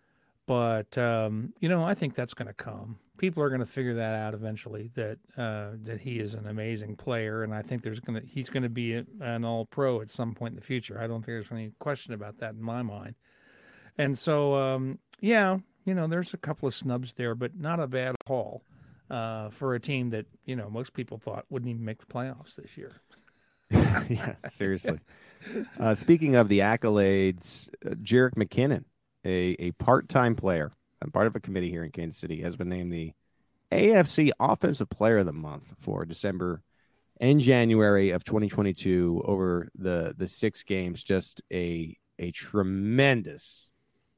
but 0.46 0.96
um, 0.96 1.52
you 1.60 1.68
know, 1.68 1.84
I 1.84 1.94
think 1.94 2.14
that's 2.14 2.34
going 2.34 2.48
to 2.48 2.54
come. 2.54 2.98
People 3.18 3.42
are 3.42 3.48
going 3.48 3.60
to 3.60 3.66
figure 3.66 3.94
that 3.94 4.14
out 4.14 4.32
eventually. 4.32 4.90
That 4.94 5.18
uh, 5.36 5.70
that 5.82 6.00
he 6.00 6.18
is 6.20 6.34
an 6.34 6.46
amazing 6.46 6.96
player, 6.96 7.42
and 7.42 7.54
I 7.54 7.62
think 7.62 7.82
there's 7.82 8.00
going 8.00 8.20
to 8.20 8.26
he's 8.26 8.48
going 8.48 8.62
to 8.62 8.68
be 8.68 9.04
an 9.20 9.44
All 9.44 9.66
Pro 9.66 10.00
at 10.00 10.08
some 10.08 10.34
point 10.34 10.52
in 10.52 10.56
the 10.56 10.64
future. 10.64 10.98
I 11.00 11.06
don't 11.06 11.16
think 11.16 11.26
there's 11.26 11.52
any 11.52 11.72
question 11.78 12.14
about 12.14 12.38
that 12.38 12.54
in 12.54 12.62
my 12.62 12.82
mind. 12.82 13.14
And 13.98 14.16
so, 14.16 14.54
um, 14.54 14.98
yeah, 15.20 15.58
you 15.84 15.94
know, 15.94 16.06
there's 16.06 16.32
a 16.32 16.38
couple 16.38 16.68
of 16.68 16.74
snubs 16.74 17.12
there, 17.12 17.34
but 17.34 17.58
not 17.58 17.80
a 17.80 17.86
bad 17.86 18.14
haul 18.26 18.62
uh, 19.10 19.50
for 19.50 19.74
a 19.74 19.80
team 19.80 20.10
that 20.10 20.26
you 20.44 20.56
know 20.56 20.70
most 20.70 20.92
people 20.92 21.18
thought 21.18 21.44
wouldn't 21.50 21.70
even 21.70 21.84
make 21.84 21.98
the 21.98 22.06
playoffs 22.06 22.54
this 22.56 22.76
year. 22.76 22.92
yeah, 24.08 24.34
seriously. 24.50 24.98
Uh, 25.78 25.94
speaking 25.94 26.36
of 26.36 26.48
the 26.48 26.60
accolades, 26.60 27.68
uh, 27.86 27.90
Jerick 27.96 28.34
McKinnon, 28.34 28.84
a, 29.24 29.56
a 29.58 29.72
part 29.72 30.08
time 30.08 30.34
player 30.34 30.72
and 31.00 31.12
part 31.12 31.26
of 31.26 31.36
a 31.36 31.40
committee 31.40 31.70
here 31.70 31.84
in 31.84 31.90
Kansas 31.90 32.18
City, 32.18 32.40
has 32.42 32.56
been 32.56 32.68
named 32.68 32.92
the 32.92 33.12
AFC 33.70 34.30
Offensive 34.40 34.88
Player 34.88 35.18
of 35.18 35.26
the 35.26 35.32
Month 35.32 35.74
for 35.80 36.04
December 36.04 36.62
and 37.20 37.40
January 37.40 38.10
of 38.10 38.24
2022 38.24 39.22
over 39.26 39.68
the 39.76 40.14
the 40.16 40.28
six 40.28 40.62
games. 40.62 41.02
Just 41.02 41.42
a 41.52 41.96
a 42.18 42.30
tremendous 42.30 43.70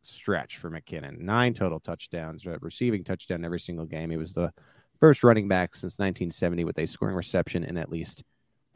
stretch 0.02 0.58
for 0.58 0.70
McKinnon. 0.70 1.18
Nine 1.18 1.54
total 1.54 1.80
touchdowns, 1.80 2.46
uh, 2.46 2.58
receiving 2.60 3.04
touchdown 3.04 3.44
every 3.44 3.60
single 3.60 3.86
game. 3.86 4.10
He 4.10 4.16
was 4.16 4.32
the 4.32 4.52
first 4.98 5.24
running 5.24 5.48
back 5.48 5.74
since 5.74 5.98
1970 5.98 6.64
with 6.64 6.78
a 6.78 6.86
scoring 6.86 7.16
reception 7.16 7.64
in 7.64 7.76
at 7.76 7.90
least 7.90 8.22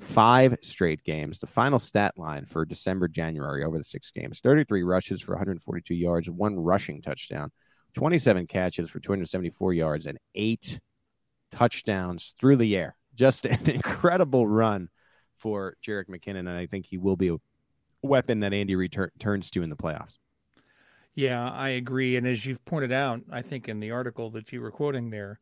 five 0.04 0.56
straight 0.62 1.02
games. 1.02 1.38
The 1.38 1.46
final 1.46 1.78
stat 1.78 2.14
line 2.16 2.44
for 2.44 2.64
December, 2.64 3.08
January 3.08 3.64
over 3.64 3.78
the 3.78 3.84
six 3.84 4.10
games 4.10 4.40
33 4.40 4.82
rushes 4.82 5.20
for 5.20 5.32
142 5.32 5.94
yards, 5.94 6.30
one 6.30 6.58
rushing 6.58 7.02
touchdown, 7.02 7.50
27 7.94 8.46
catches 8.46 8.90
for 8.90 9.00
274 9.00 9.72
yards, 9.72 10.06
and 10.06 10.18
eight 10.34 10.80
touchdowns 11.50 12.34
through 12.38 12.56
the 12.56 12.76
air. 12.76 12.96
Just 13.14 13.46
an 13.46 13.70
incredible 13.70 14.46
run 14.46 14.88
for 15.36 15.76
Jerick 15.84 16.08
McKinnon. 16.08 16.40
And 16.40 16.50
I 16.50 16.66
think 16.66 16.86
he 16.86 16.98
will 16.98 17.16
be 17.16 17.28
a 17.28 17.36
weapon 18.02 18.40
that 18.40 18.52
Andy 18.52 18.76
returns 18.76 19.12
turns 19.18 19.50
to 19.50 19.62
in 19.62 19.70
the 19.70 19.76
playoffs. 19.76 20.18
Yeah, 21.14 21.48
I 21.48 21.70
agree. 21.70 22.16
And 22.16 22.26
as 22.26 22.44
you've 22.44 22.64
pointed 22.64 22.92
out, 22.92 23.20
I 23.30 23.42
think 23.42 23.68
in 23.68 23.78
the 23.78 23.92
article 23.92 24.30
that 24.30 24.52
you 24.52 24.60
were 24.60 24.72
quoting 24.72 25.10
there, 25.10 25.38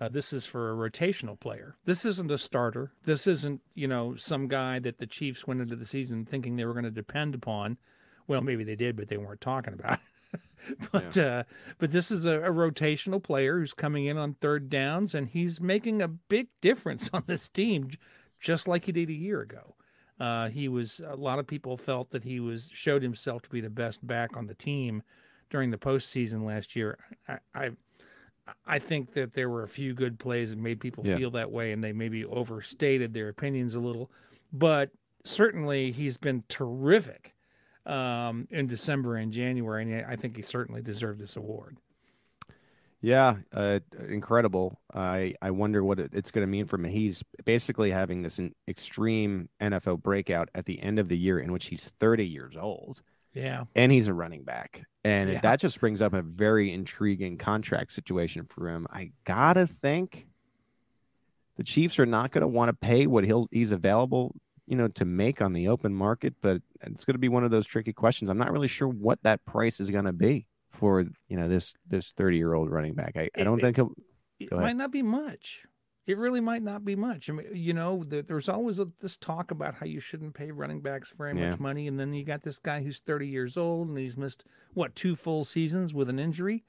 uh, 0.00 0.08
this 0.08 0.32
is 0.32 0.44
for 0.44 0.72
a 0.72 0.90
rotational 0.90 1.38
player. 1.38 1.76
This 1.84 2.04
isn't 2.04 2.30
a 2.30 2.38
starter. 2.38 2.92
This 3.04 3.26
isn't, 3.26 3.60
you 3.74 3.86
know, 3.86 4.16
some 4.16 4.48
guy 4.48 4.78
that 4.80 4.98
the 4.98 5.06
Chiefs 5.06 5.46
went 5.46 5.60
into 5.60 5.76
the 5.76 5.86
season 5.86 6.24
thinking 6.24 6.56
they 6.56 6.64
were 6.64 6.72
going 6.72 6.84
to 6.84 6.90
depend 6.90 7.34
upon. 7.34 7.78
Well, 8.26 8.40
maybe 8.40 8.64
they 8.64 8.76
did, 8.76 8.96
but 8.96 9.08
they 9.08 9.16
weren't 9.16 9.40
talking 9.40 9.74
about 9.74 10.00
it. 10.32 10.40
but 10.92 11.16
yeah. 11.16 11.24
uh, 11.24 11.42
but 11.78 11.92
this 11.92 12.10
is 12.10 12.26
a, 12.26 12.40
a, 12.40 12.50
rotational 12.50 13.22
player 13.22 13.58
who's 13.58 13.74
coming 13.74 14.06
in 14.06 14.16
on 14.16 14.34
third 14.34 14.70
downs, 14.70 15.14
and 15.14 15.28
he's 15.28 15.60
making 15.60 16.00
a 16.00 16.08
big 16.08 16.48
difference 16.60 17.10
on 17.12 17.22
this 17.26 17.48
team, 17.48 17.90
just 18.40 18.68
like 18.68 18.84
he 18.84 18.92
did 18.92 19.10
a 19.10 19.12
year 19.12 19.42
ago. 19.42 19.74
Uh, 20.20 20.48
he 20.48 20.68
was 20.68 21.00
a 21.06 21.16
lot 21.16 21.38
of 21.38 21.46
people 21.46 21.76
felt 21.76 22.10
that 22.10 22.22
he 22.22 22.38
was 22.40 22.70
showed 22.72 23.02
himself 23.02 23.42
to 23.42 23.50
be 23.50 23.60
the 23.60 23.70
best 23.70 24.06
back 24.06 24.36
on 24.36 24.46
the 24.46 24.54
team 24.54 25.02
during 25.50 25.70
the 25.70 25.76
postseason 25.76 26.44
last 26.46 26.76
year. 26.76 26.98
I, 27.28 27.38
I 27.54 27.70
I 28.66 28.78
think 28.78 29.12
that 29.14 29.32
there 29.32 29.48
were 29.48 29.62
a 29.62 29.68
few 29.68 29.94
good 29.94 30.18
plays 30.18 30.50
that 30.50 30.58
made 30.58 30.80
people 30.80 31.06
yeah. 31.06 31.16
feel 31.16 31.30
that 31.32 31.50
way, 31.50 31.72
and 31.72 31.82
they 31.82 31.92
maybe 31.92 32.24
overstated 32.24 33.14
their 33.14 33.28
opinions 33.28 33.74
a 33.74 33.80
little. 33.80 34.10
But 34.52 34.90
certainly, 35.24 35.92
he's 35.92 36.16
been 36.16 36.42
terrific 36.48 37.34
um, 37.86 38.48
in 38.50 38.66
December 38.66 39.16
and 39.16 39.32
January, 39.32 39.82
and 39.82 40.06
I 40.06 40.16
think 40.16 40.36
he 40.36 40.42
certainly 40.42 40.82
deserved 40.82 41.20
this 41.20 41.36
award. 41.36 41.76
Yeah, 43.00 43.36
uh, 43.52 43.80
incredible. 44.08 44.78
I 44.94 45.34
I 45.42 45.50
wonder 45.50 45.82
what 45.82 45.98
it's 45.98 46.30
going 46.30 46.46
to 46.46 46.50
mean 46.50 46.66
for 46.66 46.76
him. 46.76 46.84
He's 46.84 47.22
basically 47.44 47.90
having 47.90 48.22
this 48.22 48.40
extreme 48.68 49.48
NFL 49.60 50.02
breakout 50.02 50.50
at 50.54 50.66
the 50.66 50.80
end 50.80 51.00
of 51.00 51.08
the 51.08 51.18
year, 51.18 51.40
in 51.40 51.50
which 51.52 51.66
he's 51.66 51.92
30 51.98 52.24
years 52.24 52.56
old. 52.56 53.02
Yeah. 53.34 53.64
And 53.74 53.90
he's 53.90 54.08
a 54.08 54.14
running 54.14 54.44
back. 54.44 54.84
And 55.04 55.32
yeah. 55.32 55.40
that 55.40 55.60
just 55.60 55.80
brings 55.80 56.00
up 56.00 56.12
a 56.12 56.22
very 56.22 56.72
intriguing 56.72 57.38
contract 57.38 57.92
situation 57.92 58.44
for 58.44 58.68
him. 58.68 58.86
I 58.90 59.12
got 59.24 59.54
to 59.54 59.66
think 59.66 60.26
the 61.56 61.64
Chiefs 61.64 61.98
are 61.98 62.06
not 62.06 62.30
going 62.30 62.42
to 62.42 62.48
want 62.48 62.68
to 62.68 62.74
pay 62.74 63.06
what 63.06 63.24
he'll 63.24 63.48
he's 63.50 63.72
available, 63.72 64.34
you 64.66 64.76
know, 64.76 64.88
to 64.88 65.04
make 65.04 65.42
on 65.42 65.52
the 65.52 65.68
open 65.68 65.92
market, 65.92 66.34
but 66.40 66.62
it's 66.82 67.04
going 67.04 67.14
to 67.14 67.18
be 67.18 67.28
one 67.28 67.44
of 67.44 67.50
those 67.50 67.66
tricky 67.66 67.92
questions. 67.92 68.30
I'm 68.30 68.38
not 68.38 68.52
really 68.52 68.68
sure 68.68 68.88
what 68.88 69.22
that 69.22 69.44
price 69.44 69.80
is 69.80 69.90
going 69.90 70.04
to 70.04 70.12
be 70.12 70.46
for, 70.70 71.04
you 71.28 71.36
know, 71.36 71.48
this 71.48 71.74
this 71.88 72.12
30-year-old 72.12 72.70
running 72.70 72.94
back. 72.94 73.16
I, 73.16 73.28
I 73.36 73.42
don't 73.42 73.58
it, 73.58 73.62
think 73.62 73.76
he'll 73.76 73.92
it 74.38 74.52
might 74.52 74.76
not 74.76 74.92
be 74.92 75.02
much 75.02 75.64
it 76.06 76.18
really 76.18 76.40
might 76.40 76.62
not 76.62 76.84
be 76.84 76.96
much. 76.96 77.30
I 77.30 77.32
mean, 77.32 77.46
you 77.52 77.72
know, 77.72 78.02
the, 78.02 78.22
there's 78.22 78.48
always 78.48 78.80
a, 78.80 78.88
this 79.00 79.16
talk 79.16 79.50
about 79.50 79.74
how 79.74 79.86
you 79.86 80.00
shouldn't 80.00 80.34
pay 80.34 80.50
running 80.50 80.80
backs 80.80 81.12
very 81.16 81.38
yeah. 81.38 81.50
much 81.50 81.60
money, 81.60 81.86
and 81.86 81.98
then 81.98 82.12
you 82.12 82.24
got 82.24 82.42
this 82.42 82.58
guy 82.58 82.82
who's 82.82 83.00
30 83.00 83.28
years 83.28 83.56
old 83.56 83.88
and 83.88 83.96
he's 83.96 84.16
missed 84.16 84.44
what 84.74 84.94
two 84.96 85.14
full 85.14 85.44
seasons 85.44 85.94
with 85.94 86.08
an 86.08 86.18
injury, 86.18 86.64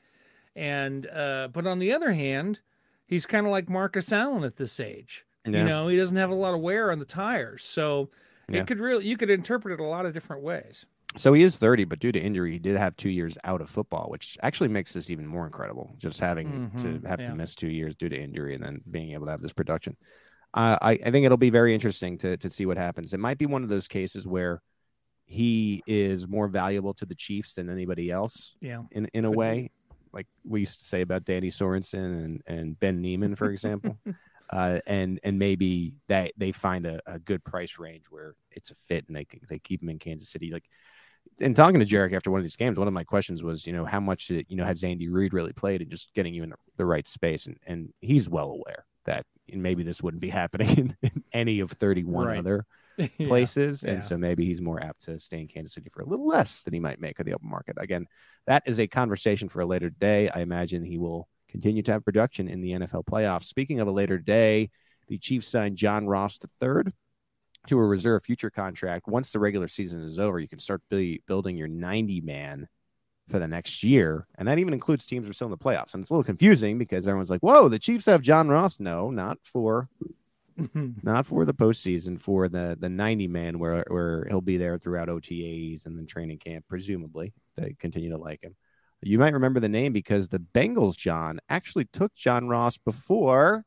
and 0.56 1.08
uh, 1.08 1.48
but 1.52 1.66
on 1.66 1.80
the 1.80 1.92
other 1.92 2.14
hand, 2.14 2.60
he's 3.08 3.26
kind 3.26 3.46
of 3.46 3.52
like 3.52 3.70
Marcus 3.70 4.12
Allen 4.12 4.44
at 4.44 4.58
this 4.58 4.80
age. 4.80 5.26
Yeah. 5.46 5.60
You 5.60 5.64
know, 5.66 5.88
he 5.88 5.98
doesn't 5.98 6.16
have 6.16 6.30
a 6.30 6.36
lot 6.36 6.54
of 6.54 6.62
wear 6.62 6.92
on 6.92 7.00
the 7.00 7.06
tires, 7.06 7.64
so 7.64 8.10
yeah. 8.50 8.62
it 8.62 8.68
could 8.68 8.80
really 8.80 9.06
you 9.06 9.18
could 9.18 9.32
interpret 9.32 9.80
it 9.80 9.84
a 9.84 9.88
lot 9.88 10.06
of 10.06 10.14
different 10.14 10.44
ways. 10.44 10.86
So 11.18 11.34
he 11.34 11.44
is 11.44 11.58
30, 11.58 11.86
but 11.86 12.00
due 12.00 12.12
to 12.12 12.20
injury, 12.20 12.54
he 12.54 12.60
did 12.60 12.78
have 12.78 12.96
two 12.96 13.10
years 13.10 13.38
out 13.44 13.62
of 13.62 13.70
football, 13.70 14.08
which 14.10 14.38
actually 14.42 14.70
makes 14.70 14.94
this 14.94 15.10
even 15.10 15.28
more 15.28 15.46
incredible. 15.46 15.96
Just 15.98 16.20
having 16.20 16.48
mm-hmm. 16.48 16.78
to 16.80 17.08
have 17.08 17.20
yeah. 17.20 17.28
to 17.28 17.36
miss 17.36 17.56
two 17.56 17.70
years 17.70 17.96
due 17.96 18.10
to 18.10 18.20
injury 18.20 18.56
and 18.56 18.64
then 18.64 18.82
being 18.90 19.12
able 19.12 19.26
to 19.26 19.32
have 19.32 19.42
this 19.42 19.54
production. 19.54 19.96
Uh, 20.54 20.78
I, 20.82 20.92
I 20.92 21.12
think 21.12 21.26
it'll 21.26 21.38
be 21.38 21.50
very 21.50 21.74
interesting 21.74 22.18
to 22.20 22.38
to 22.38 22.50
see 22.50 22.66
what 22.66 22.78
happens. 22.78 23.14
It 23.14 23.20
might 23.20 23.38
be 23.38 23.46
one 23.46 23.64
of 23.64 23.70
those 23.70 23.88
cases 23.88 24.28
where 24.28 24.62
he 25.26 25.82
is 25.88 26.28
more 26.28 26.48
valuable 26.48 26.94
to 26.96 27.06
the 27.06 27.16
Chiefs 27.16 27.56
than 27.56 27.70
anybody 27.70 28.12
else. 28.12 28.56
Yeah, 28.62 28.84
in 28.92 29.08
in 29.14 29.26
a 29.26 29.30
Could 29.30 29.38
way, 29.38 29.62
be. 29.62 29.96
like 30.12 30.28
we 30.44 30.62
used 30.62 30.80
to 30.80 30.86
say 30.86 31.02
about 31.02 31.26
Danny 31.26 31.50
Sorensen 31.50 32.24
and 32.24 32.44
and 32.46 32.80
Ben 32.80 33.02
Niemann, 33.02 33.36
for 33.36 33.50
example. 33.50 33.98
uh, 34.52 34.80
and 34.86 35.20
and 35.24 35.40
maybe 35.40 35.94
that 36.08 36.32
they 36.38 36.52
find 36.52 36.86
a, 36.86 37.02
a 37.08 37.18
good 37.18 37.44
price 37.44 37.80
range 37.80 38.06
where 38.12 38.36
it's 38.52 38.70
a 38.70 38.76
fit 38.88 39.06
and 39.08 39.18
they 39.18 39.26
they 39.50 39.58
keep 39.58 39.82
him 39.82 39.90
in 39.90 39.98
Kansas 39.98 40.30
City. 40.30 40.52
Like 40.52 40.66
and 41.40 41.56
talking 41.56 41.80
to 41.80 41.86
Jerick 41.86 42.14
after 42.14 42.32
one 42.32 42.40
of 42.40 42.44
these 42.44 42.56
games, 42.56 42.78
one 42.78 42.88
of 42.88 42.94
my 42.94 43.04
questions 43.04 43.44
was, 43.44 43.66
you 43.66 43.74
know, 43.74 43.86
how 43.86 44.00
much 44.00 44.30
you 44.30 44.46
know 44.52 44.66
has 44.66 44.84
Andy 44.84 45.10
Reid 45.10 45.34
really 45.34 45.54
played 45.54 45.82
and 45.82 45.90
just 45.90 46.14
getting 46.14 46.34
you 46.34 46.44
in 46.44 46.54
the 46.78 46.86
right 46.86 47.08
space, 47.08 47.46
and 47.48 47.58
and 47.66 47.94
he's 48.02 48.30
well 48.30 48.50
aware 48.50 48.86
that 49.06 49.26
maybe 49.52 49.84
this 49.84 50.02
wouldn't 50.02 50.22
be 50.22 50.30
happening 50.42 50.78
in, 50.78 50.98
in 51.02 51.24
any 51.34 51.60
of 51.60 51.72
31 51.72 52.28
right. 52.28 52.38
other 52.38 52.66
places, 53.18 53.84
yeah, 53.84 53.94
and 53.94 54.04
so 54.04 54.18
maybe 54.18 54.46
he's 54.46 54.62
more 54.62 54.82
apt 54.82 55.06
to 55.06 55.20
stay 55.20 55.40
in 55.40 55.48
Kansas 55.48 55.74
City 55.74 55.90
for 55.94 56.02
a 56.02 56.08
little 56.08 56.28
less 56.28 56.64
than 56.64 56.74
he 56.74 56.80
might 56.80 57.02
make 57.02 57.20
at 57.20 57.26
the 57.26 57.34
open 57.34 57.50
market. 57.50 57.76
Again, 57.80 58.06
that 58.48 58.64
is 58.66 58.80
a 58.80 58.88
conversation 58.88 59.50
for 59.50 59.62
a 59.62 59.66
later 59.66 59.90
day. 59.90 60.30
I 60.30 60.42
imagine 60.42 60.84
he 60.84 60.98
will 60.98 61.28
continue 61.50 61.84
to 61.84 61.92
have 61.92 62.06
production 62.06 62.48
in 62.48 62.62
the 62.62 62.72
NFL 62.72 63.06
playoffs. 63.06 63.46
Speaking 63.46 63.80
of 63.80 63.88
a 63.88 63.92
later 63.92 64.18
day, 64.18 64.70
the 65.08 65.18
Chiefs 65.18 65.48
signed 65.48 65.78
John 65.78 66.08
Ross 66.08 66.40
III 66.62 66.92
to 67.68 67.78
a 67.78 67.86
reserve 67.86 68.24
future 68.24 68.50
contract. 68.50 69.08
Once 69.08 69.32
the 69.32 69.40
regular 69.40 69.68
season 69.68 70.04
is 70.04 70.20
over, 70.20 70.40
you 70.40 70.48
can 70.48 70.60
start 70.60 70.82
be, 70.90 71.22
building 71.28 71.56
your 71.56 71.68
90 71.68 72.22
man 72.22 72.68
for 73.30 73.40
the 73.40 73.48
next 73.48 73.84
year. 73.84 74.28
And 74.38 74.48
that 74.48 74.60
even 74.60 74.74
includes 74.74 75.06
teams 75.06 75.26
who 75.26 75.32
are 75.32 75.34
still 75.34 75.48
in 75.48 75.52
the 75.52 75.58
playoffs. 75.58 75.94
And 75.94 76.02
it's 76.02 76.10
a 76.10 76.14
little 76.14 76.24
confusing 76.24 76.78
because 76.78 77.08
everyone's 77.08 77.30
like, 77.30 77.42
whoa, 77.42 77.70
the 77.70 77.80
Chiefs 77.80 78.06
have 78.06 78.22
John 78.22 78.50
Ross. 78.50 78.80
No, 78.80 79.12
not 79.12 79.38
for 79.44 79.90
not 81.04 81.26
for 81.26 81.46
the 81.46 81.54
postseason, 81.54 82.20
for 82.20 82.50
the 82.50 82.78
the 82.80 82.90
90 82.90 83.28
man 83.28 83.60
where 83.60 83.84
where 83.88 84.26
he'll 84.30 84.42
be 84.42 84.58
there 84.58 84.78
throughout 84.78 85.08
OTAs 85.08 85.86
and 85.86 85.98
then 85.98 86.06
training 86.06 86.40
camp, 86.40 86.66
presumably. 86.68 87.34
They 87.56 87.76
continue 87.80 88.10
to 88.12 88.18
like 88.18 88.42
him. 88.44 88.56
You 89.02 89.20
might 89.20 89.34
remember 89.34 89.60
the 89.60 89.70
name 89.70 89.92
because 89.92 90.30
the 90.30 90.40
Bengals, 90.40 90.96
John, 90.96 91.40
actually 91.50 91.86
took 91.86 92.14
John 92.16 92.48
Ross 92.48 92.78
before 92.78 93.66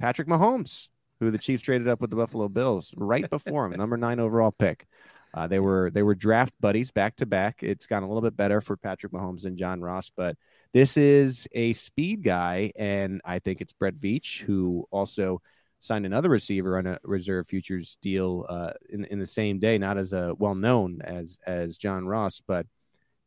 Patrick 0.00 0.28
Mahomes 0.28 0.88
who 1.22 1.30
the 1.30 1.38
Chiefs 1.38 1.62
traded 1.62 1.86
up 1.86 2.00
with 2.00 2.10
the 2.10 2.16
Buffalo 2.16 2.48
Bills 2.48 2.92
right 2.96 3.28
before 3.30 3.66
him, 3.66 3.72
number 3.72 3.96
nine 3.96 4.18
overall 4.18 4.50
pick. 4.50 4.86
Uh, 5.34 5.46
they 5.46 5.60
were 5.60 5.90
they 5.94 6.02
were 6.02 6.14
draft 6.14 6.52
buddies 6.60 6.90
back 6.90 7.16
to 7.16 7.26
back. 7.26 7.62
It's 7.62 7.86
gotten 7.86 8.04
a 8.04 8.08
little 8.08 8.22
bit 8.22 8.36
better 8.36 8.60
for 8.60 8.76
Patrick 8.76 9.12
Mahomes 9.12 9.44
and 9.44 9.56
John 9.56 9.80
Ross, 9.80 10.10
but 10.14 10.36
this 10.74 10.96
is 10.96 11.46
a 11.52 11.72
speed 11.74 12.22
guy, 12.24 12.72
and 12.76 13.20
I 13.24 13.38
think 13.38 13.60
it's 13.60 13.72
Brett 13.72 13.94
Veach 13.94 14.40
who 14.40 14.86
also 14.90 15.40
signed 15.78 16.06
another 16.06 16.28
receiver 16.28 16.76
on 16.76 16.86
a 16.86 16.98
reserve 17.04 17.46
futures 17.46 17.96
deal 18.02 18.44
uh, 18.48 18.72
in 18.90 19.04
in 19.06 19.18
the 19.20 19.26
same 19.26 19.60
day, 19.60 19.78
not 19.78 19.98
as 19.98 20.12
a 20.12 20.34
well 20.38 20.56
known 20.56 21.00
as 21.02 21.38
as 21.46 21.78
John 21.78 22.04
Ross, 22.04 22.42
but 22.44 22.66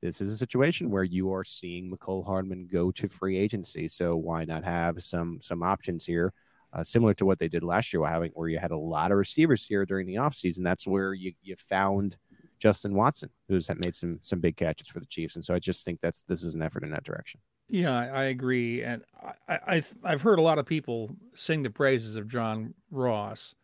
this 0.01 0.19
is 0.19 0.34
a 0.34 0.38
situation 0.38 0.91
where 0.91 1.03
you 1.03 1.34
are 1.34 1.45
seeing 1.45 1.89
Mecole 1.89 2.25
Hardman 2.25 2.67
go 2.69 2.91
to 2.91 3.08
free 3.08 3.38
agency. 3.38 3.88
So 3.88 4.17
why 4.17 4.43
not 4.43 4.65
have 4.65 5.01
some 5.01 5.39
some 5.41 5.63
options 5.63 6.05
here? 6.05 6.34
Uh, 6.75 6.83
similar 6.83 7.13
to 7.15 7.25
what 7.25 7.39
they 7.39 7.47
did 7.47 7.63
last 7.63 7.93
year, 7.93 8.05
having 8.05 8.31
where 8.33 8.49
you 8.49 8.59
had 8.59 8.71
a 8.71 8.77
lot 8.77 9.11
of 9.11 9.17
receivers 9.17 9.65
here 9.65 9.85
during 9.85 10.05
the 10.05 10.15
offseason. 10.15 10.63
That's 10.63 10.85
where 10.85 11.13
you, 11.13 11.33
you 11.41 11.55
found 11.55 12.17
Justin 12.60 12.93
Watson, 12.93 13.29
who's 13.47 13.69
made 13.69 13.95
some 13.95 14.19
some 14.21 14.39
big 14.39 14.58
catches 14.58 14.89
for 14.89 15.00
the 15.00 15.06
Chiefs. 15.06 15.35
And 15.35 15.45
so 15.45 15.54
I 15.54 15.60
just 15.60 15.85
think 15.85 16.00
that's 16.02 16.23
this 16.23 16.43
is 16.43 16.54
an 16.54 16.62
effort 16.62 16.83
in 16.83 16.91
that 16.91 17.04
direction. 17.04 17.39
Yeah, 17.67 17.97
I 17.97 18.25
agree, 18.25 18.83
and 18.83 19.04
I, 19.47 19.60
I've 19.65 19.95
I've 20.04 20.21
heard 20.21 20.37
a 20.37 20.41
lot 20.41 20.60
of 20.60 20.65
people 20.65 21.15
sing 21.33 21.63
the 21.63 21.69
praises 21.69 22.15
of 22.15 22.27
John 22.27 22.75
Ross 22.91 23.56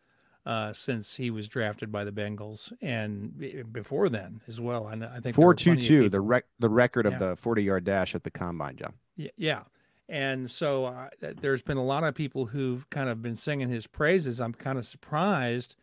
uh, 0.46 0.74
since 0.74 1.16
he 1.16 1.30
was 1.30 1.48
drafted 1.48 1.92
by 1.92 2.04
the 2.04 2.12
Bengals, 2.12 2.72
and 2.82 3.72
before 3.72 4.10
then 4.10 4.42
as 4.48 4.60
well. 4.60 4.88
And 4.88 5.06
I 5.06 5.20
think 5.20 5.36
four 5.36 5.54
two 5.54 5.76
two, 5.76 6.10
the 6.10 6.22
rec- 6.22 6.48
the 6.60 6.70
record 6.70 7.06
yeah. 7.06 7.12
of 7.12 7.20
the 7.20 7.36
forty 7.36 7.64
yard 7.64 7.84
dash 7.84 8.16
at 8.16 8.24
the 8.24 8.32
combine, 8.32 8.78
John. 8.78 8.94
Yeah, 9.18 9.30
yeah, 9.38 9.64
and 10.12 10.52
so 10.52 10.88
uh, 10.88 11.08
there's 11.40 11.62
been 11.62 11.78
a 11.78 11.84
lot 11.84 12.04
of 12.04 12.14
people 12.14 12.46
who've 12.46 12.88
kind 12.90 13.10
of 13.10 13.22
been 13.22 13.38
singing 13.38 13.70
his 13.70 13.88
praises. 13.88 14.42
I'm 14.42 14.54
kind 14.54 14.78
of 14.78 14.86
surprised 14.86 15.78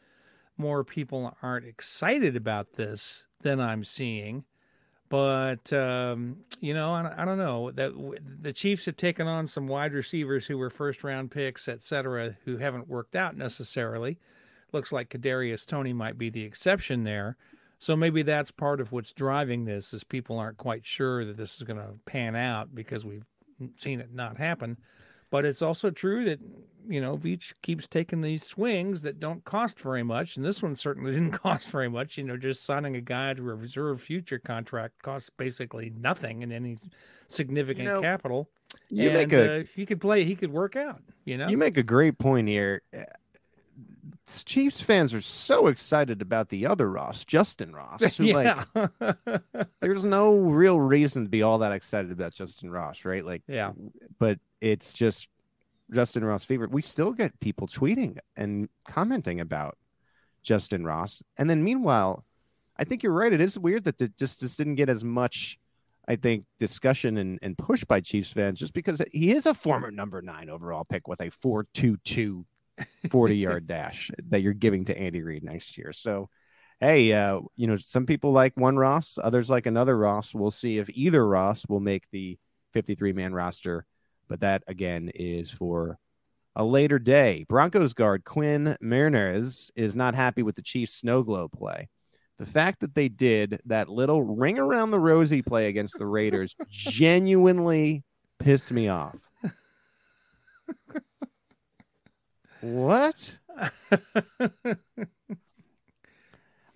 more 0.59 0.85
people 0.85 1.35
aren't 1.43 1.65
excited 1.65 2.37
about 2.37 2.75
this 2.75 3.27
than 3.41 3.59
I'm 3.59 3.85
seeing. 3.85 4.45
But 5.09 5.73
um, 5.73 6.37
you 6.61 6.75
know, 6.75 6.93
I, 6.93 7.23
I 7.23 7.25
don't 7.25 7.39
know 7.39 7.71
that 7.71 7.93
the 8.43 8.53
Chiefs 8.53 8.85
have 8.85 8.99
taken 8.99 9.27
on 9.27 9.47
some 9.47 9.67
wide 9.67 9.95
receivers 9.95 10.45
who 10.45 10.59
were 10.59 10.69
first 10.69 11.03
round 11.03 11.31
picks, 11.31 11.67
et 11.67 11.81
cetera, 11.81 12.37
who 12.45 12.59
haven't 12.59 12.87
worked 12.87 13.17
out 13.17 13.35
necessarily. 13.35 14.19
Looks 14.73 14.93
like 14.93 15.09
Kadarius 15.09 15.65
Toney 15.65 15.95
might 15.95 16.19
be 16.19 16.29
the 16.29 16.43
exception 16.43 17.05
there. 17.05 17.39
So 17.79 17.97
maybe 17.97 18.21
that's 18.21 18.51
part 18.51 18.83
of 18.83 18.93
what's 18.93 19.13
driving 19.13 19.65
this 19.65 19.95
is 19.95 20.05
people 20.05 20.39
aren't 20.39 20.59
quite 20.59 20.85
sure 20.85 21.25
that 21.25 21.39
this 21.39 21.57
is 21.57 21.63
going 21.63 21.79
to 21.79 21.95
pan 22.05 22.37
out 22.37 22.75
because 22.75 23.07
we've 23.07 23.25
seen 23.79 24.01
it 24.01 24.13
not 24.13 24.37
happen. 24.37 24.77
But 25.31 25.45
it's 25.45 25.61
also 25.61 25.91
true 25.91 26.25
that 26.25 26.41
you 26.89 27.01
know 27.01 27.17
Veach 27.17 27.53
keeps 27.63 27.87
taking 27.87 28.23
these 28.23 28.45
swings 28.45 29.03
that 29.03 29.21
don't 29.21 29.45
cost 29.45 29.79
very 29.81 30.03
much, 30.03 30.37
and 30.37 30.45
this 30.45 30.63
one 30.63 30.75
certainly 30.75 31.13
didn't 31.13 31.33
cost 31.33 31.69
very 31.69 31.89
much. 31.89 32.17
You 32.17 32.25
know, 32.25 32.37
just 32.37 32.65
signing 32.65 32.97
a 32.97 33.01
guy 33.01 33.35
to 33.35 33.51
a 33.51 33.55
reserve 33.55 34.01
future 34.01 34.39
contract 34.39 35.03
costs 35.03 35.31
basically 35.31 35.93
nothing 36.01 36.43
in 36.43 36.51
any 36.51 36.79
significant 37.29 37.87
you 37.87 37.95
know, 37.95 38.01
capital. 38.01 38.49
You 38.89 39.11
and, 39.11 39.15
make 39.15 39.33
a 39.33 39.61
uh, 39.61 39.65
he 39.75 39.85
could 39.85 40.01
play, 40.01 40.25
he 40.25 40.35
could 40.35 40.53
work 40.53 40.77
out. 40.77 41.03
You 41.25 41.37
know, 41.37 41.49
you 41.49 41.59
make 41.59 41.77
a 41.77 41.83
great 41.83 42.19
point 42.19 42.49
here. 42.49 42.83
Chiefs 44.45 44.81
fans 44.81 45.15
are 45.15 45.21
so 45.21 45.67
excited 45.67 46.23
about 46.23 46.49
the 46.49 46.67
other 46.67 46.91
Ross, 46.91 47.25
Justin 47.25 47.75
Ross. 47.75 48.17
Who, 48.17 48.25
yeah. 48.25 48.65
like, 48.75 49.43
there's 49.81 50.05
no 50.05 50.37
real 50.37 50.79
reason 50.79 51.25
to 51.25 51.29
be 51.29 51.43
all 51.43 51.59
that 51.59 51.73
excited 51.73 52.11
about 52.11 52.35
Justin 52.35 52.71
Ross, 52.71 53.05
right? 53.05 53.25
Like, 53.25 53.43
yeah. 53.47 53.73
But 54.19 54.39
it's 54.61 54.93
just 54.93 55.29
Justin 55.93 56.25
Ross 56.25 56.45
favorite. 56.45 56.71
We 56.71 56.83
still 56.83 57.13
get 57.13 57.39
people 57.41 57.67
tweeting 57.67 58.19
and 58.37 58.69
commenting 58.87 59.41
about 59.41 59.79
Justin 60.43 60.85
Ross, 60.85 61.23
and 61.37 61.49
then 61.49 61.65
meanwhile, 61.65 62.25
I 62.77 62.85
think 62.85 63.03
you're 63.03 63.13
right. 63.13 63.33
It 63.33 63.41
is 63.41 63.59
weird 63.59 63.85
that 63.85 64.01
it 64.01 64.17
just 64.17 64.41
just 64.41 64.59
didn't 64.59 64.77
get 64.77 64.89
as 64.89 65.05
much. 65.05 65.59
I 66.07 66.17
think 66.17 66.47
discussion 66.59 67.19
and, 67.19 67.39
and 67.43 67.59
push 67.59 67.85
by 67.85 68.01
Chiefs 68.01 68.33
fans 68.33 68.59
just 68.59 68.73
because 68.73 69.03
he 69.13 69.33
is 69.33 69.45
a 69.45 69.53
former 69.53 69.91
number 69.91 70.23
nine 70.23 70.49
overall 70.49 70.87
pick 70.87 71.07
with 71.07 71.21
a 71.21 71.31
4.22 71.31 72.47
40 73.11 73.37
yard 73.37 73.67
dash 73.67 74.11
that 74.29 74.41
you're 74.41 74.53
giving 74.53 74.85
to 74.87 74.99
Andy 74.99 75.23
Reid 75.23 75.45
next 75.45 75.79
year. 75.79 75.93
So, 75.93 76.29
hey, 76.81 77.13
uh, 77.13 77.41
you 77.57 77.67
know, 77.67 77.77
some 77.77 78.07
people 78.07 78.33
like 78.33 78.57
one 78.57 78.77
Ross, 78.77 79.19
others 79.23 79.51
like 79.51 79.67
another 79.67 79.97
Ross. 79.97 80.35
We'll 80.35 80.51
see 80.51 80.79
if 80.79 80.89
either 80.91 81.27
Ross 81.27 81.65
will 81.69 81.81
make 81.81 82.05
the 82.11 82.39
53 82.73 83.13
man 83.13 83.33
roster, 83.33 83.87
but 84.29 84.41
that 84.41 84.63
again 84.67 85.11
is 85.15 85.51
for 85.51 85.99
a 86.55 86.65
later 86.65 86.99
day. 86.99 87.47
Broncos 87.49 87.93
guard 87.93 88.25
Quinn 88.25 88.77
Meinerz 88.83 89.71
is 89.77 89.97
not 89.97 90.15
happy 90.15 90.43
with 90.43 90.57
the 90.57 90.63
Chiefs' 90.63 90.95
snow 90.95 91.23
globe 91.23 91.53
play. 91.53 91.89
The 92.39 92.47
fact 92.47 92.81
that 92.81 92.95
they 92.95 93.09
did 93.09 93.61
that 93.67 93.89
little 93.89 94.23
ring 94.23 94.59
around 94.59 94.91
the 94.91 95.01
rosy 95.01 95.43
play 95.43 95.69
against 95.69 95.99
the 95.99 96.07
Raiders 96.07 96.55
genuinely 96.69 98.05
pissed 98.39 98.73
me 98.73 98.89
off. 98.89 99.17
What? 102.61 103.39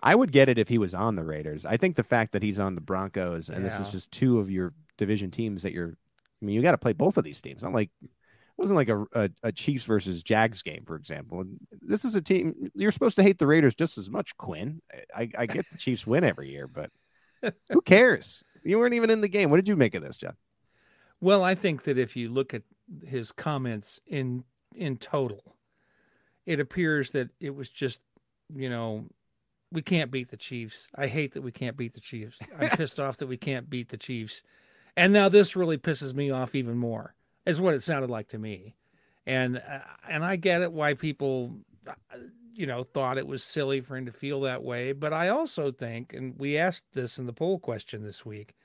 I 0.03 0.15
would 0.15 0.31
get 0.33 0.49
it 0.49 0.57
if 0.57 0.67
he 0.67 0.77
was 0.77 0.93
on 0.93 1.15
the 1.15 1.23
Raiders. 1.23 1.65
I 1.65 1.77
think 1.77 1.95
the 1.95 2.03
fact 2.03 2.33
that 2.33 2.43
he's 2.43 2.59
on 2.59 2.75
the 2.75 2.81
Broncos 2.81 3.49
and 3.49 3.63
yeah. 3.63 3.69
this 3.69 3.79
is 3.79 3.91
just 3.91 4.11
two 4.11 4.39
of 4.39 4.51
your 4.51 4.73
division 4.97 5.31
teams 5.31 5.63
that 5.63 5.71
you're 5.73 5.97
I 6.41 6.45
mean, 6.45 6.55
you 6.55 6.61
got 6.61 6.71
to 6.71 6.77
play 6.77 6.91
both 6.91 7.15
of 7.15 7.23
these 7.23 7.39
teams. 7.39 7.63
Not 7.63 7.71
like 7.71 7.89
it 8.01 8.09
wasn't 8.57 8.75
like 8.75 8.89
a, 8.89 9.05
a, 9.13 9.29
a, 9.43 9.51
Chiefs 9.51 9.85
versus 9.85 10.21
Jags 10.21 10.61
game, 10.61 10.83
for 10.85 10.95
example. 10.95 11.45
This 11.81 12.03
is 12.03 12.15
a 12.15 12.21
team 12.21 12.69
you're 12.75 12.91
supposed 12.91 13.15
to 13.15 13.23
hate 13.23 13.39
the 13.39 13.47
Raiders 13.47 13.73
just 13.73 13.97
as 13.97 14.09
much, 14.09 14.35
Quinn. 14.35 14.81
I, 15.15 15.29
I 15.37 15.45
get 15.45 15.69
the 15.71 15.77
Chiefs 15.77 16.05
win 16.05 16.25
every 16.25 16.51
year, 16.51 16.67
but 16.67 16.91
who 17.69 17.81
cares? 17.85 18.43
You 18.63 18.77
weren't 18.77 18.93
even 18.93 19.09
in 19.09 19.21
the 19.21 19.29
game. 19.29 19.49
What 19.49 19.55
did 19.55 19.69
you 19.69 19.77
make 19.77 19.95
of 19.95 20.03
this, 20.03 20.17
John? 20.17 20.35
Well, 21.21 21.43
I 21.43 21.55
think 21.55 21.83
that 21.83 21.97
if 21.97 22.17
you 22.17 22.29
look 22.29 22.53
at 22.53 22.63
his 23.05 23.31
comments 23.31 24.01
in 24.05 24.43
in 24.75 24.97
total, 24.97 25.55
it 26.45 26.59
appears 26.59 27.11
that 27.11 27.29
it 27.39 27.55
was 27.55 27.69
just, 27.69 28.01
you 28.53 28.69
know, 28.69 29.05
we 29.71 29.81
can't 29.81 30.11
beat 30.11 30.29
the 30.29 30.37
Chiefs. 30.37 30.87
I 30.95 31.07
hate 31.07 31.33
that 31.33 31.41
we 31.41 31.51
can't 31.51 31.75
beat 31.75 31.93
the 31.93 31.99
Chiefs. 31.99 32.37
I'm 32.59 32.69
pissed 32.77 32.99
off 32.99 33.17
that 33.17 33.27
we 33.27 33.37
can't 33.37 33.69
beat 33.69 33.89
the 33.89 33.97
Chiefs. 33.97 34.43
And 34.95 35.11
now 35.11 35.29
this 35.29 35.55
really 35.55 35.77
pisses 35.77 36.13
me 36.13 36.29
off 36.29 36.55
even 36.55 36.77
more. 36.77 37.15
Is 37.45 37.59
what 37.59 37.73
it 37.73 37.81
sounded 37.81 38.09
like 38.09 38.29
to 38.29 38.37
me. 38.37 38.75
And 39.25 39.57
uh, 39.57 39.79
and 40.07 40.23
I 40.23 40.35
get 40.35 40.61
it 40.61 40.71
why 40.71 40.93
people 40.93 41.55
uh, 41.87 41.93
you 42.53 42.65
know 42.65 42.83
thought 42.83 43.17
it 43.17 43.27
was 43.27 43.43
silly 43.43 43.81
for 43.81 43.97
him 43.97 44.05
to 44.05 44.11
feel 44.11 44.41
that 44.41 44.63
way, 44.63 44.91
but 44.91 45.11
I 45.11 45.29
also 45.29 45.71
think 45.71 46.13
and 46.13 46.37
we 46.37 46.57
asked 46.57 46.85
this 46.93 47.17
in 47.17 47.25
the 47.25 47.33
poll 47.33 47.59
question 47.59 48.03
this 48.03 48.25
week 48.25 48.55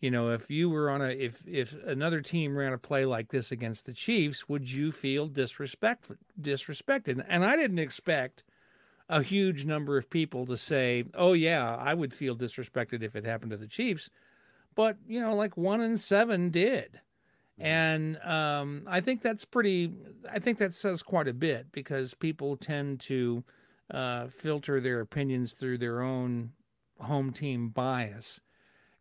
you 0.00 0.10
know, 0.10 0.30
if 0.30 0.50
you 0.50 0.70
were 0.70 0.90
on 0.90 1.02
a 1.02 1.08
if 1.08 1.42
if 1.46 1.74
another 1.84 2.22
team 2.22 2.56
ran 2.56 2.72
a 2.72 2.78
play 2.78 3.04
like 3.04 3.28
this 3.28 3.52
against 3.52 3.84
the 3.84 3.92
Chiefs, 3.92 4.48
would 4.48 4.70
you 4.70 4.92
feel 4.92 5.28
disrespect 5.28 6.10
disrespected? 6.40 7.24
And 7.28 7.44
I 7.44 7.56
didn't 7.56 7.78
expect 7.78 8.44
a 9.10 9.22
huge 9.22 9.66
number 9.66 9.98
of 9.98 10.08
people 10.08 10.46
to 10.46 10.56
say, 10.56 11.04
"Oh 11.14 11.34
yeah, 11.34 11.76
I 11.76 11.92
would 11.92 12.14
feel 12.14 12.34
disrespected 12.34 13.02
if 13.02 13.14
it 13.14 13.26
happened 13.26 13.50
to 13.50 13.58
the 13.58 13.66
Chiefs," 13.66 14.08
but 14.74 14.96
you 15.06 15.20
know, 15.20 15.34
like 15.34 15.58
one 15.58 15.82
in 15.82 15.98
seven 15.98 16.48
did, 16.48 16.92
mm-hmm. 17.58 17.66
and 17.66 18.16
um, 18.22 18.84
I 18.86 19.00
think 19.02 19.20
that's 19.20 19.44
pretty. 19.44 19.92
I 20.30 20.38
think 20.38 20.56
that 20.58 20.72
says 20.72 21.02
quite 21.02 21.28
a 21.28 21.34
bit 21.34 21.70
because 21.72 22.14
people 22.14 22.56
tend 22.56 23.00
to 23.00 23.44
uh, 23.92 24.28
filter 24.28 24.80
their 24.80 25.00
opinions 25.00 25.52
through 25.52 25.76
their 25.76 26.00
own 26.00 26.52
home 27.00 27.32
team 27.32 27.68
bias 27.68 28.40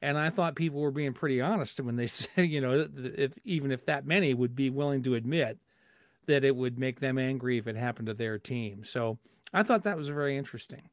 and 0.02 0.18
I 0.18 0.30
thought 0.30 0.56
people 0.56 0.82
were 0.82 0.92
being 0.92 1.14
pretty 1.14 1.42
honest 1.42 1.80
when 1.80 1.96
they 1.96 2.08
said, 2.08 2.50
you 2.50 2.62
know, 2.62 2.88
if 2.96 3.34
even 3.44 3.72
if 3.72 3.86
that 3.86 4.06
many 4.06 4.34
would 4.34 4.56
be 4.56 4.70
willing 4.70 5.04
to 5.04 5.16
admit 5.16 5.58
that 6.26 6.44
it 6.44 6.56
would 6.56 6.78
make 6.78 7.00
them 7.00 7.18
angry 7.18 7.58
if 7.58 7.68
it 7.68 7.76
happened 7.76 8.08
to 8.08 8.14
their 8.14 8.38
team. 8.38 8.84
So 8.84 9.18
I 9.54 9.64
thought 9.64 9.84
that 9.84 9.98
was 9.98 10.10
very 10.10 10.38
interesting. 10.38 10.90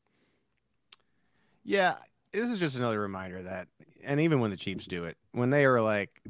Yeah, 1.62 1.96
this 2.32 2.50
is 2.50 2.58
just 2.58 2.76
another 2.76 3.00
reminder 3.00 3.42
that, 3.42 3.68
and 4.04 4.20
even 4.20 4.40
when 4.40 4.50
the 4.50 4.56
Chiefs 4.56 4.86
do 4.86 5.04
it, 5.04 5.16
when 5.32 5.50
they 5.50 5.64
are 5.64 5.80
like, 5.80 6.22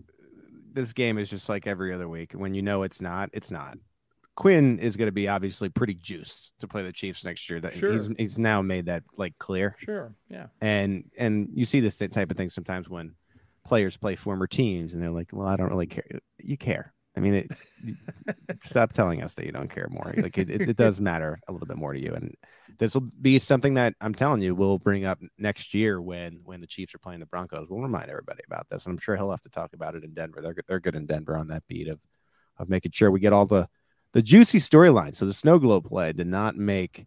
this 0.72 0.92
game 0.92 1.18
is 1.18 1.30
just 1.30 1.48
like 1.48 1.66
every 1.66 1.92
other 1.92 2.08
week. 2.08 2.32
When 2.32 2.54
you 2.54 2.62
know 2.62 2.82
it's 2.82 3.00
not, 3.00 3.30
it's 3.32 3.50
not. 3.50 3.78
Quinn 4.36 4.78
is 4.78 4.96
going 4.96 5.08
to 5.08 5.12
be 5.12 5.28
obviously 5.28 5.70
pretty 5.70 5.94
juiced 5.94 6.52
to 6.60 6.68
play 6.68 6.82
the 6.82 6.92
Chiefs 6.92 7.24
next 7.24 7.48
year. 7.48 7.58
That 7.58 7.74
sure. 7.74 7.94
he's, 7.94 8.08
he's 8.18 8.38
now 8.38 8.62
made 8.62 8.86
that 8.86 9.02
like 9.16 9.36
clear. 9.38 9.74
Sure. 9.78 10.14
Yeah. 10.28 10.46
And 10.60 11.10
and 11.18 11.48
you 11.54 11.64
see 11.64 11.80
this 11.80 11.96
type 11.96 12.30
of 12.30 12.36
thing 12.36 12.50
sometimes 12.50 12.88
when 12.88 13.14
players 13.64 13.96
play 13.96 14.14
former 14.14 14.46
teams 14.46 14.94
and 14.94 15.02
they're 15.02 15.10
like, 15.10 15.30
"Well, 15.32 15.48
I 15.48 15.56
don't 15.56 15.70
really 15.70 15.86
care." 15.86 16.04
You 16.38 16.58
care. 16.58 16.92
I 17.16 17.20
mean, 17.20 17.34
it, 17.34 17.50
stop 18.62 18.92
telling 18.92 19.22
us 19.22 19.32
that 19.34 19.46
you 19.46 19.52
don't 19.52 19.70
care 19.70 19.88
more. 19.90 20.12
Like 20.14 20.36
it, 20.36 20.50
it, 20.50 20.60
it 20.60 20.76
does 20.76 21.00
matter 21.00 21.40
a 21.48 21.52
little 21.52 21.66
bit 21.66 21.78
more 21.78 21.94
to 21.94 21.98
you, 21.98 22.12
and 22.12 22.34
this 22.78 22.92
will 22.92 23.08
be 23.22 23.38
something 23.38 23.74
that 23.74 23.94
I'm 24.02 24.14
telling 24.14 24.42
you 24.42 24.54
we'll 24.54 24.78
bring 24.78 25.06
up 25.06 25.18
next 25.38 25.72
year 25.72 26.00
when 26.00 26.40
when 26.44 26.60
the 26.60 26.66
Chiefs 26.66 26.94
are 26.94 26.98
playing 26.98 27.20
the 27.20 27.26
Broncos. 27.26 27.68
We'll 27.70 27.80
remind 27.80 28.10
everybody 28.10 28.42
about 28.46 28.66
this, 28.68 28.84
and 28.84 28.92
I'm 28.92 28.98
sure 28.98 29.16
he'll 29.16 29.30
have 29.30 29.40
to 29.42 29.48
talk 29.48 29.72
about 29.72 29.94
it 29.94 30.04
in 30.04 30.12
Denver. 30.12 30.42
They're 30.42 30.56
they're 30.68 30.80
good 30.80 30.94
in 30.94 31.06
Denver 31.06 31.38
on 31.38 31.48
that 31.48 31.66
beat 31.66 31.88
of 31.88 32.00
of 32.58 32.68
making 32.68 32.92
sure 32.92 33.10
we 33.10 33.20
get 33.20 33.32
all 33.32 33.46
the 33.46 33.66
the 34.12 34.22
juicy 34.22 34.58
storyline. 34.58 35.14
So 35.14 35.26
the 35.26 35.34
snow 35.34 35.58
globe 35.58 35.88
play 35.88 36.12
did 36.12 36.26
not 36.26 36.56
make 36.56 37.06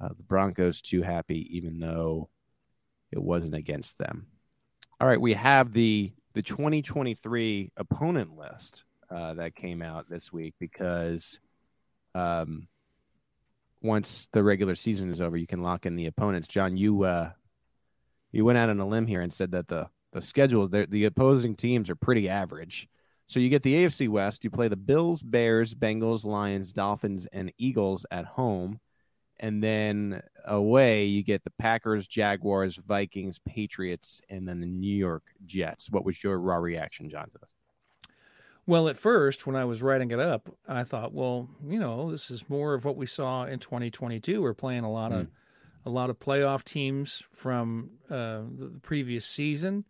uh, 0.00 0.08
the 0.08 0.22
Broncos 0.22 0.80
too 0.80 1.02
happy, 1.02 1.56
even 1.56 1.78
though 1.78 2.28
it 3.12 3.22
wasn't 3.22 3.54
against 3.54 3.98
them. 3.98 4.26
All 5.00 5.08
right, 5.08 5.20
we 5.20 5.34
have 5.34 5.72
the 5.72 6.12
the 6.34 6.42
2023 6.42 7.72
opponent 7.76 8.36
list 8.36 8.84
uh, 9.10 9.34
that 9.34 9.56
came 9.56 9.82
out 9.82 10.08
this 10.08 10.32
week 10.32 10.54
because 10.60 11.40
um, 12.14 12.68
once 13.82 14.28
the 14.32 14.42
regular 14.42 14.74
season 14.74 15.10
is 15.10 15.20
over, 15.20 15.36
you 15.36 15.46
can 15.46 15.62
lock 15.62 15.86
in 15.86 15.96
the 15.96 16.06
opponents. 16.06 16.48
John, 16.48 16.76
you 16.76 17.02
uh, 17.04 17.30
you 18.32 18.44
went 18.44 18.58
out 18.58 18.68
on 18.68 18.78
a 18.80 18.86
limb 18.86 19.06
here 19.06 19.22
and 19.22 19.32
said 19.32 19.52
that 19.52 19.68
the 19.68 19.88
the 20.12 20.22
schedule, 20.22 20.66
the 20.68 21.04
opposing 21.04 21.54
teams 21.54 21.88
are 21.88 21.94
pretty 21.94 22.28
average. 22.28 22.88
So 23.30 23.38
you 23.38 23.48
get 23.48 23.62
the 23.62 23.74
AFC 23.74 24.08
West. 24.08 24.42
You 24.42 24.50
play 24.50 24.66
the 24.66 24.74
Bills, 24.74 25.22
Bears, 25.22 25.72
Bengals, 25.72 26.24
Lions, 26.24 26.72
Dolphins, 26.72 27.28
and 27.32 27.52
Eagles 27.58 28.04
at 28.10 28.24
home. 28.24 28.80
And 29.38 29.62
then 29.62 30.20
away, 30.44 31.04
you 31.04 31.22
get 31.22 31.44
the 31.44 31.52
Packers, 31.56 32.08
Jaguars, 32.08 32.80
Vikings, 32.88 33.38
Patriots, 33.46 34.20
and 34.28 34.48
then 34.48 34.58
the 34.58 34.66
New 34.66 34.92
York 34.92 35.22
Jets. 35.46 35.92
What 35.92 36.04
was 36.04 36.24
your 36.24 36.40
raw 36.40 36.56
reaction, 36.56 37.08
John, 37.08 37.26
to 37.26 37.38
this? 37.38 38.10
Well, 38.66 38.88
at 38.88 38.98
first, 38.98 39.46
when 39.46 39.54
I 39.54 39.64
was 39.64 39.80
writing 39.80 40.10
it 40.10 40.18
up, 40.18 40.52
I 40.66 40.82
thought, 40.82 41.14
well, 41.14 41.48
you 41.64 41.78
know, 41.78 42.10
this 42.10 42.32
is 42.32 42.50
more 42.50 42.74
of 42.74 42.84
what 42.84 42.96
we 42.96 43.06
saw 43.06 43.44
in 43.44 43.60
2022. 43.60 44.42
We're 44.42 44.54
playing 44.54 44.82
a 44.82 44.90
lot 44.90 45.12
mm. 45.12 45.20
of 45.20 45.26
hmm. 45.26 45.32
a 45.86 45.90
lot 45.90 46.10
of 46.10 46.18
playoff 46.18 46.64
teams 46.64 47.22
from 47.32 47.90
uh, 48.10 48.40
the 48.58 48.80
previous 48.82 49.24
season, 49.24 49.84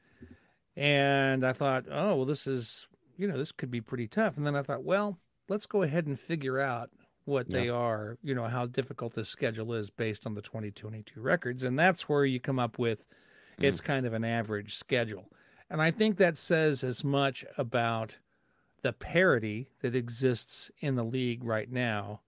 and 0.76 1.43
I 1.43 1.55
thought, 1.55 1.86
oh, 1.91 2.16
well, 2.16 2.26
this 2.26 2.47
is 2.47 2.86
you 3.21 3.29
know, 3.29 3.37
this 3.37 3.53
could 3.53 3.71
be 3.71 3.83
pretty 3.83 4.09
tough. 4.09 4.39
And 4.39 4.47
then 4.47 4.57
I 4.57 4.62
thought, 4.62 4.83
well, 4.83 5.18
let's 5.49 5.66
go 5.66 5.83
ahead 5.83 6.07
and 6.07 6.18
figure 6.18 6.59
out 6.59 6.91
what 7.27 7.47
yeah. 7.49 7.61
they 7.61 7.68
are, 7.68 8.16
you 8.23 8.35
know, 8.35 8.47
how 8.47 8.64
difficult 8.64 9.14
this 9.14 9.29
schedule 9.29 9.75
is 9.75 9.91
based 9.91 10.27
on 10.27 10.35
the 10.35 10.41
2022 10.41 11.21
records. 11.21 11.64
And 11.64 11.79
that's 11.79 12.09
where 12.09 12.25
you 12.25 12.41
come 12.41 12.59
up 12.59 12.79
with 12.79 13.05
It's 13.68 13.83
kind 13.83 14.07
of 14.07 14.14
an 14.14 14.25
average 14.25 14.77
schedule. 14.77 15.29
And 15.68 15.83
I 15.83 15.91
think 15.91 16.16
that 16.16 16.39
says 16.39 16.83
as 16.83 17.05
much 17.05 17.45
about 17.59 18.16
the 18.83 18.95
parity 18.95 19.68
that 19.83 19.95
exists 19.95 20.71
in 20.81 20.95
the 20.95 21.05
league 21.05 21.45
right 21.45 21.71
now 21.71 22.23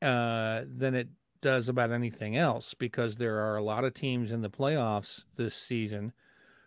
uh, 0.00 0.62
than 0.66 0.94
it 0.94 1.08
does 1.42 1.68
about 1.68 1.92
anything 1.92 2.38
else 2.38 2.72
because 2.72 3.16
there 3.16 3.40
are 3.40 3.58
a 3.58 3.62
lot 3.62 3.84
of 3.84 3.92
teams 3.92 4.32
in 4.32 4.40
the 4.40 4.48
playoffs 4.48 5.24
this 5.36 5.54
season 5.54 6.14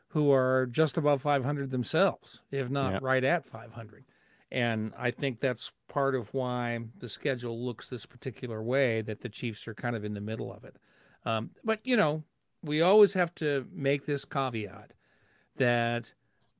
who 0.09 0.31
are 0.31 0.67
just 0.67 0.97
above 0.97 1.21
500 1.21 1.69
themselves, 1.69 2.41
if 2.51 2.69
not 2.69 2.93
Yeah. 2.93 2.99
right 3.01 3.23
at 3.23 3.45
500. 3.45 4.05
And 4.51 4.93
I 4.97 5.11
think 5.11 5.39
that's 5.39 5.71
part 5.89 6.15
of 6.15 6.33
why 6.33 6.79
the 6.99 7.09
schedule 7.09 7.63
looks 7.65 7.89
this 7.89 8.05
particular 8.05 8.63
way, 8.63 9.01
that 9.01 9.19
the 9.19 9.29
Chiefs 9.29 9.67
are 9.67 9.73
kind 9.73 9.95
of 9.95 10.05
in 10.05 10.13
the 10.13 10.21
middle 10.21 10.53
of 10.53 10.63
it. 10.63 10.77
Um, 11.25 11.51
but, 11.65 11.85
you 11.85 11.97
know, 11.97 12.23
we 12.63 12.81
always 12.81 13.13
have 13.13 13.35
to 13.35 13.67
make 13.71 14.05
this 14.05 14.23
caveat 14.23 14.93
that 15.57 16.13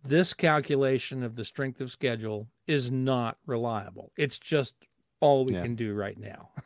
this 0.04 0.34
calculation 0.34 1.24
of 1.24 1.36
the 1.36 1.45
strength 1.45 1.80
of 1.80 1.91
schedule 1.91 2.48
is 2.68 2.91
not 2.91 3.38
reliable. 3.45 4.12
It's 4.18 4.38
just 4.38 4.76
all 5.22 5.45
we 5.45 5.54
Yeah. 5.54 5.62
can 5.64 5.76
do 5.76 5.93
right 5.93 6.18
now. 6.18 6.50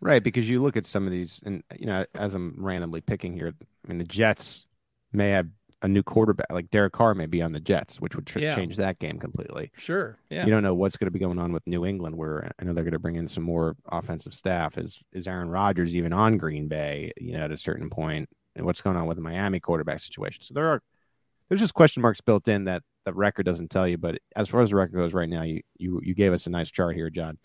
Right, 0.00 0.22
because 0.24 0.48
you 0.50 0.60
look 0.60 0.76
at 0.76 0.84
some 0.84 1.06
of 1.06 1.12
these, 1.12 1.40
and 1.46 1.62
you 1.78 1.86
know, 1.86 2.04
as 2.16 2.34
I'm 2.34 2.56
randomly 2.58 3.00
picking 3.00 3.32
here, 3.32 3.54
I 3.62 3.88
mean, 3.88 3.98
the 3.98 4.04
Jets 4.04 4.66
may 5.12 5.30
have 5.30 5.46
a 5.82 5.88
new 5.88 6.02
quarterback, 6.02 6.46
like 6.52 6.70
Derek 6.70 6.92
Carr 6.92 7.14
may 7.14 7.26
be 7.26 7.42
on 7.42 7.52
the 7.52 7.60
Jets, 7.60 8.00
which 8.00 8.14
would 8.14 8.26
tr- 8.26 8.38
Yeah. 8.38 8.54
change 8.54 8.76
that 8.76 8.98
game 9.00 9.18
completely. 9.18 9.70
Sure. 9.76 10.16
Yeah. 10.30 10.44
You 10.44 10.50
don't 10.50 10.62
know 10.62 10.74
what's 10.74 10.96
going 10.96 11.06
to 11.08 11.10
be 11.12 11.18
going 11.18 11.38
on 11.38 11.52
with 11.52 11.66
New 11.66 11.84
England, 11.84 12.16
where 12.16 12.50
I 12.58 12.64
know 12.64 12.72
they're 12.72 12.84
going 12.84 12.92
to 12.92 12.98
bring 13.00 13.16
in 13.16 13.26
some 13.28 13.42
more 13.44 13.76
offensive 13.90 14.32
staff. 14.32 14.78
Is 14.78 15.02
is 15.12 15.26
Aaron 15.26 15.48
Rodgers 15.50 15.94
even 15.94 16.12
on 16.12 16.38
Green 16.38 16.68
Bay? 16.68 17.12
You 17.20 17.32
know, 17.32 17.44
at 17.44 17.50
a 17.52 17.56
certain 17.56 17.90
point, 17.90 18.28
and 18.54 18.64
what's 18.64 18.80
going 18.80 18.96
on 18.96 19.06
with 19.06 19.16
the 19.16 19.22
Miami 19.22 19.60
quarterback 19.60 20.00
situation? 20.00 20.42
So 20.44 20.54
there 20.54 20.66
are 20.68 20.82
there's 21.48 21.60
just 21.60 21.74
question 21.74 22.00
marks 22.00 22.20
built 22.20 22.46
in 22.48 22.64
that 22.64 22.82
the 23.04 23.12
record 23.12 23.44
doesn't 23.44 23.70
tell 23.70 23.86
you. 23.88 23.98
But 23.98 24.18
as 24.36 24.48
far 24.48 24.60
as 24.60 24.70
the 24.70 24.76
record 24.76 24.94
goes 24.96 25.12
right 25.12 25.28
now, 25.28 25.42
you 25.42 25.62
you 25.76 26.00
you 26.02 26.14
gave 26.14 26.32
us 26.32 26.46
a 26.46 26.50
nice 26.50 26.70
chart 26.70 26.94
here, 26.94 27.10
John. 27.10 27.38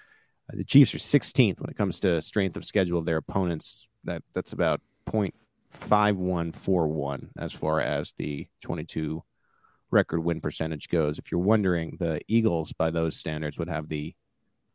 Uh, 0.53 0.57
the 0.57 0.63
Chiefs 0.63 0.93
are 0.93 0.99
16th 0.99 1.59
when 1.59 1.69
it 1.69 1.75
comes 1.75 1.99
to 2.01 2.21
strength 2.21 2.55
of 2.55 2.63
schedule 2.63 2.99
of 2.99 3.05
their 3.05 3.17
opponents. 3.17 3.89
That 4.03 4.21
that's 4.35 4.53
about 4.53 4.79
0.5141 5.73 7.29
as 7.37 7.53
far 7.53 7.81
as 7.81 8.13
the 8.17 8.47
22 8.61 9.23
record 9.91 10.23
win 10.23 10.41
percentage 10.41 10.89
goes. 10.89 11.17
If 11.17 11.31
you're 11.31 11.41
wondering, 11.41 11.97
the 11.99 12.19
Eagles, 12.27 12.73
by 12.73 12.89
those 12.89 13.15
standards, 13.15 13.57
would 13.57 13.69
have 13.69 13.89
the 13.89 14.13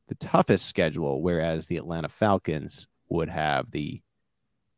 the 0.08 0.14
toughest 0.16 0.66
schedule, 0.66 1.22
whereas 1.22 1.66
the 1.66 1.76
Atlanta 1.76 2.08
Falcons 2.08 2.86
would 3.08 3.28
have 3.28 3.70
the 3.70 4.02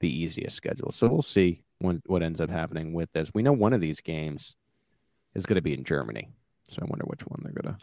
the 0.00 0.08
easiest 0.22 0.56
schedule. 0.56 0.92
So 0.92 1.08
we'll 1.08 1.22
see 1.22 1.64
when, 1.78 2.02
what 2.06 2.22
ends 2.22 2.40
up 2.40 2.50
happening 2.50 2.92
with 2.92 3.10
this. 3.12 3.30
We 3.32 3.42
know 3.42 3.52
one 3.52 3.72
of 3.72 3.80
these 3.80 4.00
games 4.00 4.54
is 5.34 5.46
going 5.46 5.56
to 5.56 5.62
be 5.62 5.72
in 5.74 5.82
Germany, 5.84 6.28
so 6.68 6.82
I 6.82 6.86
wonder 6.86 7.04
which 7.06 7.22
one 7.22 7.40
they're 7.42 7.62
going 7.62 7.74
to 7.74 7.80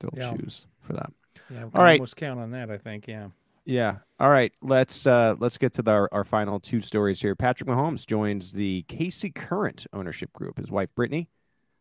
they'll 0.00 0.10
Yeah. 0.16 0.36
choose 0.36 0.66
for 0.80 0.94
that. 0.94 1.12
Yeah. 1.50 1.64
We 1.66 1.70
All 1.74 1.82
right. 1.84 2.00
Almost 2.00 2.16
count 2.16 2.40
on 2.40 2.52
that, 2.52 2.70
I 2.70 2.78
think. 2.78 3.06
Yeah. 3.06 3.28
Yeah. 3.70 3.98
All 4.18 4.28
right. 4.28 4.52
Let's 4.62 5.06
uh 5.06 5.36
let's 5.38 5.56
get 5.56 5.74
to 5.74 5.82
the, 5.82 5.92
our, 5.92 6.08
our 6.10 6.24
final 6.24 6.58
two 6.58 6.80
stories 6.80 7.22
here. 7.22 7.36
Patrick 7.36 7.70
Mahomes 7.70 8.04
joins 8.04 8.50
the 8.50 8.84
KC 8.88 9.32
Current 9.32 9.86
ownership 9.92 10.32
group. 10.32 10.58
His 10.58 10.72
wife 10.72 10.88
Brittany 10.96 11.28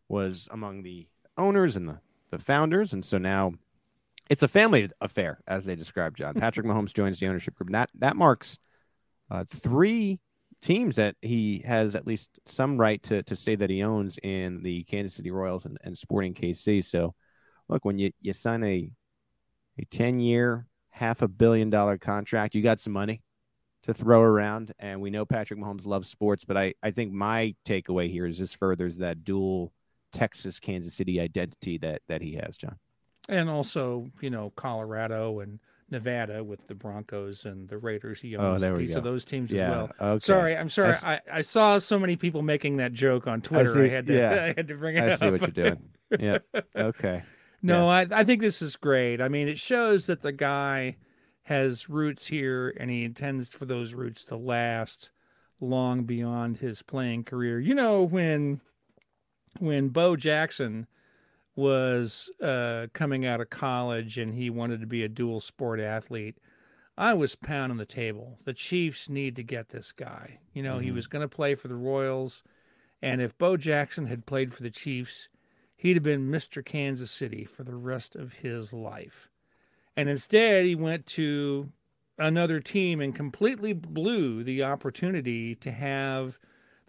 was 0.07 0.47
among 0.51 0.83
the 0.83 1.07
owners 1.35 1.75
and 1.75 1.89
the, 1.89 1.99
the 2.29 2.37
founders, 2.37 2.93
and 2.93 3.03
so 3.03 3.17
now 3.17 3.53
it's 4.29 4.43
a 4.43 4.47
family 4.47 4.87
affair, 5.01 5.39
as 5.47 5.65
they 5.65 5.75
described. 5.75 6.17
John 6.17 6.33
Patrick 6.35 6.67
Mahomes 6.67 6.93
joins 6.93 7.19
the 7.19 7.25
ownership 7.25 7.55
group. 7.55 7.69
And 7.69 7.75
that 7.75 7.89
that 7.95 8.15
marks 8.15 8.59
uh, 9.31 9.45
three 9.49 10.19
teams 10.61 10.97
that 10.97 11.15
he 11.23 11.63
has 11.65 11.95
at 11.95 12.05
least 12.05 12.39
some 12.45 12.77
right 12.77 13.01
to 13.01 13.23
to 13.23 13.35
say 13.35 13.55
that 13.55 13.71
he 13.71 13.81
owns 13.81 14.19
in 14.21 14.61
the 14.61 14.83
Kansas 14.83 15.15
City 15.15 15.31
Royals 15.31 15.65
and, 15.65 15.79
and 15.83 15.97
Sporting 15.97 16.35
KC. 16.35 16.83
So, 16.85 17.15
look, 17.67 17.83
when 17.83 17.97
you 17.97 18.11
you 18.21 18.33
sign 18.33 18.63
a 18.63 18.91
a 19.79 19.85
ten 19.85 20.19
year 20.19 20.67
half 20.99 21.21
a 21.21 21.27
billion 21.27 21.69
dollar 21.69 21.97
contract. 21.97 22.53
You 22.55 22.61
got 22.61 22.79
some 22.81 22.93
money 22.93 23.21
to 23.83 23.93
throw 23.93 24.21
around, 24.21 24.73
and 24.79 24.99
we 24.99 25.09
know 25.09 25.25
Patrick 25.25 25.59
Mahomes 25.59 25.85
loves 25.85 26.09
sports. 26.09 26.43
But 26.43 26.57
I, 26.57 26.73
I 26.83 26.91
think 26.91 27.13
my 27.13 27.55
takeaway 27.65 28.11
here 28.11 28.25
is 28.25 28.37
this 28.37 28.53
furthers 28.53 28.97
that 28.97 29.23
dual 29.23 29.71
Texas 30.11 30.59
Kansas 30.59 30.93
City 30.93 31.19
identity 31.21 31.77
that 31.79 32.01
that 32.09 32.21
he 32.21 32.33
has, 32.35 32.57
John. 32.57 32.75
And 33.29 33.49
also, 33.49 34.09
you 34.21 34.29
know, 34.29 34.51
Colorado 34.55 35.39
and 35.39 35.59
Nevada 35.91 36.43
with 36.43 36.59
the 36.67 36.75
Broncos 36.75 37.45
and 37.45 37.69
the 37.69 37.77
Raiders. 37.77 38.19
He 38.21 38.35
Oh, 38.35 38.51
owns 38.53 38.61
there 38.61 38.75
a 38.75 38.79
piece 38.79 38.91
go. 38.91 38.97
of 38.97 39.03
those 39.03 39.23
teams 39.23 39.49
Yeah. 39.51 39.63
as 39.63 39.69
well. 39.69 39.91
Okay. 40.15 40.25
Sorry, 40.25 40.57
I'm 40.57 40.69
sorry. 40.69 40.95
I 41.31 41.41
saw 41.41 41.77
so 41.79 41.97
many 41.97 42.15
people 42.15 42.41
making 42.41 42.77
that 42.77 42.91
joke 42.93 43.25
on 43.27 43.41
Twitter. 43.41 43.71
I, 43.83 43.87
see- 43.87 43.93
had 43.93 44.05
to 44.07 44.13
yeah. 44.15 44.43
I 44.43 44.53
had 44.57 44.67
to 44.67 44.75
bring 44.75 44.97
it 44.97 45.03
I 45.03 45.11
up. 45.11 45.21
I 45.21 45.25
see 45.25 45.31
what 45.31 45.41
you're 45.55 45.65
doing. 45.69 45.89
Yeah. 46.19 46.39
Okay. 46.75 47.23
No, 47.61 47.87
I, 47.87 48.07
I 48.11 48.23
think 48.23 48.41
this 48.41 48.61
is 48.61 48.75
great. 48.75 49.21
I 49.21 49.27
mean, 49.27 49.47
it 49.47 49.59
shows 49.59 50.05
that 50.07 50.21
the 50.21 50.31
guy 50.31 50.95
has 51.43 51.89
roots 51.89 52.25
here 52.25 52.73
and 52.77 52.89
he 52.89 53.03
intends 53.03 53.49
for 53.49 53.65
those 53.65 53.93
roots 53.93 54.23
to 54.25 54.37
last 54.37 55.11
long 55.59 56.03
beyond 56.03 56.57
his 56.57 56.81
playing 56.81 57.23
career. 57.23 57.59
You 57.59 57.75
know, 57.75 58.03
when 58.03 58.61
when 59.59 59.89
Bo 59.89 60.15
Jackson 60.15 60.87
was 61.55 62.29
uh, 62.41 62.87
coming 62.93 63.25
out 63.25 63.41
of 63.41 63.49
college 63.49 64.17
and 64.17 64.33
he 64.33 64.49
wanted 64.49 64.79
to 64.79 64.87
be 64.87 65.03
a 65.03 65.09
dual 65.09 65.39
sport 65.39 65.79
athlete, 65.79 66.37
I 66.97 67.13
was 67.13 67.35
pounding 67.35 67.77
the 67.77 67.85
table. 67.85 68.37
The 68.45 68.53
Chiefs 68.53 69.09
need 69.09 69.35
to 69.37 69.43
get 69.43 69.69
this 69.69 69.91
guy. 69.91 70.39
You 70.53 70.63
know, 70.63 70.79
he 70.79 70.89
Mhm. 70.89 70.95
was 70.95 71.07
going 71.07 71.21
to 71.27 71.35
play 71.35 71.55
for 71.55 71.67
the 71.67 71.75
Royals. 71.75 72.43
And 73.01 73.21
if 73.21 73.37
Bo 73.37 73.57
Jackson 73.57 74.05
had 74.05 74.25
played 74.25 74.53
for 74.53 74.63
the 74.63 74.69
Chiefs, 74.69 75.29
he'd 75.79 75.95
have 75.95 76.03
been 76.03 76.29
Mr. 76.29 76.63
Kansas 76.63 77.09
City 77.09 77.45
for 77.45 77.63
the 77.63 77.75
rest 77.75 78.15
of 78.17 78.33
his 78.33 78.73
life. 78.73 79.29
And 79.95 80.09
instead, 80.09 80.65
he 80.65 80.75
went 80.75 81.05
to 81.07 81.71
another 82.17 82.59
team 82.59 82.99
and 82.99 83.15
completely 83.15 83.71
blew 83.71 84.43
the 84.43 84.61
opportunity 84.63 85.55
to 85.55 85.71
have 85.71 86.37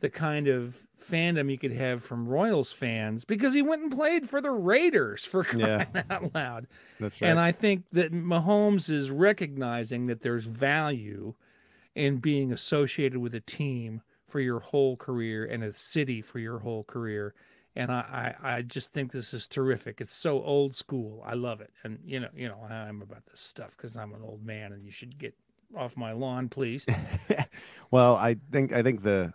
the 0.01 0.11
kind 0.11 0.49
of 0.49 0.77
fandom 1.01 1.49
you 1.49 1.57
could 1.57 1.73
have 1.73 2.03
from 2.03 2.27
Royals 2.27 2.73
fans 2.73 3.25
because 3.25 3.55
he 3.55 3.63
went 3.63 3.83
and 3.83 3.93
played 3.93 4.29
for 4.29 4.41
the 4.41 4.51
Raiders 4.51 5.25
for 5.25 5.47
Yeah. 5.55 5.87
out 6.11 6.35
loud. 6.35 6.67
That's 6.99 7.21
right. 7.23 7.29
And 7.29 7.39
I 7.39 7.53
think 7.53 7.85
that 7.93 8.13
Mahomes 8.13 8.91
is 8.91 9.09
recognizing 9.13 10.07
that 10.07 10.21
there's 10.21 10.47
value 10.47 11.33
in 11.95 12.17
being 12.17 12.53
associated 12.53 13.21
with 13.21 13.37
a 13.37 13.41
team 13.41 14.03
for 14.27 14.41
your 14.41 14.59
whole 14.59 14.97
career 14.97 15.45
and 15.45 15.63
a 15.63 15.73
city 15.73 16.21
for 16.21 16.41
your 16.41 16.59
whole 16.59 16.83
career. 16.85 17.35
And 17.77 17.93
I, 17.93 18.35
I, 18.43 18.57
I 18.57 18.63
just 18.63 18.93
think 18.93 19.13
this 19.13 19.33
is 19.33 19.47
terrific. 19.47 20.01
It's 20.01 20.15
so 20.15 20.43
old 20.43 20.75
school. 20.75 21.23
I 21.25 21.35
love 21.35 21.61
it. 21.61 21.71
And 21.85 21.99
you 22.05 22.21
know, 22.21 22.29
you 22.35 22.49
know, 22.49 22.59
I'm 22.69 23.03
about 23.03 23.25
this 23.27 23.41
stuff 23.41 23.77
because 23.77 23.97
I'm 23.97 24.13
an 24.13 24.23
old 24.25 24.45
man 24.45 24.73
and 24.73 24.85
you 24.85 24.91
should 24.91 25.19
get 25.19 25.35
off 25.77 25.97
my 25.97 26.13
lawn, 26.13 26.49
please. 26.49 26.85
well, 27.91 28.17
I 28.17 28.37
think 28.51 28.73
I 28.73 28.83
think 28.83 29.03
the 29.03 29.33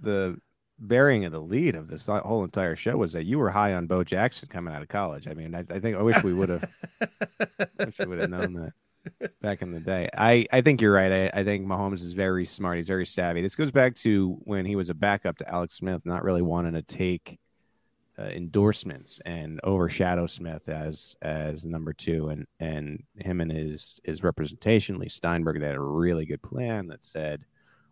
the 0.00 0.38
bearing 0.78 1.24
of 1.24 1.32
the 1.32 1.40
lead 1.40 1.74
of 1.74 1.88
this 1.88 2.06
whole 2.06 2.44
entire 2.44 2.76
show 2.76 2.96
was 2.96 3.12
that 3.12 3.24
you 3.24 3.38
were 3.38 3.50
high 3.50 3.74
on 3.74 3.86
Bo 3.86 4.02
Jackson 4.02 4.48
coming 4.48 4.74
out 4.74 4.82
of 4.82 4.88
college. 4.88 5.28
I 5.28 5.34
mean, 5.34 5.54
I, 5.54 5.60
I 5.70 5.78
think 5.78 5.96
I 5.96 6.02
wish 6.02 6.22
we 6.22 6.34
would 6.34 6.48
have 6.48 6.64
wish 7.78 7.98
we 7.98 8.06
would 8.06 8.18
have 8.18 8.30
known 8.30 8.54
that 8.54 8.72
back 9.40 9.62
in 9.62 9.72
the 9.72 9.80
day. 9.80 10.08
I, 10.16 10.46
I 10.52 10.60
think 10.60 10.80
you're 10.80 10.92
right. 10.92 11.12
I, 11.12 11.40
I 11.40 11.44
think 11.44 11.66
Mahomes 11.66 12.02
is 12.02 12.12
very 12.12 12.44
smart. 12.44 12.78
He's 12.78 12.86
very 12.86 13.06
savvy. 13.06 13.42
This 13.42 13.54
goes 13.54 13.70
back 13.70 13.94
to 13.96 14.38
when 14.44 14.66
he 14.66 14.76
was 14.76 14.88
a 14.90 14.94
backup 14.94 15.38
to 15.38 15.48
Alex 15.48 15.74
Smith, 15.74 16.04
not 16.04 16.24
really 16.24 16.42
wanting 16.42 16.74
to 16.74 16.82
take 16.82 17.38
uh, 18.20 18.24
endorsements 18.28 19.20
and 19.24 19.60
overshadow 19.64 20.26
Smith 20.26 20.68
as 20.68 21.16
as 21.22 21.64
number 21.66 21.92
two, 21.92 22.28
and 22.28 22.46
and 22.58 23.02
him 23.16 23.40
and 23.40 23.50
his 23.50 24.00
his 24.04 24.22
representation, 24.22 24.98
Leigh 24.98 25.08
Steinberg, 25.08 25.60
they 25.60 25.66
had 25.66 25.76
a 25.76 25.80
really 25.80 26.26
good 26.26 26.42
plan 26.42 26.88
that 26.88 27.04
said 27.04 27.44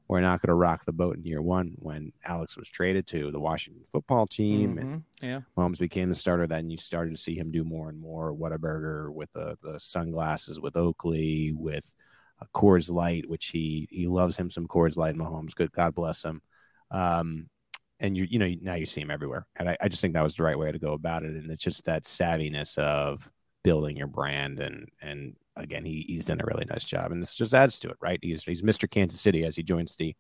we're 0.09 0.21
not 0.23 0.41
going 0.41 0.49
to 0.49 0.55
rock 0.55 0.85
the 0.87 0.93
boat 0.93 1.17
in 1.19 1.25
year 1.25 1.43
one. 1.43 1.75
When 1.79 2.13
Alex 2.25 2.57
was 2.57 2.67
traded 2.69 3.07
to 3.09 3.31
the 3.31 3.41
Washington 3.41 3.85
football 3.93 4.27
team, 4.27 4.79
and 4.79 4.89
Mhm. 4.89 5.03
Yeah. 5.23 5.41
Mahomes 5.57 5.79
became 5.79 6.09
the 6.09 6.15
starter, 6.15 6.47
then 6.47 6.71
you 6.71 6.79
started 6.79 7.11
to 7.11 7.21
see 7.21 7.35
him 7.37 7.51
do 7.51 7.63
more 7.63 7.91
and 7.91 7.99
more. 8.01 8.33
Whataburger 8.35 9.13
with 9.13 9.31
the, 9.35 9.59
the 9.63 9.79
sunglasses, 9.79 10.61
with 10.61 10.77
Oakley, 10.77 11.53
with 11.53 11.95
uh, 12.41 12.47
Coors 12.55 12.91
Light, 12.91 13.29
which 13.29 13.49
he 13.49 13.87
he 13.91 14.07
loves 14.07 14.37
him 14.37 14.49
some 14.51 14.67
Coors 14.67 14.97
Light. 14.97 15.15
Mahomes, 15.15 15.55
good 15.55 15.73
God 15.73 15.95
bless 15.95 16.25
him. 16.25 16.41
Um, 16.91 17.51
and 18.01 18.17
you 18.17 18.27
you 18.29 18.39
know 18.39 18.53
now 18.61 18.75
you 18.75 18.87
see 18.87 19.01
him 19.01 19.11
everywhere, 19.11 19.47
and 19.57 19.69
I, 19.69 19.77
I 19.81 19.89
just 19.89 20.01
think 20.01 20.15
that 20.15 20.23
was 20.23 20.37
the 20.37 20.43
right 20.43 20.59
way 20.59 20.71
to 20.71 20.79
go 20.79 20.93
about 20.93 21.23
it. 21.23 21.35
And 21.35 21.51
it's 21.51 21.63
just 21.63 21.85
that 21.85 22.05
savviness 22.05 22.79
of 22.79 23.29
building 23.65 23.97
your 23.97 24.07
brand, 24.07 24.61
and 24.61 24.89
and 25.03 25.37
again 25.57 25.85
he 25.85 26.05
he's 26.07 26.25
done 26.25 26.41
a 26.41 26.47
really 26.47 26.67
nice 26.69 26.85
job, 26.85 27.13
and 27.13 27.21
this 27.21 27.35
just 27.35 27.55
adds 27.55 27.79
to 27.81 27.91
it, 27.91 27.97
right? 28.01 28.19
He's 28.23 28.45
he's 28.45 28.63
Mr. 28.63 28.91
Kansas 28.91 29.21
City 29.21 29.45
as 29.45 29.57
he 29.57 29.63
joins 29.63 29.97
the 29.97 30.15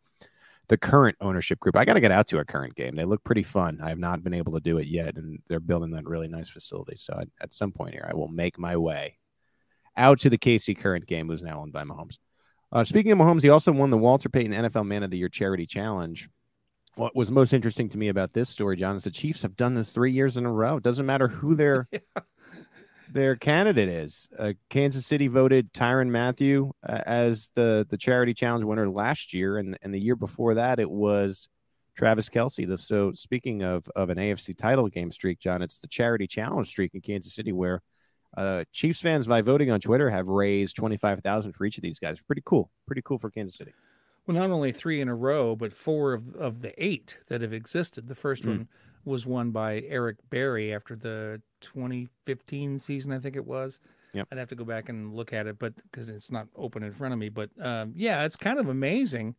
the 0.69 0.77
current 0.77 1.17
ownership 1.21 1.59
group. 1.61 1.77
I 1.77 1.85
got 1.85 1.95
to 1.95 2.01
get 2.01 2.13
out 2.13 2.27
to 2.29 2.41
a 2.41 2.45
current 2.45 2.75
game. 2.75 2.95
They 2.95 3.07
look 3.07 3.25
pretty 3.25 3.43
fun. 3.43 3.81
I 3.83 3.89
have 3.89 3.99
not 3.99 4.23
been 4.23 4.35
able 4.35 4.53
to 4.53 4.61
do 4.61 4.79
it 4.79 4.87
yet, 4.87 5.17
and 5.17 5.39
they're 5.49 5.61
building 5.61 5.93
that 5.93 6.05
really 6.05 6.29
nice 6.29 6.51
facility. 6.51 6.97
So 6.99 7.15
I, 7.15 7.25
at 7.41 7.55
some 7.55 7.73
point 7.73 7.95
here, 7.95 8.07
I 8.09 8.15
will 8.15 8.29
make 8.29 8.59
my 8.59 8.77
way 8.77 9.19
out 9.97 10.21
to 10.21 10.31
the 10.31 10.39
KC 10.39 10.79
current 10.79 11.07
game, 11.07 11.29
who's 11.29 11.43
now 11.43 11.61
owned 11.61 11.73
by 11.73 11.85
Mahomes. 11.85 12.19
Uh, 12.71 12.85
speaking 12.85 13.13
of 13.13 13.19
Mahomes, 13.19 13.43
he 13.43 13.49
also 13.49 13.73
won 13.73 13.89
the 13.89 13.97
Walter 13.97 14.29
Payton 14.29 14.53
NFL 14.53 14.87
Man 14.87 15.03
of 15.03 15.11
the 15.11 15.17
Year 15.17 15.31
Charity 15.31 15.65
Challenge 15.65 16.29
what 16.99 17.15
was 17.15 17.31
most 17.31 17.53
interesting 17.53 17.89
to 17.91 17.99
me 17.99 18.09
about 18.09 18.33
this 18.33 18.49
story, 18.49 18.77
John, 18.77 18.97
is 18.97 19.05
the 19.05 19.11
Chiefs 19.11 19.43
have 19.43 19.57
done 19.57 19.75
this 19.75 19.93
three 19.93 20.13
years 20.13 20.37
in 20.37 20.45
a 20.45 20.53
row. 20.53 20.77
It 20.77 20.83
doesn't 20.83 21.07
matter 21.07 21.29
who 21.29 21.55
their 21.55 21.89
yeah. 21.93 22.01
their 23.13 23.37
candidate 23.37 23.89
is. 23.89 24.29
Uh, 24.37 24.55
Kansas 24.69 25.07
City 25.07 25.29
voted 25.29 25.73
Tyrann 25.73 26.11
Mathieu 26.11 26.73
uh, 26.87 27.01
as 27.07 27.51
the 27.55 27.87
the 27.89 27.97
charity 27.97 28.35
challenge 28.35 28.65
winner 28.65 28.91
last 28.91 29.33
year, 29.33 29.59
and 29.59 29.79
and 29.81 29.95
the 29.95 30.01
year 30.01 30.17
before 30.17 30.55
that 30.55 30.81
it 30.81 30.91
was 30.91 31.49
Travis 31.97 32.29
Kelce. 32.29 32.79
So 32.81 33.13
speaking 33.13 33.63
of 33.63 33.89
of 33.95 34.11
an 34.11 34.19
AFC 34.19 34.59
title 34.59 34.89
game 34.89 35.13
streak, 35.13 35.39
John, 35.39 35.63
it's 35.63 35.79
the 35.79 35.89
charity 35.89 36.27
challenge 36.27 36.69
streak 36.69 36.95
in 36.95 37.01
Kansas 37.01 37.35
City 37.35 37.53
where 37.53 37.81
uh, 38.37 38.65
Chiefs 38.73 39.01
fans 39.01 39.29
by 39.29 39.41
voting 39.41 39.71
on 39.71 39.81
Twitter 39.81 40.11
have 40.11 40.27
raised 40.27 40.75
twenty 40.75 40.97
five 40.97 41.21
thousand 41.21 41.53
for 41.53 41.65
each 41.65 41.79
of 41.79 41.83
these 41.83 42.01
guys. 42.01 42.21
Pretty 42.21 42.43
cool. 42.45 42.73
Pretty 42.89 43.03
cool 43.03 43.19
for 43.21 43.31
Kansas 43.31 43.57
City. 43.57 43.73
Well, 44.29 44.37
not 44.37 44.51
only 44.51 44.73
three 44.73 45.01
in 45.01 45.09
a 45.09 45.15
row, 45.15 45.57
but 45.57 45.73
four 45.73 46.13
of, 46.13 46.37
of 46.37 46.61
the 46.61 46.75
eight 46.77 47.17
that 47.29 47.41
have 47.41 47.55
existed. 47.55 48.09
The 48.09 48.15
first 48.15 48.43
mm. 48.43 48.49
one 48.49 48.69
was 49.07 49.25
won 49.27 49.53
by 49.53 49.81
Eric 49.89 50.19
Berry 50.29 50.75
after 50.75 50.95
the 50.95 51.41
2015 51.63 52.79
season, 52.79 53.13
I 53.13 53.21
think 53.21 53.37
it 53.37 53.47
was. 53.47 53.81
Yep. 54.13 54.29
I'd 54.31 54.37
have 54.37 54.49
to 54.49 54.55
go 54.55 54.65
back 54.65 54.91
and 54.91 55.15
look 55.15 55.33
at 55.33 55.47
it, 55.47 55.59
but 55.59 55.73
because 55.77 56.11
it's 56.11 56.31
not 56.31 56.47
open 56.57 56.83
in 56.83 56.93
front 56.93 57.15
of 57.15 57.19
me. 57.19 57.31
But 57.31 57.49
um, 57.59 57.95
yeah, 57.97 58.25
it's 58.25 58.37
kind 58.37 58.59
of 58.59 58.69
amazing, 58.69 59.35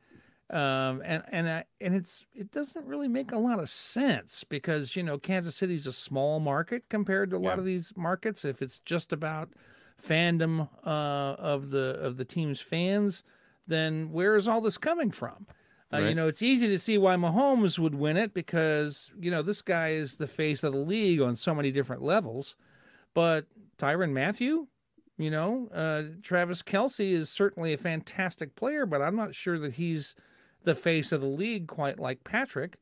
um, 0.50 1.04
and 1.06 1.24
and 1.32 1.50
I, 1.50 1.66
and 1.82 1.94
it's 1.94 2.26
it 2.34 2.52
doesn't 2.52 2.86
really 2.86 3.08
make 3.08 3.32
a 3.32 3.38
lot 3.38 3.60
of 3.60 3.70
sense 3.70 4.44
because 4.44 4.96
you 4.96 5.04
know 5.04 5.18
Kansas 5.18 5.56
City's 5.56 5.88
a 5.88 5.94
small 5.94 6.40
market 6.40 6.84
compared 6.90 7.32
to 7.32 7.38
a 7.38 7.42
yeah. 7.42 7.50
lot 7.50 7.60
of 7.60 7.66
these 7.66 7.94
markets. 7.96 8.46
If 8.46 8.62
it's 8.62 8.80
just 8.80 9.12
about 9.12 9.50
fandom 10.04 10.70
uh, 10.84 11.36
of 11.40 11.72
the 11.72 12.00
of 12.00 12.18
the 12.18 12.26
team's 12.26 12.60
fans, 12.60 13.24
then 13.70 14.12
where 14.12 14.36
is 14.36 14.48
all 14.48 14.62
this 14.62 14.78
coming 14.78 15.12
from? 15.12 15.48
Uh, 15.92 16.02
right. 16.02 16.10
You 16.10 16.16
know, 16.16 16.28
it's 16.28 16.42
easy 16.42 16.68
to 16.68 16.78
see 16.78 16.98
why 16.98 17.16
Mahomes 17.16 17.80
would 17.80 17.96
win 17.96 18.18
it 18.18 18.34
because, 18.34 19.10
you 19.20 19.32
know, 19.32 19.42
this 19.42 19.62
guy 19.62 19.90
is 19.92 20.18
the 20.18 20.28
face 20.28 20.64
of 20.64 20.74
the 20.74 20.80
league 20.80 21.22
on 21.22 21.36
so 21.36 21.56
many 21.56 21.72
different 21.72 22.04
levels. 22.04 22.56
But 23.14 23.46
Tyrann 23.78 24.12
Mathieu, 24.12 24.68
you 25.18 25.32
know, 25.32 25.68
uh, 25.74 26.04
Travis 26.22 26.62
Kelce 26.62 27.12
is 27.12 27.30
certainly 27.30 27.74
a 27.74 27.78
fantastic 27.78 28.56
player, 28.56 28.86
but 28.86 29.02
I'm 29.02 29.16
not 29.16 29.34
sure 29.34 29.58
that 29.60 29.74
he's 29.74 30.16
the 30.64 30.76
face 30.76 31.12
of 31.12 31.22
the 31.22 31.28
league 31.28 31.68
quite 31.68 32.00
like 32.00 32.24
Patrick. 32.24 32.78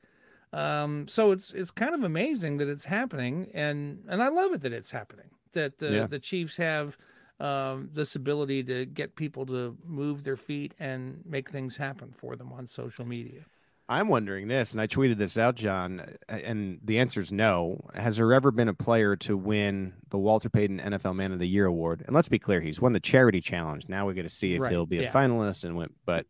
Um, 0.53 1.07
so 1.07 1.31
it's 1.31 1.51
it's 1.51 1.71
kind 1.71 1.93
of 1.93 2.03
amazing 2.03 2.57
that 2.57 2.69
it's 2.69 2.85
happening, 2.85 3.49
and 3.53 4.03
and 4.07 4.23
I 4.23 4.29
love 4.29 4.53
it 4.53 4.61
that 4.61 4.71
it's 4.71 4.91
happening. 4.91 5.29
That 5.53 5.77
the 5.77 5.91
yeah. 5.91 6.07
the 6.07 6.19
Chiefs 6.19 6.55
have 6.57 6.97
um, 7.39 7.89
this 7.93 8.15
ability 8.15 8.63
to 8.63 8.85
get 8.85 9.15
people 9.15 9.45
to 9.47 9.77
move 9.85 10.23
their 10.23 10.37
feet 10.37 10.73
and 10.79 11.21
make 11.25 11.49
things 11.49 11.77
happen 11.77 12.11
for 12.11 12.35
them 12.35 12.51
on 12.51 12.65
social 12.65 13.05
media. 13.05 13.41
I'm 13.89 14.09
wondering 14.09 14.49
this, 14.49 14.73
and 14.73 14.81
I 14.81 14.87
tweeted 14.87 15.17
this 15.17 15.37
out, 15.37 15.55
John, 15.55 16.01
and 16.27 16.79
the 16.83 16.99
answer 16.99 17.21
is 17.21 17.31
no. 17.31 17.79
Has 17.93 18.17
there 18.17 18.33
ever 18.33 18.51
been 18.51 18.67
a 18.67 18.73
player 18.73 19.15
to 19.17 19.37
win 19.37 19.93
the 20.09 20.17
Walter 20.17 20.49
Payton 20.49 20.79
NFL 20.79 21.15
Man 21.15 21.31
of 21.31 21.39
the 21.39 21.47
Year 21.47 21.65
award? 21.65 22.03
And 22.05 22.13
let's 22.13 22.27
be 22.27 22.37
clear, 22.37 22.59
he's 22.59 22.81
won 22.81 22.91
the 22.91 22.99
charity 22.99 23.39
challenge. 23.39 23.87
Now 23.87 24.05
we 24.05 24.13
get 24.13 24.23
to 24.23 24.29
see 24.29 24.55
if 24.55 24.61
right. 24.61 24.71
he'll 24.71 24.85
be 24.85 24.99
a 24.99 25.03
yeah. 25.03 25.11
finalist 25.13 25.63
and 25.63 25.77
win. 25.77 25.93
But 26.05 26.25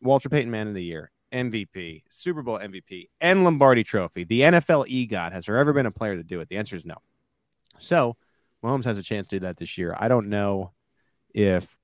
Walter 0.00 0.30
Payton 0.30 0.50
Man 0.50 0.68
of 0.68 0.74
the 0.74 0.82
Year, 0.82 1.10
MVP, 1.32 2.04
Super 2.08 2.40
Bowl 2.40 2.58
MVP, 2.58 3.08
and 3.20 3.44
Lombardi 3.44 3.84
Trophy, 3.84 4.24
the 4.24 4.40
NFL 4.40 4.88
EGOT. 4.88 5.32
Has 5.32 5.44
there 5.44 5.58
ever 5.58 5.74
been 5.74 5.86
a 5.86 5.90
player 5.90 6.16
to 6.16 6.22
do 6.22 6.40
it? 6.40 6.48
The 6.48 6.56
answer 6.56 6.76
is 6.76 6.86
no. 6.86 6.96
So 7.78 8.16
Mahomes 8.62 8.84
has 8.84 8.98
a 8.98 9.02
chance 9.02 9.26
to 9.28 9.36
do 9.36 9.46
that 9.46 9.56
this 9.56 9.76
year. 9.78 9.96
I 9.98 10.08
don't 10.08 10.28
know 10.28 10.72
if 11.34 11.76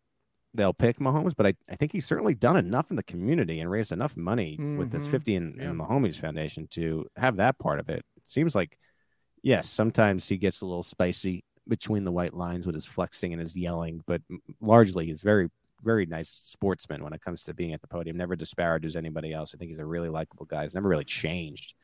they'll 0.54 0.74
pick 0.74 0.98
Mahomes, 0.98 1.34
but 1.36 1.46
I, 1.46 1.54
I 1.70 1.76
think 1.76 1.92
he's 1.92 2.06
certainly 2.06 2.34
done 2.34 2.56
enough 2.56 2.90
in 2.90 2.96
the 2.96 3.02
community 3.02 3.60
and 3.60 3.70
raised 3.70 3.92
enough 3.92 4.16
money 4.16 4.56
mm-hmm. 4.58 4.78
with 4.78 4.90
this 4.90 5.04
mm-hmm. 5.04 5.12
50 5.12 5.34
in, 5.34 5.54
yeah. 5.56 5.70
in 5.70 5.78
Mahomes 5.78 6.20
Foundation 6.20 6.66
to 6.72 7.06
have 7.16 7.36
that 7.36 7.58
part 7.58 7.80
of 7.80 7.88
it. 7.88 8.04
It 8.16 8.28
seems 8.28 8.54
like, 8.54 8.78
yes, 9.42 9.68
sometimes 9.68 10.28
he 10.28 10.36
gets 10.36 10.60
a 10.60 10.66
little 10.66 10.82
spicy 10.82 11.44
between 11.66 12.04
the 12.04 12.12
white 12.12 12.34
lines 12.34 12.66
with 12.66 12.74
his 12.74 12.86
flexing 12.86 13.32
and 13.32 13.40
his 13.40 13.54
yelling, 13.54 14.02
but 14.06 14.22
largely 14.60 15.06
he's 15.06 15.20
very, 15.20 15.50
very 15.82 16.06
nice 16.06 16.30
sportsman 16.30 17.04
when 17.04 17.12
it 17.12 17.20
comes 17.20 17.42
to 17.42 17.54
being 17.54 17.74
at 17.74 17.80
the 17.80 17.86
podium. 17.86 18.16
Never 18.16 18.36
disparages 18.36 18.96
anybody 18.96 19.32
else. 19.32 19.54
I 19.54 19.58
think 19.58 19.68
he's 19.68 19.78
a 19.78 19.84
really 19.84 20.08
likable 20.08 20.46
guy. 20.46 20.62
He's 20.62 20.74
never 20.74 20.88
really 20.88 21.04
changed 21.04 21.74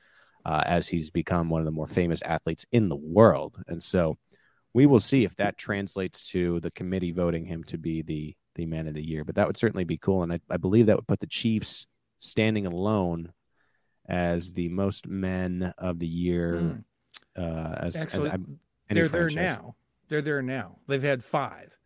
uh, 0.44 0.62
as 0.64 0.88
he's 0.88 1.10
become 1.10 1.48
one 1.48 1.60
of 1.60 1.66
the 1.66 1.70
more 1.70 1.86
famous 1.86 2.22
athletes 2.22 2.66
in 2.72 2.88
the 2.88 2.96
world. 2.96 3.56
And 3.66 3.82
so, 3.82 4.16
we 4.74 4.86
will 4.86 5.00
see 5.00 5.24
if 5.24 5.36
that 5.36 5.56
translates 5.56 6.28
to 6.30 6.60
the 6.60 6.70
committee 6.72 7.12
voting 7.12 7.46
him 7.46 7.64
to 7.64 7.78
be 7.78 8.02
the 8.02 8.36
the 8.56 8.66
man 8.66 8.86
of 8.86 8.94
the 8.94 9.04
year. 9.04 9.24
But 9.24 9.36
that 9.36 9.46
would 9.46 9.56
certainly 9.56 9.84
be 9.84 9.96
cool, 9.96 10.22
and 10.22 10.32
I, 10.32 10.40
I 10.50 10.56
believe 10.58 10.86
that 10.86 10.96
would 10.96 11.06
put 11.06 11.20
the 11.20 11.26
Chiefs 11.26 11.86
standing 12.18 12.66
alone 12.66 13.32
as 14.08 14.52
the 14.52 14.68
most 14.68 15.08
men 15.08 15.72
of 15.78 15.98
the 15.98 16.06
year. 16.06 16.54
Mm. 16.54 16.84
Uh, 17.36 17.74
as, 17.86 17.96
Actually, 17.96 18.30
as 18.30 18.40
they're 18.90 19.08
franchise. 19.08 19.34
there 19.34 19.44
now. 19.44 19.74
They're 20.08 20.22
there 20.22 20.42
now. 20.42 20.76
They've 20.86 21.02
had 21.02 21.24
five, 21.24 21.76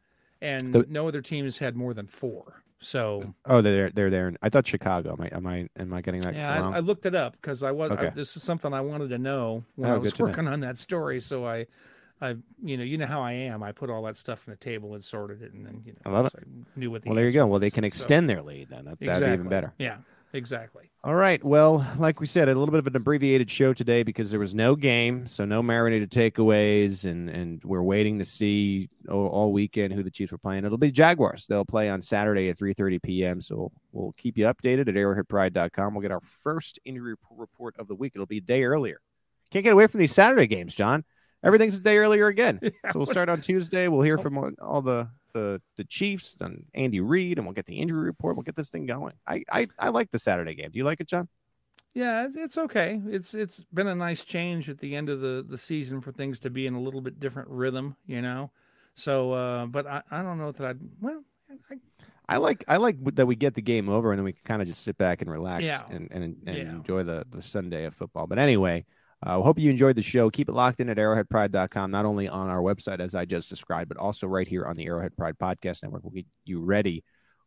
and 0.43 0.72
the, 0.72 0.84
no 0.89 1.07
other 1.07 1.22
team 1.22 1.45
has 1.45 1.57
had 1.57 1.76
more 1.76 1.95
than 1.95 2.07
four. 2.07 2.62
So 2.80 3.34
oh, 3.45 3.61
they're 3.61 3.91
they're 3.91 4.11
there. 4.11 4.32
I 4.43 4.49
thought 4.49 4.66
Chicago. 4.66 5.12
Am 5.12 5.20
I 5.20 5.28
am 5.28 5.47
I 5.47 5.68
am 5.80 5.93
I 5.93 6.01
getting 6.01 6.20
that 6.22 6.34
yeah, 6.34 6.59
wrong? 6.59 6.74
I, 6.74 6.78
I 6.78 6.80
looked 6.80 7.07
it 7.07 7.14
up 7.14 7.34
because 7.41 7.62
I 7.62 7.70
was. 7.70 7.91
Okay. 7.93 8.09
I, 8.09 8.11
this 8.11 8.36
is 8.36 8.43
something 8.43 8.72
I 8.72 8.80
wanted 8.80 9.09
to 9.11 9.18
know 9.18 9.64
when 9.76 9.91
oh, 9.91 9.95
I 9.95 9.99
was 9.99 10.18
working 10.18 10.49
on 10.49 10.61
that 10.61 10.78
story. 10.78 11.20
So 11.20 11.47
I 11.47 11.66
I, 12.20 12.34
you 12.62 12.76
know, 12.76 12.82
you 12.82 12.98
know 12.98 13.06
how 13.06 13.22
I 13.22 13.32
am. 13.32 13.62
I 13.62 13.72
put 13.72 13.90
all 13.90 14.02
that 14.02 14.16
stuff 14.16 14.46
in 14.46 14.52
a 14.52 14.56
table 14.56 14.94
and 14.94 15.04
sorted 15.04 15.42
it, 15.42 15.52
and 15.52 15.64
then 15.64 15.82
you 15.84 15.92
know, 15.92 15.98
I 16.04 16.10
love 16.10 16.26
it. 16.26 16.32
I 16.36 16.78
knew 16.78 16.90
what. 16.90 17.02
The 17.02 17.10
well, 17.10 17.16
there 17.16 17.26
you 17.26 17.32
go. 17.32 17.46
Well, 17.46 17.60
they 17.60 17.70
can 17.70 17.84
extend 17.84 18.28
so, 18.28 18.34
their 18.34 18.42
lead 18.42 18.68
then. 18.70 18.86
That, 18.86 18.96
exactly. 19.00 19.06
That'd 19.08 19.28
be 19.28 19.34
even 19.34 19.48
better. 19.48 19.72
Yeah, 19.78 19.98
exactly. 20.32 20.90
All 21.04 21.14
right. 21.14 21.42
Well, 21.44 21.86
like 21.96 22.18
we 22.18 22.26
said, 22.26 22.48
a 22.48 22.54
little 22.54 22.72
bit 22.72 22.80
of 22.80 22.88
an 22.88 22.96
abbreviated 22.96 23.48
show 23.48 23.72
today 23.72 24.02
because 24.02 24.32
there 24.32 24.40
was 24.40 24.52
no 24.52 24.74
game, 24.74 25.28
so 25.28 25.44
no 25.44 25.62
marinated 25.62 26.10
takeaways, 26.10 27.04
and 27.04 27.30
and 27.30 27.62
we're 27.62 27.82
waiting 27.82 28.18
to 28.18 28.24
see 28.24 28.90
all, 29.08 29.28
all 29.28 29.52
weekend 29.52 29.92
who 29.92 30.02
the 30.02 30.10
Chiefs 30.10 30.32
were 30.32 30.38
playing. 30.38 30.64
It'll 30.64 30.76
be 30.76 30.90
Jaguars. 30.90 31.46
They'll 31.46 31.64
play 31.64 31.88
on 31.88 32.02
Saturday 32.02 32.48
at 32.48 32.58
3:30 32.58 33.00
p.m. 33.00 33.40
So 33.40 33.56
we'll, 33.56 33.72
we'll 33.92 34.14
keep 34.16 34.36
you 34.36 34.46
updated 34.46 34.88
at 34.88 34.94
arrowheadpride.com. 34.96 35.94
We'll 35.94 36.02
get 36.02 36.10
our 36.10 36.22
first 36.42 36.80
injury 36.84 37.14
report 37.30 37.76
of 37.78 37.86
the 37.86 37.94
week. 37.94 38.12
It'll 38.16 38.26
be 38.26 38.38
a 38.38 38.40
day 38.40 38.64
earlier. 38.64 39.00
Can't 39.52 39.64
get 39.64 39.72
away 39.72 39.86
from 39.86 40.00
these 40.00 40.12
Saturday 40.12 40.48
games, 40.48 40.74
John 40.74 41.04
everything's 41.43 41.76
a 41.76 41.80
day 41.80 41.97
earlier 41.99 42.26
again. 42.26 42.61
Yeah, 42.84 42.93
so 42.93 42.99
we'll 42.99 43.07
start 43.07 43.28
on 43.28 43.41
Tuesday. 43.41 43.89
We'll 43.89 44.03
hear 44.03 44.18
from 44.18 44.55
all 44.61 44.82
the 44.82 45.09
the 45.32 45.61
the 45.76 45.84
Chiefs 45.84 46.36
and 46.41 46.64
Andy 46.74 47.01
Reid, 47.01 47.39
and 47.39 47.47
we'll 47.47 47.55
get 47.55 47.66
the 47.66 47.78
injury 47.78 48.05
report. 48.05 48.36
We'll 48.36 48.45
get 48.45 48.57
this 48.57 48.70
thing 48.70 48.86
going. 48.86 49.14
I 49.26 49.45
I, 49.51 49.66
I 49.78 49.89
like 49.89 50.11
the 50.11 50.18
Saturday 50.18 50.55
game. 50.55 50.70
Do 50.70 50.78
you 50.78 50.84
like 50.84 51.01
it, 51.01 51.09
John? 51.09 51.28
Yeah, 51.95 52.26
it's, 52.26 52.36
it's 52.36 52.59
okay. 52.59 53.01
It's 53.07 53.34
it's 53.34 53.64
been 53.72 53.89
a 53.89 53.95
nice 53.95 54.24
change 54.24 54.68
at 54.68 54.78
the 54.78 54.95
end 54.95 55.09
of 55.09 55.20
the 55.20 55.45
the 55.49 55.59
season 55.59 56.01
for 56.01 56.12
things 56.12 56.39
to 56.41 56.51
be 56.51 56.66
in 56.66 56.74
a 56.74 56.80
little 56.80 57.01
bit 57.01 57.18
different 57.18 57.49
rhythm, 57.49 57.97
you 58.07 58.22
know. 58.22 58.51
So, 58.95 59.32
uh, 59.32 59.66
but 59.66 59.86
I, 59.86 60.03
I 60.11 60.22
don't 60.22 60.39
know 60.39 60.53
that 60.53 60.66
I'd 60.66 60.78
well. 61.01 61.22
I, 61.70 61.76
I 62.28 62.36
like 62.36 62.64
I 62.68 62.76
like 62.76 62.97
that 63.14 63.26
we 63.26 63.36
get 63.36 63.55
the 63.55 63.62
game 63.62 63.89
over 63.89 64.11
and 64.11 64.18
then 64.18 64.24
we 64.24 64.32
can 64.32 64.45
kind 64.45 64.61
of 64.61 64.68
just 64.68 64.82
sit 64.82 64.99
back 64.99 65.22
and 65.22 65.30
relax 65.30 65.64
yeah. 65.64 65.82
and, 65.89 66.11
and, 66.11 66.36
and 66.47 66.57
yeah. 66.57 66.62
enjoy 66.70 67.03
the, 67.03 67.24
the 67.30 67.41
Sunday 67.41 67.84
of 67.84 67.95
football. 67.95 68.26
But 68.26 68.39
anyway, 68.39 68.84
uh, 69.24 69.40
hope 69.40 69.58
you 69.58 69.70
enjoyed 69.70 69.96
the 69.96 70.02
show. 70.02 70.30
Keep 70.30 70.48
it 70.48 70.54
locked 70.54 70.80
in 70.80 70.88
at 70.88 70.96
arrowheadpride.com, 70.96 71.90
not 71.90 72.04
only 72.04 72.28
on 72.28 72.48
our 72.48 72.60
website, 72.60 73.00
as 73.00 73.14
I 73.14 73.24
just 73.24 73.48
described, 73.48 73.88
but 73.88 73.98
also 73.98 74.26
right 74.26 74.46
here 74.46 74.64
on 74.64 74.76
the 74.76 74.86
Arrowhead 74.86 75.16
Pride 75.16 75.36
Podcast 75.38 75.82
Network. 75.82 76.04
We'll 76.04 76.12
get 76.12 76.26
you 76.44 76.60
ready 76.60 77.02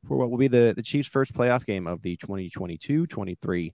for 0.08 0.18
what 0.18 0.30
will 0.30 0.38
be 0.38 0.50
the, 0.50 0.74
the 0.76 0.82
Chiefs' 0.82 1.08
first 1.08 1.34
playoff 1.34 1.66
game 1.66 1.88
of 1.88 2.02
the 2.02 2.18
2022 2.18 3.08
23 3.08 3.74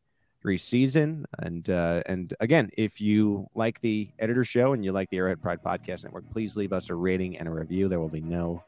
season. 0.57 1.25
And, 1.39 1.69
uh, 1.69 2.03
and 2.05 2.33
again, 2.39 2.69
if 2.77 3.01
you 3.01 3.47
like 3.55 3.81
the 3.81 4.09
editor 4.19 4.45
show 4.45 4.73
and 4.73 4.85
you 4.85 4.91
like 4.91 5.09
the 5.09 5.17
Arrowhead 5.17 5.41
Pride 5.41 5.59
Podcast 5.65 6.03
Network, 6.03 6.29
please 6.31 6.55
leave 6.55 6.73
us 6.73 6.89
a 6.89 6.95
rating 6.95 7.37
and 7.37 7.47
a 7.47 7.51
review. 7.51 7.89
There 7.89 7.99
will 7.99 8.07
be 8.07 8.21
no 8.21 8.63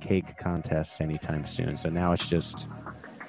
cake 0.00 0.36
contests 0.38 1.00
anytime 1.00 1.46
soon. 1.46 1.76
So 1.76 1.88
now 1.88 2.12
it's 2.12 2.28
just 2.28 2.68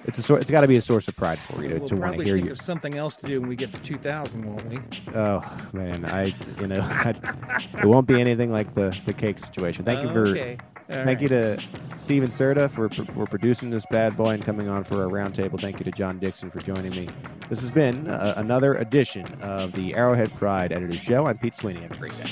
it's 0.08 0.30
a 0.30 0.36
it's 0.36 0.52
got 0.52 0.62
to 0.62 0.68
be 0.68 0.78
a 0.78 0.82
source 0.82 1.08
of 1.08 1.16
pride 1.16 1.40
for 1.40 1.62
you 1.62 1.70
to, 1.70 1.80
we'll 1.80 1.90
to 1.90 1.96
want 1.96 2.18
to 2.18 2.24
hear 2.24 2.36
you. 2.36 2.52
Of 2.52 2.62
something 2.62 2.98
else 2.98 3.16
to 3.18 3.28
do 3.28 3.40
when 3.40 3.50
we 3.50 3.56
get 3.56 3.74
to 3.74 3.80
2000, 3.80 4.46
won't 4.46 4.66
we? 4.70 4.80
Oh 5.14 5.44
man, 5.74 6.06
I 6.06 6.34
you 6.60 6.68
know 6.68 6.80
I, 6.82 7.14
it 7.80 7.86
won't 7.86 8.08
be 8.08 8.20
anything 8.20 8.52
like 8.52 8.74
the 8.76 8.96
the 9.06 9.14
cake 9.14 9.40
situation. 9.40 9.86
Thank 9.86 10.04
you 10.04 10.14
for 10.14 10.28
okay. 10.28 10.58
thank 10.88 11.08
right. 11.08 11.22
you 11.22 11.30
to 11.30 11.60
Steven 11.98 12.30
Serta 12.30 12.70
for 12.70 12.90
for 12.90 13.26
producing 13.26 13.70
this 13.70 13.86
bad 13.88 14.16
boy 14.16 14.32
and 14.32 14.44
coming 14.44 14.70
on 14.70 14.84
for 14.84 15.06
a 15.06 15.08
roundtable. 15.08 15.60
Thank 15.60 15.80
you 15.80 15.86
to 15.86 15.92
John 15.92 16.20
Dixon 16.20 16.52
for 16.52 16.60
joining 16.60 16.92
me. 16.92 17.10
This 17.50 17.62
has 17.62 17.72
been 17.72 18.08
uh, 18.08 18.36
another 18.38 18.76
edition 18.76 19.26
of 19.42 19.72
the 19.72 19.96
Arrowhead 19.96 20.32
Pride 20.34 20.72
Editor 20.72 20.98
Show. 20.98 21.26
I'm 21.26 21.38
Pete 21.38 21.56
Sweeney. 21.56 21.82
Have 21.82 21.92
a 21.92 21.98
great 21.98 22.18
day. 22.18 22.32